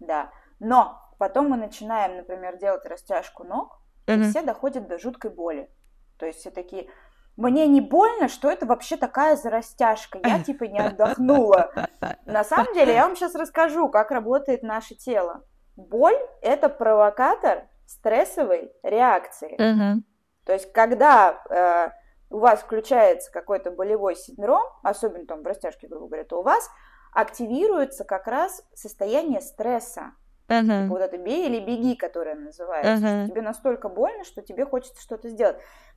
да. 0.00 0.30
Но 0.58 1.00
потом 1.18 1.48
мы 1.48 1.56
начинаем, 1.56 2.16
например, 2.16 2.58
делать 2.58 2.84
растяжку 2.84 3.44
ног, 3.44 3.80
uh-huh. 4.06 4.26
и 4.26 4.30
все 4.30 4.42
доходят 4.42 4.88
до 4.88 4.98
жуткой 4.98 5.30
боли. 5.30 5.70
То 6.18 6.26
есть 6.26 6.40
все 6.40 6.50
такие, 6.50 6.90
мне 7.36 7.66
не 7.68 7.80
больно, 7.80 8.28
что 8.28 8.50
это 8.50 8.66
вообще 8.66 8.96
такая 8.96 9.36
за 9.36 9.48
растяжка, 9.48 10.18
я 10.24 10.42
типа 10.42 10.64
не 10.64 10.80
отдохнула. 10.80 11.72
На 12.26 12.42
самом 12.42 12.74
деле 12.74 12.92
я 12.92 13.06
вам 13.06 13.14
сейчас 13.14 13.34
расскажу, 13.36 13.88
как 13.88 14.10
работает 14.10 14.62
наше 14.62 14.96
тело. 14.96 15.44
Боль– 15.76 16.18
это 16.42 16.68
провокатор 16.68 17.68
стрессовой 17.86 18.72
реакции. 18.82 19.56
Uh-huh. 19.58 20.02
То 20.44 20.52
есть, 20.52 20.72
когда 20.72 21.40
э, 21.48 21.90
у 22.30 22.38
вас 22.38 22.60
включается 22.60 23.30
какой-то 23.30 23.70
болевой 23.70 24.14
синдром, 24.16 24.62
особенно 24.82 25.26
там 25.26 25.42
в 25.42 25.46
растяжке, 25.46 25.88
грубо 25.88 26.06
говоря, 26.06 26.24
то 26.24 26.40
у 26.40 26.42
вас 26.42 26.70
активируется 27.12 28.04
как 28.04 28.26
раз 28.28 28.64
состояние 28.74 29.40
стресса. 29.40 30.12
Uh-huh. 30.48 30.88
Вот 30.88 31.00
это 31.00 31.16
бей 31.16 31.46
или 31.46 31.60
беги, 31.60 31.94
которое 31.94 32.34
называется. 32.34 33.06
Uh-huh. 33.06 33.28
Тебе 33.28 33.42
настолько 33.42 33.88
больно, 33.88 34.24
что 34.24 34.42
тебе 34.42 34.64
хочется 34.64 35.00
что-то 35.00 35.28
сделать. 35.28 35.56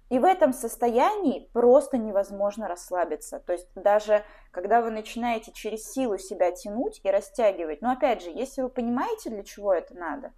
И 0.09 0.19
в 0.19 0.25
этом 0.25 0.53
состоянии 0.53 1.49
просто 1.53 1.97
невозможно 1.97 2.67
расслабиться. 2.67 3.39
То 3.39 3.53
есть 3.53 3.67
даже 3.75 4.23
когда 4.51 4.81
вы 4.81 4.91
начинаете 4.91 5.51
через 5.53 5.91
силу 5.91 6.17
себя 6.17 6.51
тянуть 6.51 6.99
и 7.03 7.09
растягивать, 7.09 7.81
но 7.81 7.91
опять 7.91 8.21
же, 8.21 8.29
если 8.29 8.61
вы 8.61 8.69
понимаете, 8.69 9.31
для 9.31 9.43
чего 9.43 9.73
это 9.73 9.95
надо, 9.95 10.33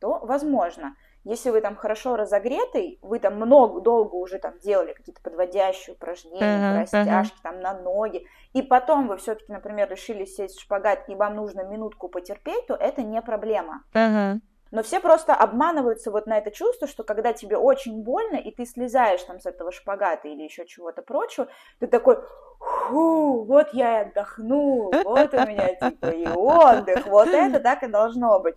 то 0.00 0.18
возможно. 0.20 0.94
Если 1.24 1.50
вы 1.50 1.60
там 1.60 1.76
хорошо 1.76 2.16
разогретый, 2.16 2.98
вы 3.02 3.18
там 3.18 3.34
много, 3.36 3.80
долго 3.80 4.14
уже 4.14 4.38
там 4.38 4.58
делали 4.60 4.92
какие-то 4.92 5.20
подводящие 5.20 5.94
упражнения, 5.94 6.72
uh-huh, 6.72 6.80
растяжки 6.80 7.36
uh-huh. 7.36 7.42
там 7.42 7.60
на 7.60 7.74
ноги, 7.74 8.26
и 8.52 8.62
потом 8.62 9.08
вы 9.08 9.16
все-таки, 9.18 9.52
например, 9.52 9.90
решили 9.90 10.24
сесть 10.24 10.56
в 10.56 10.62
шпагат, 10.62 11.08
и 11.08 11.14
вам 11.14 11.36
нужно 11.36 11.62
минутку 11.64 12.08
потерпеть, 12.08 12.66
то 12.66 12.74
это 12.74 13.02
не 13.02 13.20
проблема. 13.20 13.82
Uh-huh. 13.92 14.40
Но 14.70 14.82
все 14.82 15.00
просто 15.00 15.34
обманываются 15.34 16.10
вот 16.10 16.26
на 16.26 16.38
это 16.38 16.50
чувство, 16.50 16.86
что 16.86 17.02
когда 17.02 17.32
тебе 17.32 17.56
очень 17.56 18.02
больно, 18.02 18.36
и 18.36 18.50
ты 18.50 18.66
слезаешь 18.66 19.22
там 19.22 19.40
с 19.40 19.46
этого 19.46 19.72
шпагата 19.72 20.28
или 20.28 20.42
еще 20.42 20.66
чего-то 20.66 21.02
прочего, 21.02 21.48
ты 21.78 21.86
такой, 21.86 22.18
фу, 22.58 23.44
вот 23.44 23.72
я 23.72 24.02
и 24.02 24.08
отдохну, 24.08 24.90
вот 25.04 25.34
у 25.34 25.46
меня 25.46 25.74
типа 25.74 26.06
и 26.06 26.26
отдых, 26.26 27.06
вот 27.06 27.28
это 27.28 27.60
так 27.60 27.82
и 27.82 27.88
должно 27.88 28.40
быть. 28.40 28.56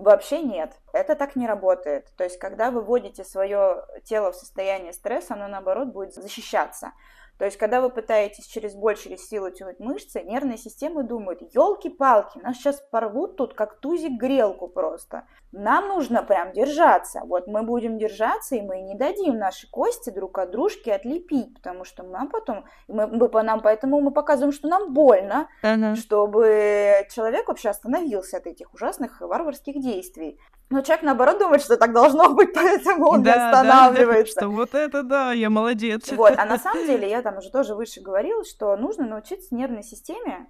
Вообще 0.00 0.40
нет, 0.40 0.72
это 0.94 1.14
так 1.14 1.36
не 1.36 1.46
работает. 1.46 2.10
То 2.16 2.24
есть, 2.24 2.38
когда 2.38 2.70
вы 2.70 2.80
вводите 2.80 3.22
свое 3.22 3.84
тело 4.04 4.32
в 4.32 4.36
состояние 4.36 4.94
стресса, 4.94 5.34
оно 5.34 5.46
наоборот 5.46 5.88
будет 5.88 6.14
защищаться. 6.14 6.92
То 7.40 7.46
есть, 7.46 7.56
когда 7.56 7.80
вы 7.80 7.88
пытаетесь 7.88 8.46
через 8.46 8.74
боль, 8.74 8.98
через 8.98 9.26
силу 9.26 9.50
тянуть 9.50 9.80
мышцы, 9.80 10.20
нервная 10.22 10.58
система 10.58 11.04
думает, 11.04 11.40
елки-палки, 11.54 12.36
нас 12.36 12.58
сейчас 12.58 12.82
порвут 12.90 13.38
тут 13.38 13.54
как 13.54 13.80
тузик 13.80 14.20
грелку 14.20 14.68
просто. 14.68 15.24
Нам 15.50 15.88
нужно 15.88 16.22
прям 16.22 16.52
держаться. 16.52 17.22
Вот 17.24 17.46
мы 17.46 17.62
будем 17.62 17.96
держаться, 17.96 18.56
и 18.56 18.60
мы 18.60 18.82
не 18.82 18.94
дадим 18.94 19.38
наши 19.38 19.70
кости 19.70 20.10
друг 20.10 20.36
от 20.38 20.50
дружки 20.50 20.90
отлепить, 20.90 21.54
потому 21.54 21.86
что 21.86 22.02
нам 22.02 22.28
потом, 22.28 22.66
мы, 22.88 23.06
мы 23.06 23.30
по 23.30 23.42
нам, 23.42 23.62
поэтому 23.62 24.02
мы 24.02 24.10
показываем, 24.10 24.52
что 24.52 24.68
нам 24.68 24.92
больно, 24.92 25.48
uh-huh. 25.62 25.94
чтобы 25.94 27.06
человек 27.10 27.48
вообще 27.48 27.70
остановился 27.70 28.36
от 28.36 28.46
этих 28.48 28.74
ужасных 28.74 29.22
варварских 29.22 29.80
действий. 29.80 30.38
Но 30.70 30.82
человек, 30.82 31.04
наоборот, 31.04 31.38
думает, 31.38 31.62
что 31.62 31.76
так 31.76 31.92
должно 31.92 32.32
быть, 32.32 32.52
поэтому 32.54 33.08
он 33.08 33.22
да, 33.24 33.34
не 33.34 33.44
останавливается. 33.44 34.34
Да, 34.36 34.40
что 34.40 34.50
вот 34.50 34.74
это 34.74 35.02
да, 35.02 35.32
я 35.32 35.50
молодец. 35.50 36.10
Вот, 36.12 36.34
а 36.38 36.44
на 36.44 36.58
самом 36.60 36.86
деле, 36.86 37.10
я 37.10 37.22
там 37.22 37.38
уже 37.38 37.50
тоже 37.50 37.74
выше 37.74 38.00
говорила, 38.00 38.44
что 38.44 38.76
нужно 38.76 39.06
научиться 39.06 39.54
нервной 39.54 39.82
системе 39.82 40.48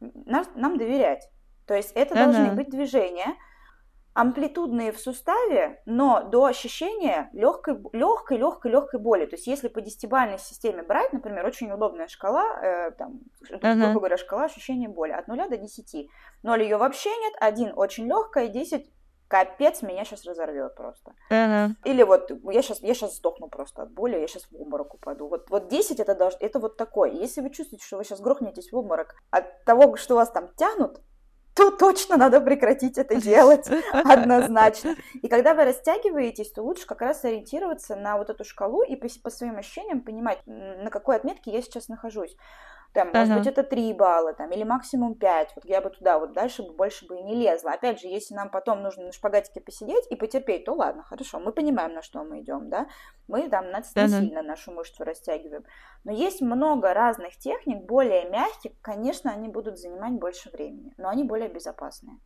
нам, 0.00 0.46
нам 0.54 0.78
доверять. 0.78 1.28
То 1.66 1.74
есть 1.74 1.92
это 1.92 2.14
ага. 2.14 2.32
должны 2.32 2.52
быть 2.52 2.70
движения, 2.70 3.36
амплитудные 4.14 4.90
в 4.90 4.98
суставе, 4.98 5.82
но 5.84 6.22
до 6.22 6.46
ощущения 6.46 7.28
легкой, 7.34 7.76
легкой, 7.92 8.38
легкой, 8.38 8.70
легкой 8.72 9.00
боли. 9.00 9.26
То 9.26 9.36
есть 9.36 9.46
если 9.46 9.68
по 9.68 9.82
десятибальной 9.82 10.38
системе 10.38 10.82
брать, 10.82 11.12
например, 11.12 11.44
очень 11.44 11.70
удобная 11.70 12.08
шкала, 12.08 12.58
э, 12.62 12.90
там, 12.92 13.20
uh-huh. 13.48 13.74
грубо 13.76 14.00
говоря, 14.00 14.16
шкала 14.16 14.46
ощущения 14.46 14.88
боли 14.88 15.12
от 15.12 15.28
0 15.28 15.48
до 15.50 15.58
10. 15.58 16.10
0 16.42 16.62
ее 16.62 16.78
вообще 16.78 17.10
нет, 17.10 17.34
1 17.38 17.74
очень 17.76 18.06
легкая, 18.08 18.48
10 18.48 18.90
капец, 19.28 19.82
меня 19.82 20.04
сейчас 20.04 20.24
разорвет 20.24 20.74
просто. 20.74 21.12
Uh-huh. 21.30 21.70
Или 21.84 22.02
вот 22.02 22.30
я 22.50 22.62
сейчас, 22.62 22.80
я 22.80 22.94
сейчас 22.94 23.16
сдохну 23.16 23.48
просто 23.48 23.82
от 23.82 23.92
боли, 23.92 24.16
я 24.16 24.26
сейчас 24.26 24.44
в 24.50 24.60
обморок 24.60 24.94
упаду. 24.94 25.28
Вот, 25.28 25.48
вот 25.50 25.68
10 25.68 26.00
это, 26.00 26.14
должно, 26.14 26.38
это 26.40 26.58
вот 26.58 26.76
такое. 26.76 27.10
Если 27.10 27.40
вы 27.40 27.50
чувствуете, 27.50 27.86
что 27.86 27.98
вы 27.98 28.04
сейчас 28.04 28.20
грохнетесь 28.20 28.72
в 28.72 28.76
обморок 28.76 29.14
от 29.30 29.64
того, 29.64 29.96
что 29.96 30.16
вас 30.16 30.30
там 30.30 30.48
тянут, 30.56 31.00
то 31.54 31.72
точно 31.72 32.16
надо 32.16 32.40
прекратить 32.40 32.98
это 32.98 33.16
делать 33.20 33.68
однозначно. 33.92 34.94
И 35.20 35.28
когда 35.28 35.54
вы 35.54 35.64
растягиваетесь, 35.64 36.52
то 36.52 36.62
лучше 36.62 36.86
как 36.86 37.02
раз 37.02 37.24
ориентироваться 37.24 37.96
на 37.96 38.16
вот 38.16 38.30
эту 38.30 38.44
шкалу 38.44 38.82
и 38.82 38.94
по, 38.94 39.08
по 39.22 39.30
своим 39.30 39.58
ощущениям 39.58 40.00
понимать, 40.00 40.38
на 40.46 40.88
какой 40.90 41.16
отметке 41.16 41.50
я 41.50 41.60
сейчас 41.60 41.88
нахожусь. 41.88 42.36
Там, 42.94 43.10
может 43.12 43.36
быть, 43.36 43.46
это 43.46 43.62
3 43.62 43.92
балла, 43.92 44.32
там, 44.32 44.50
или 44.50 44.64
максимум 44.64 45.14
5. 45.14 45.52
Вот 45.56 45.64
я 45.66 45.80
бы 45.80 45.90
туда 45.90 46.18
вот 46.18 46.32
дальше 46.32 46.62
бы 46.62 46.72
больше 46.72 47.06
бы 47.06 47.18
и 47.18 47.22
не 47.22 47.34
лезла. 47.34 47.72
Опять 47.72 48.00
же, 48.00 48.08
если 48.08 48.34
нам 48.34 48.50
потом 48.50 48.82
нужно 48.82 49.04
на 49.06 49.12
шпагатике 49.12 49.60
посидеть 49.60 50.06
и 50.10 50.16
потерпеть, 50.16 50.64
то 50.64 50.72
ладно, 50.72 51.02
хорошо, 51.02 51.38
мы 51.38 51.52
понимаем, 51.52 51.92
на 51.92 52.02
что 52.02 52.24
мы 52.24 52.40
идем, 52.40 52.70
да. 52.70 52.88
Мы 53.28 53.48
там 53.48 53.66
не 53.70 53.82
сильно 53.82 54.42
нашу 54.42 54.72
мышцу 54.72 55.04
растягиваем. 55.04 55.64
Но 56.04 56.12
есть 56.12 56.40
много 56.40 56.94
разных 56.94 57.36
техник, 57.36 57.84
более 57.84 58.28
мягких, 58.30 58.72
конечно, 58.80 59.30
они 59.30 59.48
будут 59.48 59.78
занимать 59.78 60.14
больше 60.14 60.50
времени, 60.50 60.94
но 60.96 61.08
они 61.08 61.24
более 61.24 61.48
безопасные. 61.48 62.18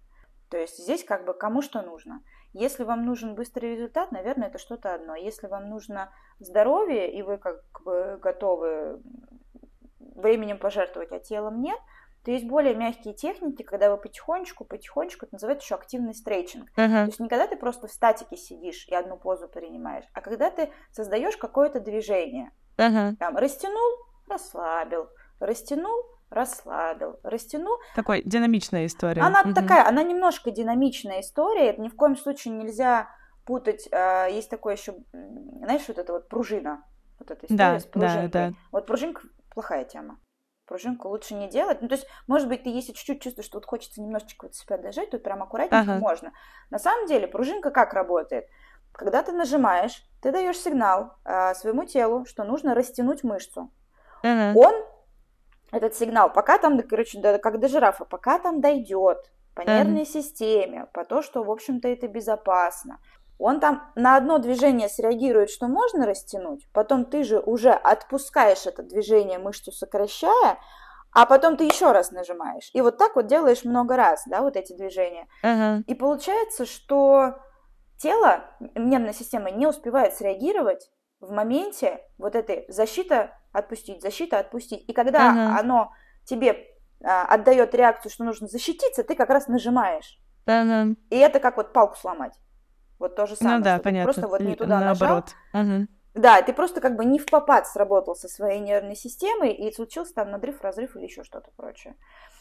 То 0.48 0.58
есть 0.58 0.76
здесь 0.78 1.02
как 1.02 1.24
бы 1.24 1.32
кому 1.32 1.62
что 1.62 1.80
нужно. 1.80 2.22
Если 2.52 2.84
вам 2.84 3.06
нужен 3.06 3.34
быстрый 3.34 3.72
результат, 3.72 4.12
наверное, 4.12 4.48
это 4.48 4.58
что-то 4.58 4.94
одно. 4.94 5.16
Если 5.16 5.46
вам 5.46 5.70
нужно 5.70 6.12
здоровье, 6.40 7.10
и 7.10 7.22
вы 7.22 7.38
как 7.38 7.62
бы 7.82 8.18
готовы 8.20 9.00
временем 10.14 10.58
пожертвовать, 10.58 11.12
а 11.12 11.18
телом 11.18 11.60
нет, 11.60 11.78
то 12.24 12.30
есть 12.30 12.46
более 12.46 12.74
мягкие 12.74 13.14
техники, 13.14 13.62
когда 13.62 13.90
вы 13.90 13.96
потихонечку, 13.96 14.64
потихонечку, 14.64 15.26
это 15.26 15.34
называется 15.34 15.66
еще 15.66 15.74
активный 15.74 16.14
стрейчинг. 16.14 16.68
Uh-huh. 16.76 17.04
То 17.04 17.06
есть 17.06 17.18
не 17.18 17.28
когда 17.28 17.48
ты 17.48 17.56
просто 17.56 17.88
в 17.88 17.92
статике 17.92 18.36
сидишь 18.36 18.86
и 18.86 18.94
одну 18.94 19.16
позу 19.16 19.48
принимаешь, 19.48 20.04
а 20.12 20.20
когда 20.20 20.50
ты 20.50 20.70
создаешь 20.92 21.36
какое-то 21.36 21.80
движение. 21.80 22.52
Uh-huh. 22.76 23.16
Там 23.16 23.36
растянул, 23.36 23.98
расслабил, 24.28 25.08
растянул, 25.40 26.04
расслабил, 26.30 27.18
растянул. 27.24 27.76
Такой 27.96 28.22
динамичная 28.24 28.86
история. 28.86 29.22
Она 29.22 29.42
uh-huh. 29.42 29.54
такая, 29.54 29.88
она 29.88 30.04
немножко 30.04 30.52
динамичная 30.52 31.20
история. 31.22 31.70
Это 31.70 31.80
ни 31.80 31.88
в 31.88 31.96
коем 31.96 32.16
случае 32.16 32.54
нельзя 32.54 33.08
путать. 33.44 33.88
А, 33.90 34.26
есть 34.26 34.48
такое 34.48 34.76
еще, 34.76 34.94
знаешь, 35.12 35.82
вот 35.88 35.98
это 35.98 36.12
вот 36.12 36.28
пружина. 36.28 36.84
Вот 37.18 37.32
эта 37.32 37.46
история 37.46 37.56
да, 37.56 37.80
с 37.80 37.84
пружинкой. 37.84 38.28
Да, 38.28 38.48
да. 38.50 38.54
Вот 38.70 38.86
пружинка 38.86 39.22
плохая 39.54 39.84
тема. 39.84 40.18
Пружинку 40.66 41.08
лучше 41.08 41.34
не 41.34 41.48
делать. 41.48 41.82
Ну, 41.82 41.88
то 41.88 41.94
есть, 41.94 42.06
может 42.26 42.48
быть, 42.48 42.62
ты 42.62 42.70
если 42.70 42.92
чуть-чуть 42.92 43.22
чувствуешь, 43.22 43.46
что 43.46 43.58
вот 43.58 43.66
хочется 43.66 44.00
немножечко 44.00 44.46
вот 44.46 44.54
себя 44.54 44.78
дожать, 44.78 45.10
то 45.10 45.18
прям 45.18 45.42
аккуратненько 45.42 45.92
ага. 45.92 46.00
можно. 46.00 46.32
На 46.70 46.78
самом 46.78 47.06
деле, 47.06 47.26
пружинка 47.26 47.70
как 47.70 47.92
работает? 47.92 48.46
Когда 48.92 49.22
ты 49.22 49.32
нажимаешь, 49.32 50.04
ты 50.20 50.30
даешь 50.30 50.58
сигнал 50.58 51.14
э, 51.24 51.54
своему 51.54 51.84
телу, 51.84 52.24
что 52.26 52.44
нужно 52.44 52.74
растянуть 52.74 53.24
мышцу. 53.24 53.72
Ага. 54.22 54.58
Он, 54.58 54.74
этот 55.72 55.94
сигнал, 55.94 56.32
пока 56.32 56.58
там, 56.58 56.80
короче, 56.82 57.20
как 57.38 57.58
до 57.58 57.68
жирафа, 57.68 58.04
пока 58.04 58.38
там 58.38 58.60
дойдет 58.60 59.32
по 59.54 59.62
нервной 59.62 60.02
ага. 60.02 60.10
системе, 60.10 60.86
по 60.92 61.04
то, 61.04 61.22
что, 61.22 61.42
в 61.42 61.50
общем-то, 61.50 61.88
это 61.88 62.08
безопасно, 62.08 63.00
он 63.42 63.60
там 63.60 63.90
на 63.96 64.16
одно 64.16 64.38
движение 64.38 64.88
среагирует, 64.88 65.50
что 65.50 65.66
можно 65.66 66.06
растянуть, 66.06 66.68
потом 66.72 67.04
ты 67.04 67.24
же 67.24 67.40
уже 67.40 67.70
отпускаешь 67.70 68.66
это 68.66 68.82
движение, 68.82 69.38
мышцу 69.38 69.72
сокращая, 69.72 70.58
а 71.12 71.26
потом 71.26 71.56
ты 71.56 71.64
еще 71.64 71.92
раз 71.92 72.10
нажимаешь. 72.12 72.70
И 72.72 72.80
вот 72.80 72.98
так 72.98 73.16
вот 73.16 73.26
делаешь 73.26 73.64
много 73.64 73.96
раз, 73.96 74.22
да, 74.26 74.40
вот 74.40 74.56
эти 74.56 74.74
движения. 74.74 75.26
Uh-huh. 75.44 75.82
И 75.86 75.94
получается, 75.94 76.64
что 76.64 77.34
тело, 77.98 78.44
нервная 78.74 79.12
система 79.12 79.50
не 79.50 79.66
успевает 79.66 80.14
среагировать 80.14 80.90
в 81.20 81.30
моменте 81.30 82.00
вот 82.18 82.34
этой 82.34 82.64
защита 82.68 83.36
отпустить, 83.52 84.00
защита 84.00 84.38
отпустить. 84.38 84.88
И 84.88 84.92
когда 84.92 85.18
uh-huh. 85.18 85.60
оно 85.60 85.92
тебе 86.24 86.66
а, 87.04 87.26
отдает 87.26 87.74
реакцию, 87.74 88.10
что 88.10 88.24
нужно 88.24 88.46
защититься, 88.46 89.04
ты 89.04 89.14
как 89.14 89.28
раз 89.28 89.48
нажимаешь. 89.48 90.18
Uh-huh. 90.46 90.96
И 91.10 91.16
это 91.16 91.40
как 91.40 91.58
вот 91.58 91.72
палку 91.72 91.96
сломать. 91.96 92.32
Вот 93.02 93.16
то 93.16 93.26
же 93.26 93.32
ну 93.32 93.36
самое. 93.38 93.58
Ну 93.58 93.64
да, 93.64 93.78
понятно. 93.80 94.12
Просто 94.12 94.28
вот 94.28 94.40
не 94.42 94.54
туда 94.54 94.78
Наоборот. 94.78 95.34
нажал. 95.52 95.80
Угу. 95.80 95.86
Да, 96.14 96.40
ты 96.40 96.52
просто 96.52 96.80
как 96.80 96.94
бы 96.94 97.04
не 97.04 97.18
в 97.18 97.26
попад 97.26 97.66
сработал 97.66 98.14
со 98.14 98.28
своей 98.28 98.60
нервной 98.60 98.94
системой, 98.94 99.52
и 99.52 99.72
случился 99.72 100.14
там 100.14 100.30
надрыв, 100.30 100.62
разрыв 100.62 100.94
или 100.94 101.06
еще 101.06 101.24
что-то 101.24 101.50
прочее. 101.56 101.96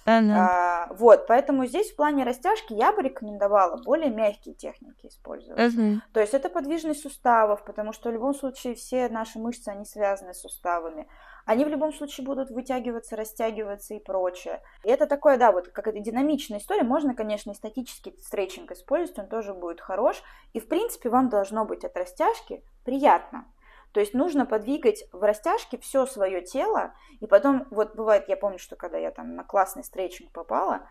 Uh-huh. 0.06 0.34
А, 0.36 0.88
вот, 0.94 1.28
поэтому 1.28 1.66
здесь 1.66 1.92
в 1.92 1.96
плане 1.96 2.24
растяжки 2.24 2.74
я 2.74 2.92
бы 2.92 3.04
рекомендовала 3.04 3.82
более 3.84 4.10
мягкие 4.10 4.56
техники 4.56 5.08
использовать. 5.08 5.60
Uh-huh. 5.60 6.00
То 6.14 6.20
есть 6.20 6.34
это 6.34 6.50
подвижность 6.50 7.02
суставов, 7.02 7.64
потому 7.64 7.94
что 7.94 8.10
в 8.10 8.14
любом 8.14 8.34
случае 8.34 8.76
все 8.76 9.10
наши 9.10 9.38
мышцы, 9.38 9.70
они 9.70 9.86
связаны 9.86 10.34
с 10.34 10.42
суставами 10.42 11.08
они 11.46 11.66
в 11.66 11.70
любом 11.70 11.94
случае 11.94 12.26
будут 12.26 12.50
вытягиваться, 12.50 13.16
растягиваться 13.16 13.94
и 13.94 14.00
прочее. 14.00 14.62
И 14.84 14.90
это 14.90 15.08
такое, 15.08 15.38
да, 15.38 15.52
вот 15.52 15.70
как 15.70 15.88
это 15.88 16.00
динамичная 16.00 16.60
история. 16.60 16.84
Можно, 16.84 17.16
конечно, 17.16 17.52
и 17.52 17.56
статический 17.56 18.16
стретчинг 18.22 18.72
использовать, 18.72 19.20
он 19.20 19.28
тоже 19.28 19.54
будет 19.54 19.82
хорош. 19.82 20.22
И, 20.54 20.60
в 20.60 20.68
принципе, 20.68 21.10
вам 21.10 21.30
должно 21.30 21.66
быть 21.66 21.84
от 21.84 21.96
растяжки 21.98 22.64
приятно. 22.86 23.46
То 23.94 24.00
есть 24.00 24.14
нужно 24.14 24.46
подвигать 24.46 25.04
в 25.12 25.22
растяжке 25.22 25.78
все 25.78 26.06
свое 26.06 26.42
тело, 26.42 26.94
и 27.20 27.28
потом, 27.28 27.68
вот 27.72 27.96
бывает, 27.96 28.30
я 28.30 28.38
помню, 28.38 28.58
что 28.58 28.76
когда 28.76 28.98
я 28.98 29.12
там 29.12 29.36
на 29.36 29.44
классный 29.44 29.84
стретчинг 29.84 30.32
попала, 30.32 30.88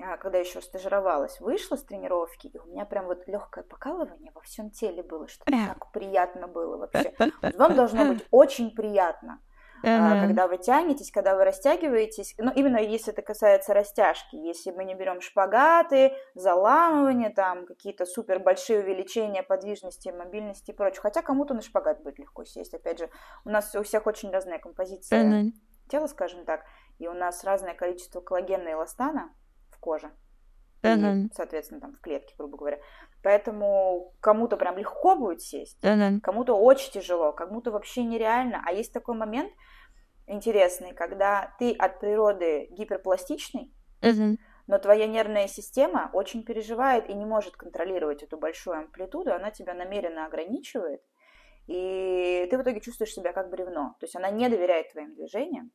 а, 0.00 0.16
когда 0.16 0.38
еще 0.38 0.60
стажировалась, 0.60 1.40
вышла 1.40 1.76
с 1.76 1.82
тренировки, 1.82 2.48
и 2.48 2.58
у 2.58 2.66
меня 2.66 2.84
прям 2.84 3.06
вот 3.06 3.26
легкое 3.26 3.64
покалывание 3.64 4.30
во 4.32 4.40
всем 4.42 4.70
теле 4.70 5.02
было, 5.02 5.26
что 5.26 5.44
так 5.44 5.90
приятно 5.92 6.46
было 6.46 6.76
вообще. 6.76 7.14
Вам 7.56 7.74
должно 7.74 8.04
быть 8.04 8.24
очень 8.30 8.70
приятно 8.70 9.40
uh-huh. 9.82 10.26
когда 10.26 10.48
вы 10.48 10.58
тянетесь, 10.58 11.10
когда 11.10 11.34
вы 11.36 11.44
растягиваетесь. 11.44 12.34
Ну, 12.38 12.52
именно 12.54 12.78
если 12.78 13.12
это 13.12 13.22
касается 13.22 13.74
растяжки. 13.74 14.36
Если 14.36 14.70
мы 14.70 14.84
не 14.84 14.94
берем 14.94 15.20
шпагаты, 15.20 16.12
заламывание, 16.34 17.30
там 17.30 17.66
какие-то 17.66 18.06
супер 18.06 18.38
большие 18.38 18.80
увеличения 18.80 19.42
подвижности, 19.42 20.08
мобильности 20.08 20.70
и 20.70 20.74
прочее. 20.74 21.00
Хотя 21.02 21.22
кому-то 21.22 21.54
на 21.54 21.62
шпагат 21.62 22.02
будет 22.02 22.18
легко 22.18 22.44
сесть. 22.44 22.74
Опять 22.74 22.98
же, 22.98 23.10
у 23.44 23.50
нас 23.50 23.74
у 23.74 23.82
всех 23.82 24.06
очень 24.06 24.30
разная 24.30 24.58
композиция 24.58 25.24
uh-huh. 25.24 25.52
тела, 25.88 26.06
скажем 26.06 26.44
так, 26.44 26.64
и 26.98 27.06
у 27.08 27.14
нас 27.14 27.44
разное 27.44 27.74
количество 27.74 28.20
коллагена 28.20 28.68
и 28.68 28.72
эластана 28.72 29.30
в 29.70 29.78
коже. 29.78 30.10
Uh-huh. 30.82 31.26
И, 31.26 31.30
соответственно, 31.34 31.80
там 31.80 31.92
в 31.92 32.00
клетке, 32.00 32.34
грубо 32.38 32.56
говоря. 32.56 32.78
Поэтому 33.22 34.14
кому-то 34.20 34.56
прям 34.56 34.78
легко 34.78 35.16
будет 35.16 35.42
сесть, 35.42 35.82
uh-huh. 35.82 36.20
кому-то 36.20 36.54
очень 36.54 36.92
тяжело, 36.92 37.32
кому-то 37.32 37.70
вообще 37.70 38.04
нереально. 38.04 38.62
А 38.64 38.72
есть 38.72 38.92
такой 38.92 39.16
момент 39.16 39.52
интересный, 40.26 40.94
когда 40.94 41.54
ты 41.58 41.72
от 41.72 42.00
природы 42.00 42.68
гиперпластичный, 42.70 43.72
uh-huh. 44.02 44.36
но 44.66 44.78
твоя 44.78 45.06
нервная 45.06 45.48
система 45.48 46.10
очень 46.12 46.44
переживает 46.44 47.08
и 47.08 47.14
не 47.14 47.24
может 47.24 47.56
контролировать 47.56 48.22
эту 48.22 48.36
большую 48.36 48.78
амплитуду, 48.78 49.32
она 49.32 49.50
тебя 49.50 49.74
намеренно 49.74 50.26
ограничивает, 50.26 51.02
и 51.66 52.46
ты 52.50 52.56
в 52.56 52.62
итоге 52.62 52.80
чувствуешь 52.80 53.12
себя 53.12 53.32
как 53.32 53.50
бревно. 53.50 53.96
То 54.00 54.06
есть 54.06 54.16
она 54.16 54.30
не 54.30 54.48
доверяет 54.48 54.92
твоим 54.92 55.14
движениям, 55.14 55.70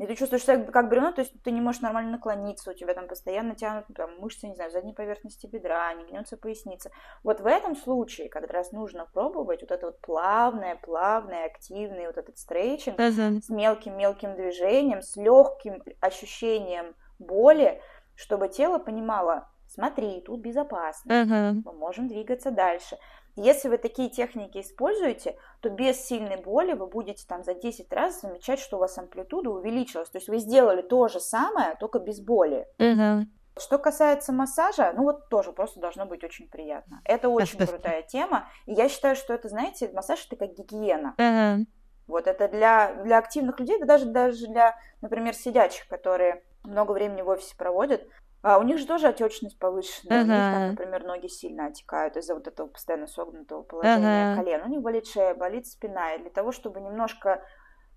и 0.00 0.06
ты 0.06 0.16
чувствуешь 0.16 0.44
себя 0.44 0.64
как 0.64 0.88
бревно, 0.88 1.12
то 1.12 1.20
есть 1.20 1.42
ты 1.42 1.50
не 1.50 1.60
можешь 1.60 1.82
нормально 1.82 2.12
наклониться, 2.12 2.70
у 2.70 2.74
тебя 2.74 2.94
там 2.94 3.06
постоянно 3.06 3.54
тянут 3.54 3.84
там, 3.94 4.18
мышцы, 4.18 4.48
не 4.48 4.54
знаю, 4.54 4.70
задней 4.70 4.94
поверхности 4.94 5.46
бедра, 5.46 5.92
не 5.92 6.06
гнется 6.06 6.38
поясница. 6.38 6.90
Вот 7.22 7.40
в 7.40 7.46
этом 7.46 7.76
случае 7.76 8.30
как 8.30 8.50
раз 8.50 8.72
нужно 8.72 9.04
пробовать 9.12 9.60
вот 9.60 9.70
это 9.70 9.86
вот 9.86 10.00
плавное, 10.00 10.76
плавное, 10.76 11.44
активный 11.44 12.06
вот 12.06 12.16
этот 12.16 12.38
стрейчинг 12.38 12.98
uh-huh. 12.98 13.42
с 13.42 13.50
мелким-мелким 13.50 14.36
движением, 14.36 15.02
с 15.02 15.16
легким 15.16 15.82
ощущением 16.00 16.96
боли, 17.18 17.82
чтобы 18.14 18.48
тело 18.48 18.78
понимало, 18.78 19.50
смотри, 19.68 20.22
тут 20.22 20.40
безопасно, 20.40 21.12
uh-huh. 21.12 21.62
мы 21.62 21.72
можем 21.74 22.08
двигаться 22.08 22.50
дальше. 22.50 22.96
Если 23.42 23.68
вы 23.68 23.78
такие 23.78 24.10
техники 24.10 24.58
используете, 24.58 25.34
то 25.60 25.70
без 25.70 25.96
сильной 26.04 26.36
боли 26.36 26.74
вы 26.74 26.86
будете 26.86 27.26
там 27.26 27.42
за 27.42 27.54
10 27.54 27.90
раз 27.90 28.20
замечать, 28.20 28.60
что 28.60 28.76
у 28.76 28.80
вас 28.80 28.98
амплитуда 28.98 29.48
увеличилась. 29.48 30.10
То 30.10 30.18
есть 30.18 30.28
вы 30.28 30.38
сделали 30.38 30.82
то 30.82 31.08
же 31.08 31.20
самое, 31.20 31.74
только 31.80 32.00
без 32.00 32.20
боли. 32.20 32.68
Угу. 32.78 33.26
Что 33.58 33.78
касается 33.78 34.32
массажа, 34.32 34.92
ну 34.94 35.04
вот 35.04 35.30
тоже 35.30 35.52
просто 35.52 35.80
должно 35.80 36.04
быть 36.04 36.22
очень 36.22 36.50
приятно. 36.50 37.00
Это 37.04 37.30
очень 37.30 37.66
крутая 37.66 38.02
тема. 38.02 38.46
И 38.66 38.74
я 38.74 38.90
считаю, 38.90 39.16
что 39.16 39.32
это, 39.32 39.48
знаете, 39.48 39.90
массаж 39.94 40.26
это 40.26 40.36
как 40.36 40.54
гигиена. 40.54 41.14
Угу. 41.16 41.66
Вот 42.08 42.26
это 42.26 42.46
для, 42.46 42.92
для 43.04 43.16
активных 43.16 43.58
людей, 43.58 43.78
да 43.78 43.86
даже, 43.86 44.04
даже 44.04 44.48
для, 44.48 44.76
например, 45.00 45.32
сидячих, 45.34 45.88
которые 45.88 46.44
много 46.62 46.92
времени 46.92 47.22
в 47.22 47.28
офисе 47.28 47.56
проводят, 47.56 48.06
а 48.42 48.58
у 48.58 48.62
них 48.62 48.78
же 48.78 48.86
тоже 48.86 49.08
отечность 49.08 49.58
повышенная. 49.58 50.20
Uh-huh. 50.20 50.24
У 50.24 50.26
них 50.26 50.54
там, 50.54 50.68
например, 50.70 51.04
ноги 51.04 51.26
сильно 51.26 51.66
отекают 51.66 52.16
из-за 52.16 52.34
вот 52.34 52.46
этого 52.46 52.68
постоянно 52.68 53.06
согнутого 53.06 53.62
положения 53.62 54.32
uh-huh. 54.32 54.36
колен. 54.36 54.62
У 54.64 54.68
них 54.68 54.80
болит 54.80 55.06
шея, 55.06 55.34
болит 55.34 55.66
спина. 55.66 56.14
И 56.14 56.20
для 56.20 56.30
того, 56.30 56.52
чтобы 56.52 56.80
немножко 56.80 57.44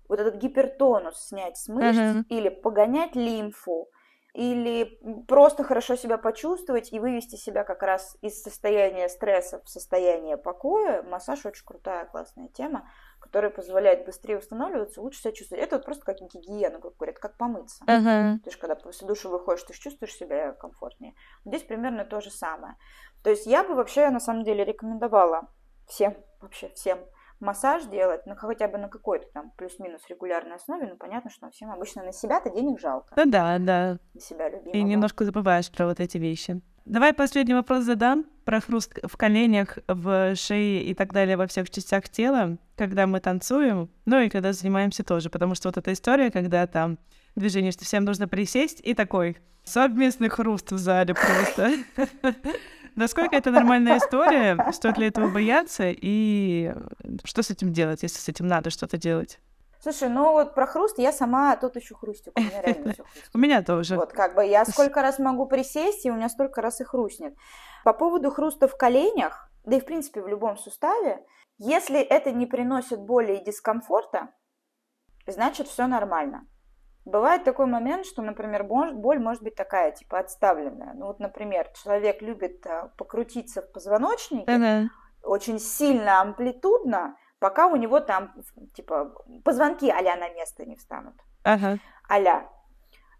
вот 0.08 0.20
этот 0.20 0.34
гипертонус 0.36 1.28
снять 1.28 1.56
с 1.56 1.68
мышц 1.68 1.98
uh-huh. 1.98 2.24
или 2.28 2.50
погонять 2.50 3.16
лимфу, 3.16 3.88
или 4.34 4.98
просто 5.28 5.62
хорошо 5.62 5.94
себя 5.94 6.18
почувствовать 6.18 6.92
и 6.92 6.98
вывести 6.98 7.36
себя 7.36 7.62
как 7.62 7.82
раз 7.82 8.18
из 8.20 8.42
состояния 8.42 9.08
стресса 9.08 9.62
в 9.64 9.68
состояние 9.68 10.36
покоя, 10.36 11.02
массаж 11.02 11.46
очень 11.46 11.64
крутая, 11.64 12.04
классная 12.06 12.48
тема 12.48 12.90
которая 13.34 13.50
позволяет 13.50 14.04
быстрее 14.06 14.38
устанавливаться, 14.38 15.02
лучше 15.02 15.18
себя 15.18 15.32
чувствовать. 15.32 15.64
Это 15.64 15.74
вот 15.74 15.84
просто 15.84 16.04
как 16.04 16.18
гигиена, 16.18 16.80
как 16.80 16.96
говорят, 16.96 17.18
как 17.18 17.36
помыться. 17.36 17.82
Uh-huh. 17.84 18.38
То 18.38 18.46
есть, 18.46 18.56
когда 18.60 18.76
после 18.76 19.08
душа 19.08 19.28
выходишь, 19.28 19.64
ты 19.64 19.72
чувствуешь 19.72 20.14
себя 20.14 20.52
комфортнее. 20.52 21.14
Здесь 21.44 21.64
примерно 21.64 22.04
то 22.04 22.20
же 22.20 22.30
самое. 22.30 22.76
То 23.24 23.30
есть, 23.30 23.46
я 23.46 23.64
бы 23.64 23.74
вообще, 23.74 24.08
на 24.10 24.20
самом 24.20 24.44
деле, 24.44 24.64
рекомендовала 24.64 25.48
всем, 25.88 26.14
вообще 26.40 26.68
всем, 26.76 27.00
массаж 27.40 27.86
делать, 27.86 28.24
ну, 28.24 28.36
хотя 28.36 28.68
бы 28.68 28.78
на 28.78 28.88
какой-то 28.88 29.26
там 29.34 29.50
плюс-минус 29.56 30.02
регулярной 30.08 30.54
основе, 30.54 30.86
ну, 30.86 30.96
понятно, 30.96 31.28
что 31.28 31.50
всем 31.50 31.72
обычно 31.72 32.04
на 32.04 32.12
себя-то 32.12 32.50
денег 32.50 32.78
жалко. 32.78 33.14
Ну 33.16 33.28
да, 33.28 33.58
да. 33.58 33.98
На 34.14 34.20
себя 34.20 34.48
любимого. 34.48 34.76
И 34.76 34.82
немножко 34.84 35.24
забываешь 35.24 35.72
про 35.72 35.86
вот 35.86 35.98
эти 35.98 36.18
вещи. 36.18 36.62
Давай 36.84 37.14
последний 37.14 37.54
вопрос 37.54 37.84
задам 37.84 38.26
про 38.44 38.60
хруст 38.60 38.98
в 39.02 39.16
коленях, 39.16 39.78
в 39.88 40.36
шее 40.36 40.84
и 40.84 40.92
так 40.92 41.14
далее 41.14 41.38
во 41.38 41.46
всех 41.46 41.70
частях 41.70 42.10
тела, 42.10 42.58
когда 42.76 43.06
мы 43.06 43.20
танцуем, 43.20 43.88
ну 44.04 44.20
и 44.20 44.28
когда 44.28 44.52
занимаемся 44.52 45.02
тоже, 45.02 45.30
потому 45.30 45.54
что 45.54 45.68
вот 45.68 45.78
эта 45.78 45.94
история, 45.94 46.30
когда 46.30 46.66
там 46.66 46.98
движение, 47.36 47.72
что 47.72 47.86
всем 47.86 48.04
нужно 48.04 48.28
присесть, 48.28 48.82
и 48.84 48.92
такой 48.92 49.38
совместный 49.64 50.28
хруст 50.28 50.72
в 50.72 50.78
зале 50.78 51.14
просто. 51.14 51.72
Насколько 52.96 53.36
это 53.36 53.50
нормальная 53.50 53.96
история? 53.96 54.70
Стоит 54.72 54.98
ли 54.98 55.06
этого 55.06 55.30
бояться? 55.30 55.84
И 55.86 56.72
что 57.24 57.42
с 57.42 57.50
этим 57.50 57.72
делать, 57.72 58.02
если 58.02 58.18
с 58.18 58.28
этим 58.28 58.46
надо 58.46 58.68
что-то 58.68 58.98
делать? 58.98 59.40
Слушай, 59.84 60.08
ну 60.08 60.32
вот 60.32 60.54
про 60.54 60.66
хруст 60.66 60.96
я 60.96 61.12
сама 61.12 61.54
тут 61.56 61.76
еще 61.76 61.94
хрустик. 61.94 62.32
У 62.38 62.40
меня 62.40 62.62
реально 62.62 62.94
все 62.94 63.02
хрустит. 63.02 63.30
У 63.34 63.38
меня 63.38 63.62
тоже. 63.62 63.96
Вот 63.96 64.14
как 64.14 64.34
бы 64.34 64.42
я 64.46 64.64
сколько 64.64 65.02
раз 65.02 65.18
могу 65.18 65.44
присесть, 65.44 66.06
и 66.06 66.10
у 66.10 66.14
меня 66.14 66.30
столько 66.30 66.62
раз 66.62 66.80
и 66.80 66.84
хрустнет. 66.84 67.36
По 67.84 67.92
поводу 67.92 68.30
хруста 68.30 68.66
в 68.66 68.78
коленях, 68.78 69.50
да 69.64 69.76
и 69.76 69.80
в 69.80 69.84
принципе 69.84 70.22
в 70.22 70.26
любом 70.26 70.56
суставе, 70.56 71.22
если 71.58 72.00
это 72.00 72.32
не 72.32 72.46
приносит 72.46 72.98
боли 72.98 73.34
и 73.34 73.44
дискомфорта, 73.44 74.30
значит 75.26 75.68
все 75.68 75.86
нормально. 75.86 76.48
Бывает 77.04 77.44
такой 77.44 77.66
момент, 77.66 78.06
что, 78.06 78.22
например, 78.22 78.64
боль 78.64 79.18
может 79.18 79.42
быть 79.42 79.54
такая, 79.54 79.92
типа, 79.92 80.20
отставленная. 80.20 80.94
Ну 80.94 81.08
вот, 81.08 81.20
например, 81.20 81.68
человек 81.74 82.22
любит 82.22 82.64
э, 82.64 82.88
покрутиться 82.96 83.60
в 83.60 83.70
позвоночнике, 83.70 84.88
очень 85.22 85.58
сильно 85.58 86.22
амплитудно, 86.22 87.18
пока 87.44 87.66
у 87.66 87.76
него 87.76 88.00
там, 88.00 88.32
типа, 88.72 89.12
позвонки 89.44 89.90
а 89.90 90.00
на 90.16 90.30
место 90.30 90.64
не 90.64 90.76
встанут. 90.76 91.12
Uh-huh. 91.44 91.78
а 92.08 92.48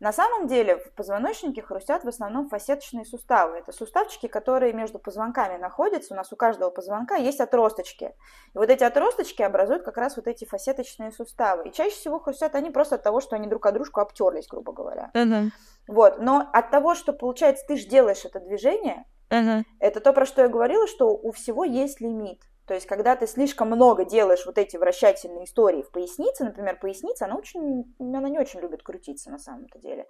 На 0.01 0.12
самом 0.14 0.47
деле 0.47 0.79
в 0.79 0.95
позвоночнике 0.95 1.61
хрустят 1.61 2.05
в 2.05 2.09
основном 2.09 2.49
фасеточные 2.49 3.05
суставы. 3.05 3.59
Это 3.59 3.72
суставчики, 3.72 4.27
которые 4.27 4.72
между 4.72 4.99
позвонками 4.99 5.59
находятся. 5.59 6.14
У 6.14 6.16
нас 6.16 6.33
у 6.33 6.37
каждого 6.37 6.70
позвонка 6.70 7.16
есть 7.16 7.39
отросточки. 7.39 8.14
И 8.55 8.59
вот 8.59 8.70
эти 8.70 8.83
отросточки 8.83 9.43
образуют 9.43 9.83
как 9.83 9.99
раз 9.99 10.16
вот 10.16 10.27
эти 10.27 10.47
фасеточные 10.47 11.12
суставы. 11.12 11.68
И 11.68 11.72
чаще 11.72 11.95
всего 11.95 12.18
хрустят 12.18 12.55
они 12.55 12.70
просто 12.70 12.95
от 12.95 13.03
того, 13.03 13.20
что 13.20 13.37
они 13.37 13.47
друг 13.47 13.66
от 13.66 13.75
дружку 13.75 14.01
обтерлись, 14.01 14.49
грубо 14.49 14.72
говоря. 14.72 15.11
Uh-huh. 15.12 15.51
Вот. 15.87 16.18
Но 16.18 16.49
от 16.51 16.70
того, 16.70 16.95
что 16.95 17.12
получается, 17.12 17.66
ты 17.68 17.77
же 17.77 17.87
делаешь 17.87 18.25
это 18.25 18.41
движение, 18.41 19.05
uh-huh. 19.29 19.64
это 19.81 20.01
то, 20.01 20.14
про 20.14 20.25
что 20.25 20.41
я 20.41 20.49
говорила, 20.49 20.87
что 20.87 21.11
у 21.11 21.31
всего 21.31 21.62
есть 21.64 22.01
лимит. 22.01 22.41
То 22.67 22.75
есть, 22.75 22.87
когда 22.87 23.15
ты 23.15 23.27
слишком 23.27 23.69
много 23.69 24.05
делаешь 24.05 24.47
вот 24.47 24.57
эти 24.57 24.77
вращательные 24.77 25.45
истории 25.45 25.83
в 25.83 25.91
пояснице, 25.91 26.45
например, 26.45 26.79
поясница, 26.79 27.27
она, 27.27 27.37
очень, 27.37 27.95
она 27.99 28.29
не 28.29 28.39
очень 28.39 28.61
любит 28.61 28.83
крутиться 28.83 29.31
на 29.31 29.39
самом-то 29.39 29.79
деле. 29.79 30.07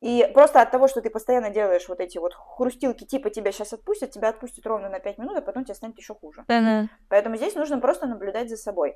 И 0.00 0.30
просто 0.34 0.60
от 0.60 0.70
того, 0.70 0.88
что 0.88 1.00
ты 1.00 1.08
постоянно 1.08 1.50
делаешь 1.50 1.88
вот 1.88 2.00
эти 2.00 2.18
вот 2.18 2.34
хрустилки, 2.34 3.04
типа 3.04 3.30
тебя 3.30 3.50
сейчас 3.50 3.72
отпустят, 3.72 4.10
тебя 4.10 4.28
отпустят 4.28 4.66
ровно 4.66 4.90
на 4.90 4.98
5 5.00 5.18
минут, 5.18 5.38
а 5.38 5.40
потом 5.40 5.64
тебе 5.64 5.74
станет 5.74 5.96
еще 5.96 6.14
хуже. 6.14 6.44
Uh-huh. 6.48 6.86
Поэтому 7.08 7.36
здесь 7.36 7.54
нужно 7.54 7.78
просто 7.78 8.06
наблюдать 8.06 8.50
за 8.50 8.56
собой. 8.56 8.94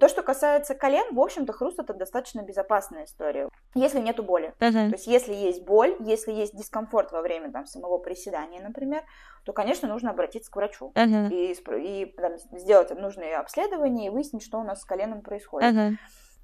То, 0.00 0.08
что 0.08 0.22
касается 0.22 0.74
колен, 0.74 1.14
в 1.14 1.20
общем-то, 1.20 1.52
хруст 1.52 1.78
это 1.78 1.94
достаточно 1.94 2.42
безопасная 2.42 3.04
история, 3.04 3.48
если 3.74 4.00
нету 4.00 4.24
боли. 4.24 4.52
Uh-huh. 4.58 4.90
То 4.90 4.96
есть, 4.96 5.06
если 5.06 5.32
есть 5.32 5.64
боль, 5.64 5.96
если 6.00 6.32
есть 6.32 6.56
дискомфорт 6.56 7.12
во 7.12 7.22
время 7.22 7.52
там, 7.52 7.64
самого 7.66 7.98
приседания, 7.98 8.60
например, 8.60 9.04
то, 9.44 9.52
конечно, 9.52 9.88
нужно 9.88 10.10
обратиться 10.10 10.50
к 10.50 10.56
врачу 10.56 10.92
uh-huh. 10.94 11.30
и, 11.30 11.52
и 11.52 12.06
там, 12.16 12.38
сделать 12.58 12.90
нужные 12.90 13.36
обследования 13.36 14.08
и 14.08 14.10
выяснить, 14.10 14.42
что 14.42 14.58
у 14.58 14.64
нас 14.64 14.80
с 14.80 14.84
коленом 14.84 15.22
происходит. 15.22 15.72
Uh-huh. 15.72 15.92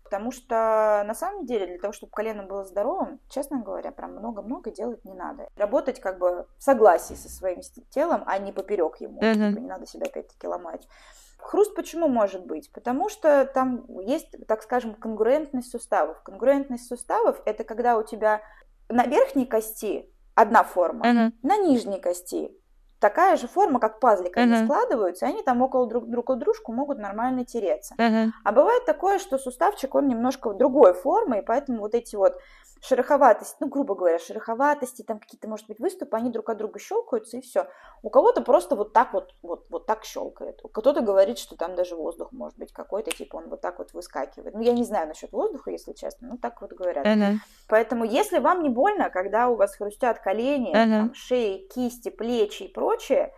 Потому 0.09 0.31
что 0.31 1.05
на 1.07 1.13
самом 1.13 1.45
деле 1.45 1.67
для 1.67 1.79
того, 1.79 1.93
чтобы 1.93 2.11
колено 2.13 2.43
было 2.43 2.65
здоровым, 2.65 3.21
честно 3.29 3.61
говоря, 3.61 3.93
прям 3.93 4.13
много-много 4.13 4.71
делать 4.71 5.05
не 5.05 5.13
надо. 5.13 5.51
Работать 5.55 6.01
как 6.01 6.19
бы 6.19 6.47
в 6.57 6.63
согласии 6.63 7.13
со 7.13 7.29
своим 7.29 7.61
телом, 7.91 8.23
а 8.25 8.39
не 8.39 8.51
поперек 8.51 8.97
ему. 9.03 9.21
Uh-huh. 9.21 9.51
Типа, 9.51 9.61
не 9.61 9.69
надо 9.69 9.87
себя 9.87 10.07
опять-таки 10.07 10.47
ломать. 10.47 10.89
Хруст 11.37 11.75
почему 11.75 12.09
может 12.09 12.47
быть? 12.47 12.73
Потому 12.73 13.11
что 13.11 13.45
там 13.45 13.85
есть, 14.01 14.35
так 14.47 14.63
скажем, 14.63 14.95
конгруентность 14.95 15.71
суставов. 15.71 16.23
Конгруентность 16.23 16.89
суставов 16.89 17.43
это 17.45 17.65
когда 17.65 17.99
у 17.99 18.03
тебя 18.03 18.41
на 18.89 19.05
верхней 19.05 19.45
кости 19.45 20.11
одна 20.35 20.65
форма, 20.65 21.05
uh-huh. 21.05 21.33
на 21.43 21.59
нижней 21.59 22.01
кости 22.01 22.51
такая 22.99 23.37
же 23.37 23.49
форма, 23.49 23.81
как 23.81 24.01
пазлик, 24.01 24.37
они 24.37 24.53
uh-huh. 24.53 24.65
складываются, 24.65 25.27
и 25.27 25.29
они 25.29 25.43
там 25.43 25.63
около 25.63 25.87
друг, 25.87 26.07
друг 26.09 26.31
от 26.31 26.39
дружку 26.39 26.73
могут 26.73 26.99
нормально 26.99 27.45
тереться. 27.45 27.95
Uh-huh. 27.99 28.29
А 28.45 28.53
бывает 28.53 28.85
такое, 28.85 29.19
что 29.19 29.39
суставчик, 29.39 29.95
он 29.95 30.09
немножко 30.09 30.53
другой 30.53 30.95
формы, 30.95 31.39
и 31.39 31.43
поэтому 31.43 31.81
вот 31.81 31.95
эти 31.95 32.17
вот 32.17 32.39
шероховатости, 32.81 33.57
ну, 33.61 33.69
грубо 33.69 33.95
говоря, 33.95 34.19
шероховатости, 34.19 35.03
там 35.03 35.19
какие-то, 35.19 35.49
может 35.49 35.67
быть, 35.67 35.79
выступы, 35.79 36.17
они 36.17 36.31
друг 36.31 36.49
от 36.51 36.59
друга 36.59 36.79
щелкаются, 36.79 37.37
и 37.37 37.41
все. 37.41 37.69
У 38.03 38.11
кого-то 38.11 38.43
просто 38.43 38.77
вот 38.77 38.93
так 38.93 39.13
вот, 39.13 39.35
вот, 39.43 39.67
вот 39.71 39.87
так 39.87 40.05
щелкает. 40.05 40.61
Кто-то 40.73 41.01
говорит, 41.01 41.39
что 41.39 41.57
там 41.57 41.75
даже 41.75 41.97
воздух 41.97 42.33
может 42.33 42.59
быть 42.59 42.73
какой-то, 42.73 43.11
типа 43.11 43.37
он 43.37 43.49
вот 43.49 43.61
так 43.61 43.79
вот 43.79 43.93
выскакивает. 43.93 44.55
Ну, 44.55 44.61
я 44.61 44.73
не 44.73 44.85
знаю 44.85 45.09
насчет 45.09 45.33
воздуха, 45.33 45.71
если 45.71 45.93
честно, 45.93 46.29
ну, 46.29 46.39
так 46.39 46.61
вот 46.61 46.73
говорят. 46.73 47.07
Uh-huh. 47.07 47.37
Поэтому, 47.69 48.05
если 48.05 48.39
вам 48.39 48.63
не 48.63 48.69
больно, 48.69 49.11
когда 49.11 49.49
у 49.49 49.57
вас 49.57 49.77
хрустят 49.77 50.21
колени, 50.21 50.71
uh-huh. 50.71 50.99
там, 50.99 51.15
шеи, 51.15 51.67
кисти, 51.69 52.11
плечи 52.11 52.65
и 52.65 52.73
прочее, 52.73 53.33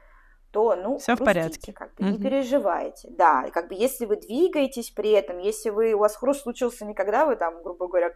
то, 0.51 0.75
ну, 0.75 0.99
все 0.99 1.15
в 1.15 1.19
порядке. 1.19 1.73
Как 1.73 1.95
бы, 1.95 2.05
угу. 2.05 2.13
Не 2.13 2.19
переживайте. 2.19 3.09
Да, 3.11 3.49
как 3.53 3.69
бы 3.69 3.75
если 3.75 4.05
вы 4.05 4.17
двигаетесь 4.17 4.91
при 4.91 5.11
этом, 5.11 5.39
если 5.39 5.71
вы, 5.71 5.93
у 5.93 5.99
вас 5.99 6.17
хруст 6.17 6.43
случился 6.43 6.85
не 6.85 6.95
когда 6.95 7.25
вы 7.25 7.37
там, 7.37 7.63
грубо 7.63 7.87
говоря, 7.87 8.13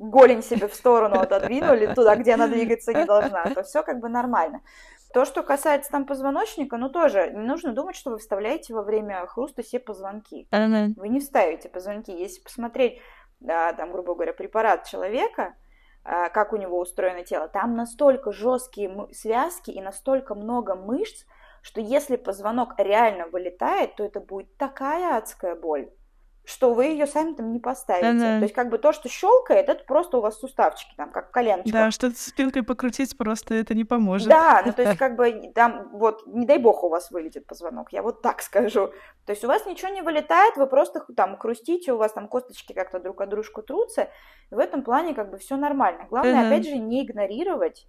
голень 0.00 0.42
себе 0.42 0.66
в 0.66 0.74
сторону 0.74 1.20
отодвинули, 1.20 1.86
туда, 1.94 2.16
где 2.16 2.34
она 2.34 2.48
двигаться 2.48 2.92
не 2.92 3.04
должна, 3.04 3.44
то 3.44 3.62
все 3.62 3.82
как 3.82 4.00
бы 4.00 4.08
нормально. 4.08 4.62
То, 5.12 5.24
что 5.24 5.42
касается 5.42 5.90
там 5.90 6.06
позвоночника, 6.06 6.76
ну 6.76 6.88
тоже 6.88 7.30
не 7.32 7.46
нужно 7.46 7.72
думать, 7.72 7.96
что 7.96 8.10
вы 8.10 8.18
вставляете 8.18 8.72
во 8.74 8.82
время 8.82 9.26
хруста 9.26 9.62
все 9.62 9.78
позвонки. 9.78 10.46
Вы 10.96 11.08
не 11.08 11.20
вставите 11.20 11.68
позвонки. 11.68 12.12
Если 12.12 12.40
посмотреть, 12.40 13.00
да, 13.40 13.72
там, 13.72 13.92
грубо 13.92 14.14
говоря, 14.14 14.32
препарат 14.32 14.86
человека, 14.86 15.54
а, 16.04 16.28
как 16.28 16.52
у 16.52 16.56
него 16.56 16.78
устроено 16.78 17.24
тело, 17.24 17.48
там 17.48 17.74
настолько 17.74 18.32
жесткие 18.32 19.08
связки 19.12 19.70
и 19.70 19.82
настолько 19.82 20.34
много 20.34 20.76
мышц, 20.76 21.26
что 21.60 21.80
если 21.80 22.16
позвонок 22.16 22.74
реально 22.78 23.26
вылетает, 23.26 23.96
то 23.96 24.04
это 24.04 24.20
будет 24.20 24.56
такая 24.56 25.16
адская 25.18 25.56
боль 25.56 25.90
что 26.44 26.74
вы 26.74 26.86
ее 26.86 27.06
сами 27.06 27.34
там 27.34 27.52
не 27.52 27.60
поставите. 27.60 28.06
Uh-huh. 28.06 28.38
То 28.38 28.42
есть 28.42 28.54
как 28.54 28.70
бы 28.70 28.78
то, 28.78 28.92
что 28.92 29.08
щелкает, 29.08 29.68
это 29.68 29.84
просто 29.84 30.18
у 30.18 30.20
вас 30.20 30.38
суставчики, 30.38 30.92
там, 30.96 31.12
как 31.12 31.30
коленочка. 31.30 31.70
Да, 31.70 31.90
что-то 31.90 32.16
спинкой 32.16 32.62
покрутить 32.62 33.16
просто 33.16 33.54
это 33.54 33.74
не 33.74 33.84
поможет. 33.84 34.28
Да, 34.28 34.62
ну 34.64 34.72
то 34.76 34.82
есть 34.82 34.98
как 34.98 35.16
бы 35.16 35.52
там 35.54 35.90
вот, 35.92 36.26
не 36.26 36.46
дай 36.46 36.58
бог 36.58 36.82
у 36.82 36.88
вас 36.88 37.10
вылетит 37.10 37.46
позвонок, 37.46 37.92
я 37.92 38.02
вот 38.02 38.22
так 38.22 38.42
скажу. 38.42 38.88
То 39.26 39.32
есть 39.32 39.44
у 39.44 39.48
вас 39.48 39.66
ничего 39.66 39.90
не 39.90 40.02
вылетает, 40.02 40.56
вы 40.56 40.66
просто 40.66 41.04
там 41.14 41.36
хрустите, 41.36 41.92
у 41.92 41.98
вас 41.98 42.12
там 42.12 42.26
косточки 42.26 42.72
как-то 42.72 42.98
друг 42.98 43.20
от 43.20 43.28
дружку 43.28 43.62
трутся, 43.62 44.08
и 44.50 44.54
в 44.54 44.58
этом 44.58 44.82
плане 44.82 45.14
как 45.14 45.30
бы 45.30 45.38
все 45.38 45.56
нормально. 45.56 46.06
Главное, 46.10 46.44
uh-huh. 46.44 46.46
опять 46.48 46.66
же, 46.66 46.76
не 46.76 47.04
игнорировать 47.04 47.86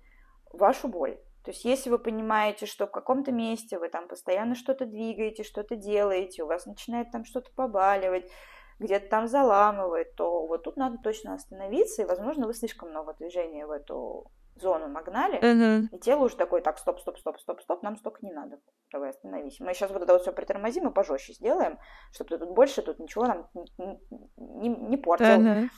вашу 0.52 0.88
боль. 0.88 1.18
То 1.44 1.52
есть, 1.52 1.66
если 1.66 1.90
вы 1.90 1.98
понимаете, 1.98 2.66
что 2.66 2.86
в 2.86 2.92
каком-то 2.92 3.32
месте 3.32 3.80
вы 3.80 3.90
там 3.90 4.08
постоянно 4.08 4.56
что-то 4.56 4.86
двигаете, 4.86 5.44
что-то 5.44 5.76
делаете, 5.76 6.44
у 6.44 6.48
вас 6.48 6.66
начинает 6.66 7.12
там 7.12 7.26
что-то 7.26 7.52
побаливать, 7.56 8.30
где-то 8.80 9.10
там 9.10 9.28
заламывает, 9.28 10.16
то 10.16 10.46
вот 10.46 10.64
тут 10.64 10.78
надо 10.78 10.98
точно 11.04 11.34
остановиться, 11.34 12.02
и, 12.02 12.06
возможно, 12.06 12.48
вы 12.48 12.54
слишком 12.54 12.90
много 12.90 13.14
движения 13.14 13.66
в 13.66 13.72
эту 13.72 14.32
зону 14.56 14.88
нагнали, 14.88 15.40
uh-huh. 15.40 15.88
и 15.92 16.00
тело 16.00 16.26
уже 16.26 16.36
такое, 16.36 16.62
так, 16.62 16.78
стоп, 16.78 17.00
стоп, 17.00 17.18
стоп, 17.18 17.40
стоп, 17.40 17.62
стоп, 17.62 17.84
нам 17.84 17.96
столько 17.98 18.26
не 18.26 18.32
надо, 18.32 18.60
давай 18.92 19.10
остановись. 19.10 19.60
Мы 19.60 19.74
сейчас 19.74 19.92
вот 19.92 20.02
это 20.02 20.14
вот 20.14 20.22
все 20.22 20.32
притормозим 20.32 20.88
и 20.88 20.94
пожестче 20.94 21.34
сделаем, 21.34 21.80
чтобы 22.12 22.38
тут 22.38 22.54
больше 22.54 22.82
тут 22.82 23.00
ничего 23.00 23.26
нам 23.26 23.50
не, 23.54 24.00
не, 24.38 24.70
не 24.70 24.98
портил. 24.98 25.26
Uh-huh. 25.26 25.70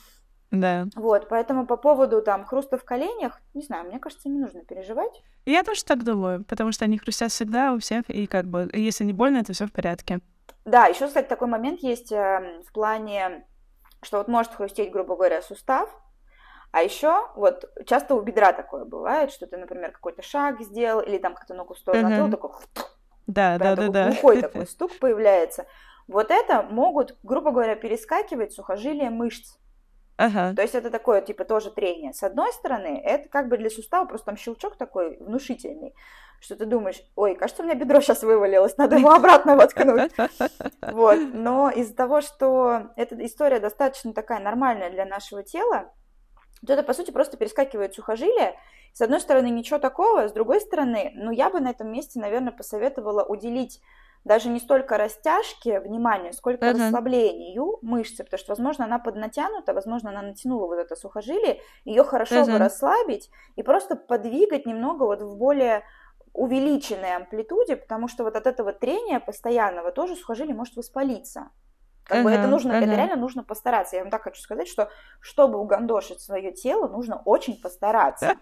Да. 0.54 0.86
Вот, 0.96 1.28
поэтому 1.30 1.66
по 1.66 1.78
поводу 1.78 2.22
там 2.22 2.46
хруста 2.46 2.78
в 2.78 2.86
коленях, 2.86 3.42
не 3.56 3.64
знаю, 3.64 3.88
мне 3.88 3.98
кажется, 3.98 4.30
не 4.30 4.40
нужно 4.40 4.64
переживать. 4.64 5.24
Я 5.48 5.64
тоже 5.64 5.84
так 5.84 6.04
думаю, 6.04 6.46
потому 6.46 6.72
что 6.72 6.86
они 6.86 7.00
хрустят 7.00 7.32
всегда 7.32 7.74
у 7.74 7.80
всех, 7.80 8.08
и 8.08 8.28
как 8.28 8.46
бы, 8.46 8.70
если 8.72 9.04
не 9.04 9.14
больно, 9.14 9.40
это 9.40 9.54
все 9.54 9.66
в 9.66 9.72
порядке. 9.72 10.20
Да, 10.64 10.86
еще, 10.86 11.08
кстати, 11.08 11.28
такой 11.28 11.48
момент 11.48 11.80
есть 11.82 12.12
э, 12.12 12.62
в 12.68 12.72
плане, 12.72 13.48
что 14.04 14.20
вот 14.20 14.28
может 14.28 14.54
хрустеть, 14.54 14.92
грубо 14.92 15.16
говоря, 15.16 15.42
сустав, 15.42 15.90
а 16.72 16.84
еще 16.84 17.30
вот 17.36 17.66
часто 17.88 18.14
у 18.14 18.22
бедра 18.22 18.54
такое 18.54 18.86
бывает, 18.86 19.32
что 19.32 19.48
ты, 19.48 19.58
например, 19.58 19.92
какой-то 19.92 20.22
шаг 20.22 20.62
сделал, 20.62 21.02
или 21.02 21.18
там 21.18 21.34
как-то 21.34 21.56
ногу 21.56 21.74
в 21.74 21.80
сторону 21.80 22.28
uh-huh. 22.28 22.32
такой... 22.32 22.52
Да, 23.26 23.58
да, 23.58 23.76
да, 23.76 23.88
да. 23.90 24.08
Глухой 24.10 24.42
такой 24.42 24.68
стук 24.68 24.92
появляется. 25.00 25.66
Вот 26.08 26.30
это 26.30 26.62
могут, 26.64 27.18
грубо 27.24 27.52
говоря, 27.52 27.76
перескакивать 27.76 28.54
сухожилия 28.54 29.10
мышц. 29.10 29.58
Ага. 30.18 30.54
То 30.56 30.62
есть 30.62 30.76
это 30.76 30.90
такое, 30.90 31.22
типа, 31.22 31.44
тоже 31.44 31.72
трение. 31.72 32.14
С 32.14 32.24
одной 32.24 32.54
стороны, 32.54 33.02
это 33.04 33.30
как 33.30 33.48
бы 33.48 33.58
для 33.58 33.70
сустава 33.70 34.06
просто 34.06 34.28
там 34.28 34.38
щелчок 34.38 34.78
такой 34.78 35.18
внушительный, 35.18 35.96
что 36.40 36.56
ты 36.56 36.66
думаешь, 36.66 37.02
ой, 37.16 37.36
кажется, 37.36 37.64
у 37.64 37.66
меня 37.66 37.76
бедро 37.76 38.00
сейчас 38.00 38.22
вывалилось, 38.22 38.78
надо 38.78 38.98
его 38.98 39.12
обратно 39.12 39.56
воткнуть. 39.56 40.12
Вот. 40.82 41.20
Но 41.34 41.70
из-за 41.70 41.96
того, 41.96 42.22
что 42.22 42.92
эта 42.96 43.26
история 43.26 43.60
достаточно 43.60 44.14
такая 44.14 44.40
нормальная 44.40 44.92
для 44.92 45.06
нашего 45.06 45.42
тела, 45.42 45.92
то 46.66 46.74
это, 46.74 46.84
по 46.84 46.94
сути, 46.94 47.12
просто 47.12 47.38
перескакивает 47.38 47.94
сухожилие. 47.94 48.58
С 48.94 49.02
одной 49.02 49.20
стороны, 49.20 49.50
ничего 49.50 49.80
такого, 49.80 50.28
с 50.28 50.32
другой 50.32 50.62
стороны, 50.62 51.12
ну, 51.16 51.32
я 51.32 51.50
бы 51.50 51.60
на 51.60 51.72
этом 51.72 51.92
месте, 51.92 52.20
наверное, 52.20 52.52
посоветовала 52.52 53.24
уделить 53.24 53.82
даже 54.24 54.50
не 54.50 54.60
столько 54.60 54.98
растяжке 54.98 55.80
внимания, 55.80 56.34
сколько 56.34 56.66
uh-huh. 56.66 56.74
расслаблению 56.74 57.80
мышцы, 57.82 58.24
потому 58.24 58.40
что, 58.40 58.52
возможно, 58.52 58.86
она 58.86 59.00
поднатянута, 59.00 59.74
возможно, 59.74 60.10
она 60.10 60.22
натянула 60.22 60.68
вот 60.68 60.78
это 60.78 60.96
сухожилие, 60.96 61.62
ее 61.86 62.04
хорошо 62.04 62.36
uh-huh. 62.36 62.52
бы 62.52 62.58
расслабить 62.58 63.30
и 63.56 63.64
просто 63.64 63.96
подвигать 63.96 64.66
немного 64.66 65.04
вот 65.04 65.22
в 65.22 65.38
более 65.38 65.84
увеличенной 66.34 67.16
амплитуде, 67.16 67.76
потому 67.76 68.08
что 68.08 68.24
вот 68.24 68.36
от 68.36 68.48
этого 68.48 68.74
трения 68.74 69.20
постоянного 69.20 69.92
тоже 69.92 70.16
сухожилие 70.16 70.56
может 70.56 70.76
воспалиться. 70.76 71.52
Как 72.06 72.18
uh-huh, 72.18 72.24
бы 72.24 72.32
это 72.32 72.48
нужно, 72.48 72.74
uh-huh. 72.74 72.84
это 72.84 72.96
реально 72.96 73.16
нужно 73.16 73.44
постараться. 73.44 73.96
Я 73.96 74.02
вам 74.02 74.12
так 74.12 74.24
хочу 74.24 74.42
сказать, 74.42 74.68
что 74.68 74.90
чтобы 75.22 75.58
угандошить 75.58 76.20
свое 76.20 76.52
тело, 76.52 76.88
нужно 76.88 77.22
очень 77.24 77.62
постараться. 77.62 78.36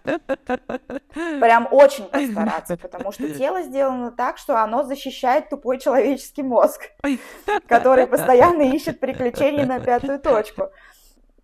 Прям 1.14 1.68
очень 1.70 2.04
постараться, 2.04 2.76
потому 2.76 3.12
что 3.12 3.32
тело 3.32 3.62
сделано 3.62 4.10
так, 4.10 4.38
что 4.38 4.60
оно 4.60 4.82
защищает 4.82 5.48
тупой 5.48 5.78
человеческий 5.78 6.42
мозг, 6.42 6.90
который 7.68 8.06
постоянно 8.06 8.62
ищет 8.62 8.98
приключения 8.98 9.64
на 9.64 9.78
пятую 9.78 10.18
точку. 10.18 10.70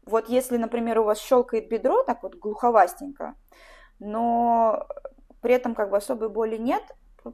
Вот 0.05 0.29
если, 0.29 0.57
например, 0.57 1.01
у 1.01 1.05
вас 1.05 1.21
щелкает 1.21 1.69
бедро, 1.69 2.03
так 2.03 2.23
вот 2.23 2.35
глуховастенько, 2.35 3.35
но 3.99 4.87
при 5.41 5.55
этом 5.55 5.75
как 5.75 5.91
бы 5.91 5.99
особой 5.99 6.31
боли 6.31 6.57
нет, 6.57 6.83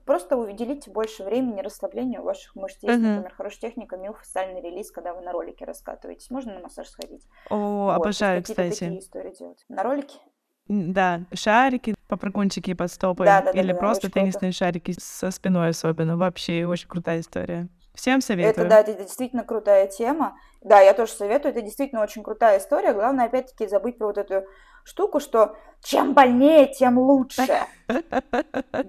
Просто 0.05 0.37
уделите 0.37 0.91
больше 0.91 1.25
времени 1.25 1.61
расслаблению 1.61 2.23
ваших 2.23 2.55
мышц. 2.55 2.79
Есть, 2.83 2.95
uh-huh. 2.95 2.99
например, 2.99 3.35
хорошая 3.35 3.61
техника 3.61 3.97
миофасциальный 3.97 4.61
релиз, 4.61 4.91
когда 4.91 5.15
вы 5.15 5.23
на 5.23 5.33
ролике 5.33 5.65
раскатываетесь. 5.65 6.31
Можно 6.31 6.55
на 6.55 6.61
массаж 6.61 6.89
сходить? 6.89 7.27
О, 7.51 7.87
вот, 7.87 7.93
обожаю, 7.93 8.43
кстати. 8.43 8.71
такие 8.71 8.99
истории 8.99 9.35
делать. 9.39 9.65
На 9.69 9.83
ролике? 9.83 10.19
Да, 10.67 11.21
шарики, 11.35 11.95
попрыгунчики 12.09 12.73
под 12.75 12.91
стопой. 12.91 13.27
Да, 13.27 13.43
да, 13.43 13.51
или 13.51 13.73
да, 13.73 13.79
просто 13.79 14.09
да, 14.09 14.15
теннисные 14.15 14.51
круто. 14.51 14.57
шарики 14.57 14.95
со 14.99 15.31
спиной 15.31 15.71
особенно. 15.71 16.17
Вообще 16.17 16.65
очень 16.67 16.89
крутая 16.89 17.21
история. 17.21 17.69
Всем 17.95 18.21
советую. 18.21 18.67
Это, 18.67 18.69
да, 18.69 18.81
это 18.81 18.95
действительно 18.95 19.45
крутая 19.45 19.87
тема. 19.87 20.37
Да, 20.63 20.81
я 20.81 20.95
тоже 20.95 21.13
советую. 21.13 21.53
Это 21.53 21.63
действительно 21.63 22.03
очень 22.03 22.23
крутая 22.23 22.59
история. 22.59 22.93
Главное, 22.93 23.27
опять-таки, 23.27 23.69
забыть 23.69 23.99
про 23.99 24.07
вот 24.07 24.19
эту 24.19 24.47
штуку, 24.85 25.19
что 25.19 25.57
чем 25.83 26.15
больнее, 26.15 26.67
тем 26.73 26.99
лучше. 26.99 27.47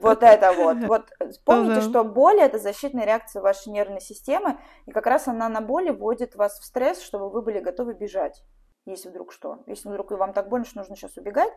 Вот 0.02 0.24
это 0.24 0.54
вот. 0.54 0.78
Вот 0.88 1.10
помните, 1.44 1.82
что 1.82 2.06
боль 2.06 2.40
это 2.40 2.58
защитная 2.58 3.06
реакция 3.06 3.42
вашей 3.42 3.74
нервной 3.74 4.00
системы, 4.00 4.58
и 4.86 4.92
как 4.92 5.06
раз 5.06 5.28
она 5.28 5.50
на 5.50 5.60
боли 5.60 5.90
вводит 5.90 6.36
вас 6.36 6.60
в 6.60 6.64
стресс, 6.64 7.02
чтобы 7.02 7.30
вы 7.30 7.42
были 7.42 7.60
готовы 7.60 7.94
бежать, 7.94 8.42
если 8.86 9.10
вдруг 9.10 9.34
что. 9.34 9.64
Если 9.68 9.90
вдруг 9.90 10.12
вам 10.12 10.32
так 10.32 10.48
больно, 10.48 10.66
что 10.66 10.78
нужно 10.80 10.96
сейчас 10.96 11.18
убегать, 11.18 11.52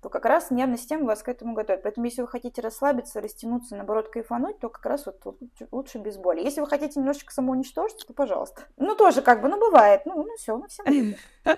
то 0.00 0.08
как 0.08 0.24
раз 0.24 0.50
нервная 0.50 0.76
система 0.76 1.06
вас 1.06 1.22
к 1.22 1.28
этому 1.28 1.54
готовит. 1.54 1.82
Поэтому 1.82 2.06
если 2.06 2.22
вы 2.22 2.28
хотите 2.28 2.60
расслабиться, 2.60 3.20
растянуться, 3.20 3.74
наоборот, 3.74 4.08
кайфануть, 4.08 4.58
то 4.58 4.68
как 4.68 4.86
раз 4.86 5.06
вот 5.06 5.36
лучше 5.72 5.98
без 5.98 6.16
боли. 6.16 6.40
Если 6.40 6.60
вы 6.60 6.68
хотите 6.68 7.00
немножечко 7.00 7.32
самоуничтожиться, 7.32 8.06
то 8.06 8.12
пожалуйста. 8.12 8.62
Ну, 8.76 8.94
тоже 8.94 9.22
как 9.22 9.42
бы, 9.42 9.48
ну, 9.48 9.58
бывает. 9.58 10.02
Ну, 10.06 10.22
ну 10.22 10.36
все, 10.36 10.56
ну, 10.56 10.66
всем 10.68 11.16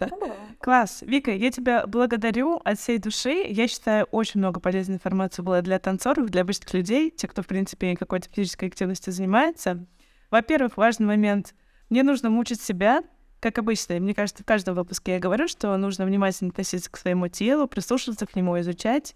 ну, 0.00 0.32
Класс. 0.60 1.02
Вика, 1.02 1.30
я 1.30 1.50
тебя 1.50 1.86
благодарю 1.86 2.60
от 2.62 2.78
всей 2.78 2.98
души. 2.98 3.44
Я 3.46 3.68
считаю, 3.68 4.06
очень 4.10 4.40
много 4.40 4.60
полезной 4.60 4.96
информации 4.96 5.42
было 5.42 5.62
для 5.62 5.78
танцоров, 5.78 6.26
для 6.26 6.42
обычных 6.42 6.74
людей, 6.74 7.10
те, 7.10 7.26
кто, 7.26 7.42
в 7.42 7.46
принципе, 7.46 7.96
какой-то 7.96 8.28
физической 8.28 8.66
активностью 8.66 9.12
занимается. 9.12 9.86
Во-первых, 10.30 10.76
важный 10.76 11.06
момент. 11.06 11.54
Не 11.88 12.02
нужно 12.02 12.28
мучить 12.28 12.60
себя, 12.60 13.02
как 13.40 13.58
обычно, 13.58 13.98
мне 14.00 14.14
кажется, 14.14 14.42
в 14.42 14.46
каждом 14.46 14.74
выпуске 14.74 15.12
я 15.12 15.18
говорю, 15.18 15.48
что 15.48 15.76
нужно 15.76 16.04
внимательно 16.04 16.50
относиться 16.50 16.90
к 16.90 16.96
своему 16.96 17.28
телу, 17.28 17.68
прислушиваться 17.68 18.26
к 18.26 18.34
нему, 18.34 18.58
изучать, 18.60 19.14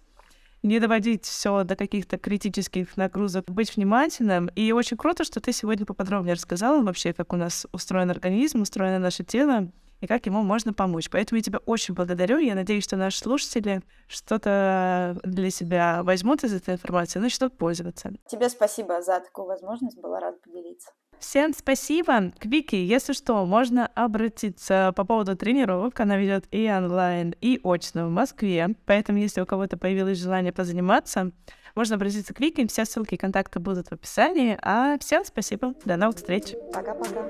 не 0.63 0.79
доводить 0.79 1.25
все 1.25 1.63
до 1.63 1.75
каких-то 1.75 2.17
критических 2.17 2.95
нагрузок, 2.95 3.45
быть 3.45 3.75
внимательным. 3.75 4.47
И 4.55 4.71
очень 4.71 4.97
круто, 4.97 5.25
что 5.25 5.41
ты 5.41 5.51
сегодня 5.51 5.85
поподробнее 5.85 6.35
рассказала 6.35 6.81
вообще, 6.81 7.13
как 7.13 7.33
у 7.33 7.35
нас 7.35 7.67
устроен 7.73 8.09
организм, 8.09 8.61
устроено 8.61 8.99
наше 8.99 9.23
тело 9.25 9.69
и 9.99 10.07
как 10.07 10.25
ему 10.25 10.41
можно 10.41 10.73
помочь. 10.73 11.09
Поэтому 11.09 11.37
я 11.37 11.43
тебя 11.43 11.59
очень 11.65 11.93
благодарю. 11.93 12.37
Я 12.37 12.55
надеюсь, 12.55 12.85
что 12.85 12.95
наши 12.95 13.19
слушатели 13.19 13.81
что-то 14.07 15.17
для 15.23 15.49
себя 15.49 16.01
возьмут 16.03 16.43
из 16.43 16.53
этой 16.53 16.75
информации, 16.75 17.19
начнут 17.19 17.57
пользоваться. 17.57 18.13
Тебе 18.27 18.49
спасибо 18.49 19.01
за 19.01 19.19
такую 19.19 19.47
возможность. 19.47 19.97
Была 19.99 20.19
рада 20.19 20.37
поделиться. 20.43 20.91
Всем 21.23 21.53
спасибо. 21.53 22.33
К 22.37 22.45
Вике, 22.45 22.85
если 22.85 23.13
что, 23.13 23.45
можно 23.45 23.87
обратиться 23.95 24.91
по 24.93 25.05
поводу 25.05 25.37
тренировок. 25.37 25.97
Она 26.01 26.17
ведет 26.17 26.43
и 26.51 26.69
онлайн, 26.69 27.33
и 27.39 27.61
очно 27.63 28.07
в 28.07 28.11
Москве. 28.11 28.75
Поэтому, 28.85 29.19
если 29.19 29.39
у 29.39 29.45
кого-то 29.45 29.77
появилось 29.77 30.17
желание 30.17 30.51
позаниматься, 30.51 31.31
можно 31.75 31.95
обратиться 31.95 32.33
к 32.33 32.41
Вике. 32.41 32.67
Все 32.67 32.83
ссылки 32.83 33.13
и 33.13 33.17
контакты 33.17 33.61
будут 33.61 33.87
в 33.87 33.93
описании. 33.93 34.59
А 34.61 34.97
всем 34.99 35.23
спасибо. 35.23 35.73
До 35.85 35.95
новых 35.95 36.17
встреч. 36.17 36.55
Пока-пока. 36.73 37.23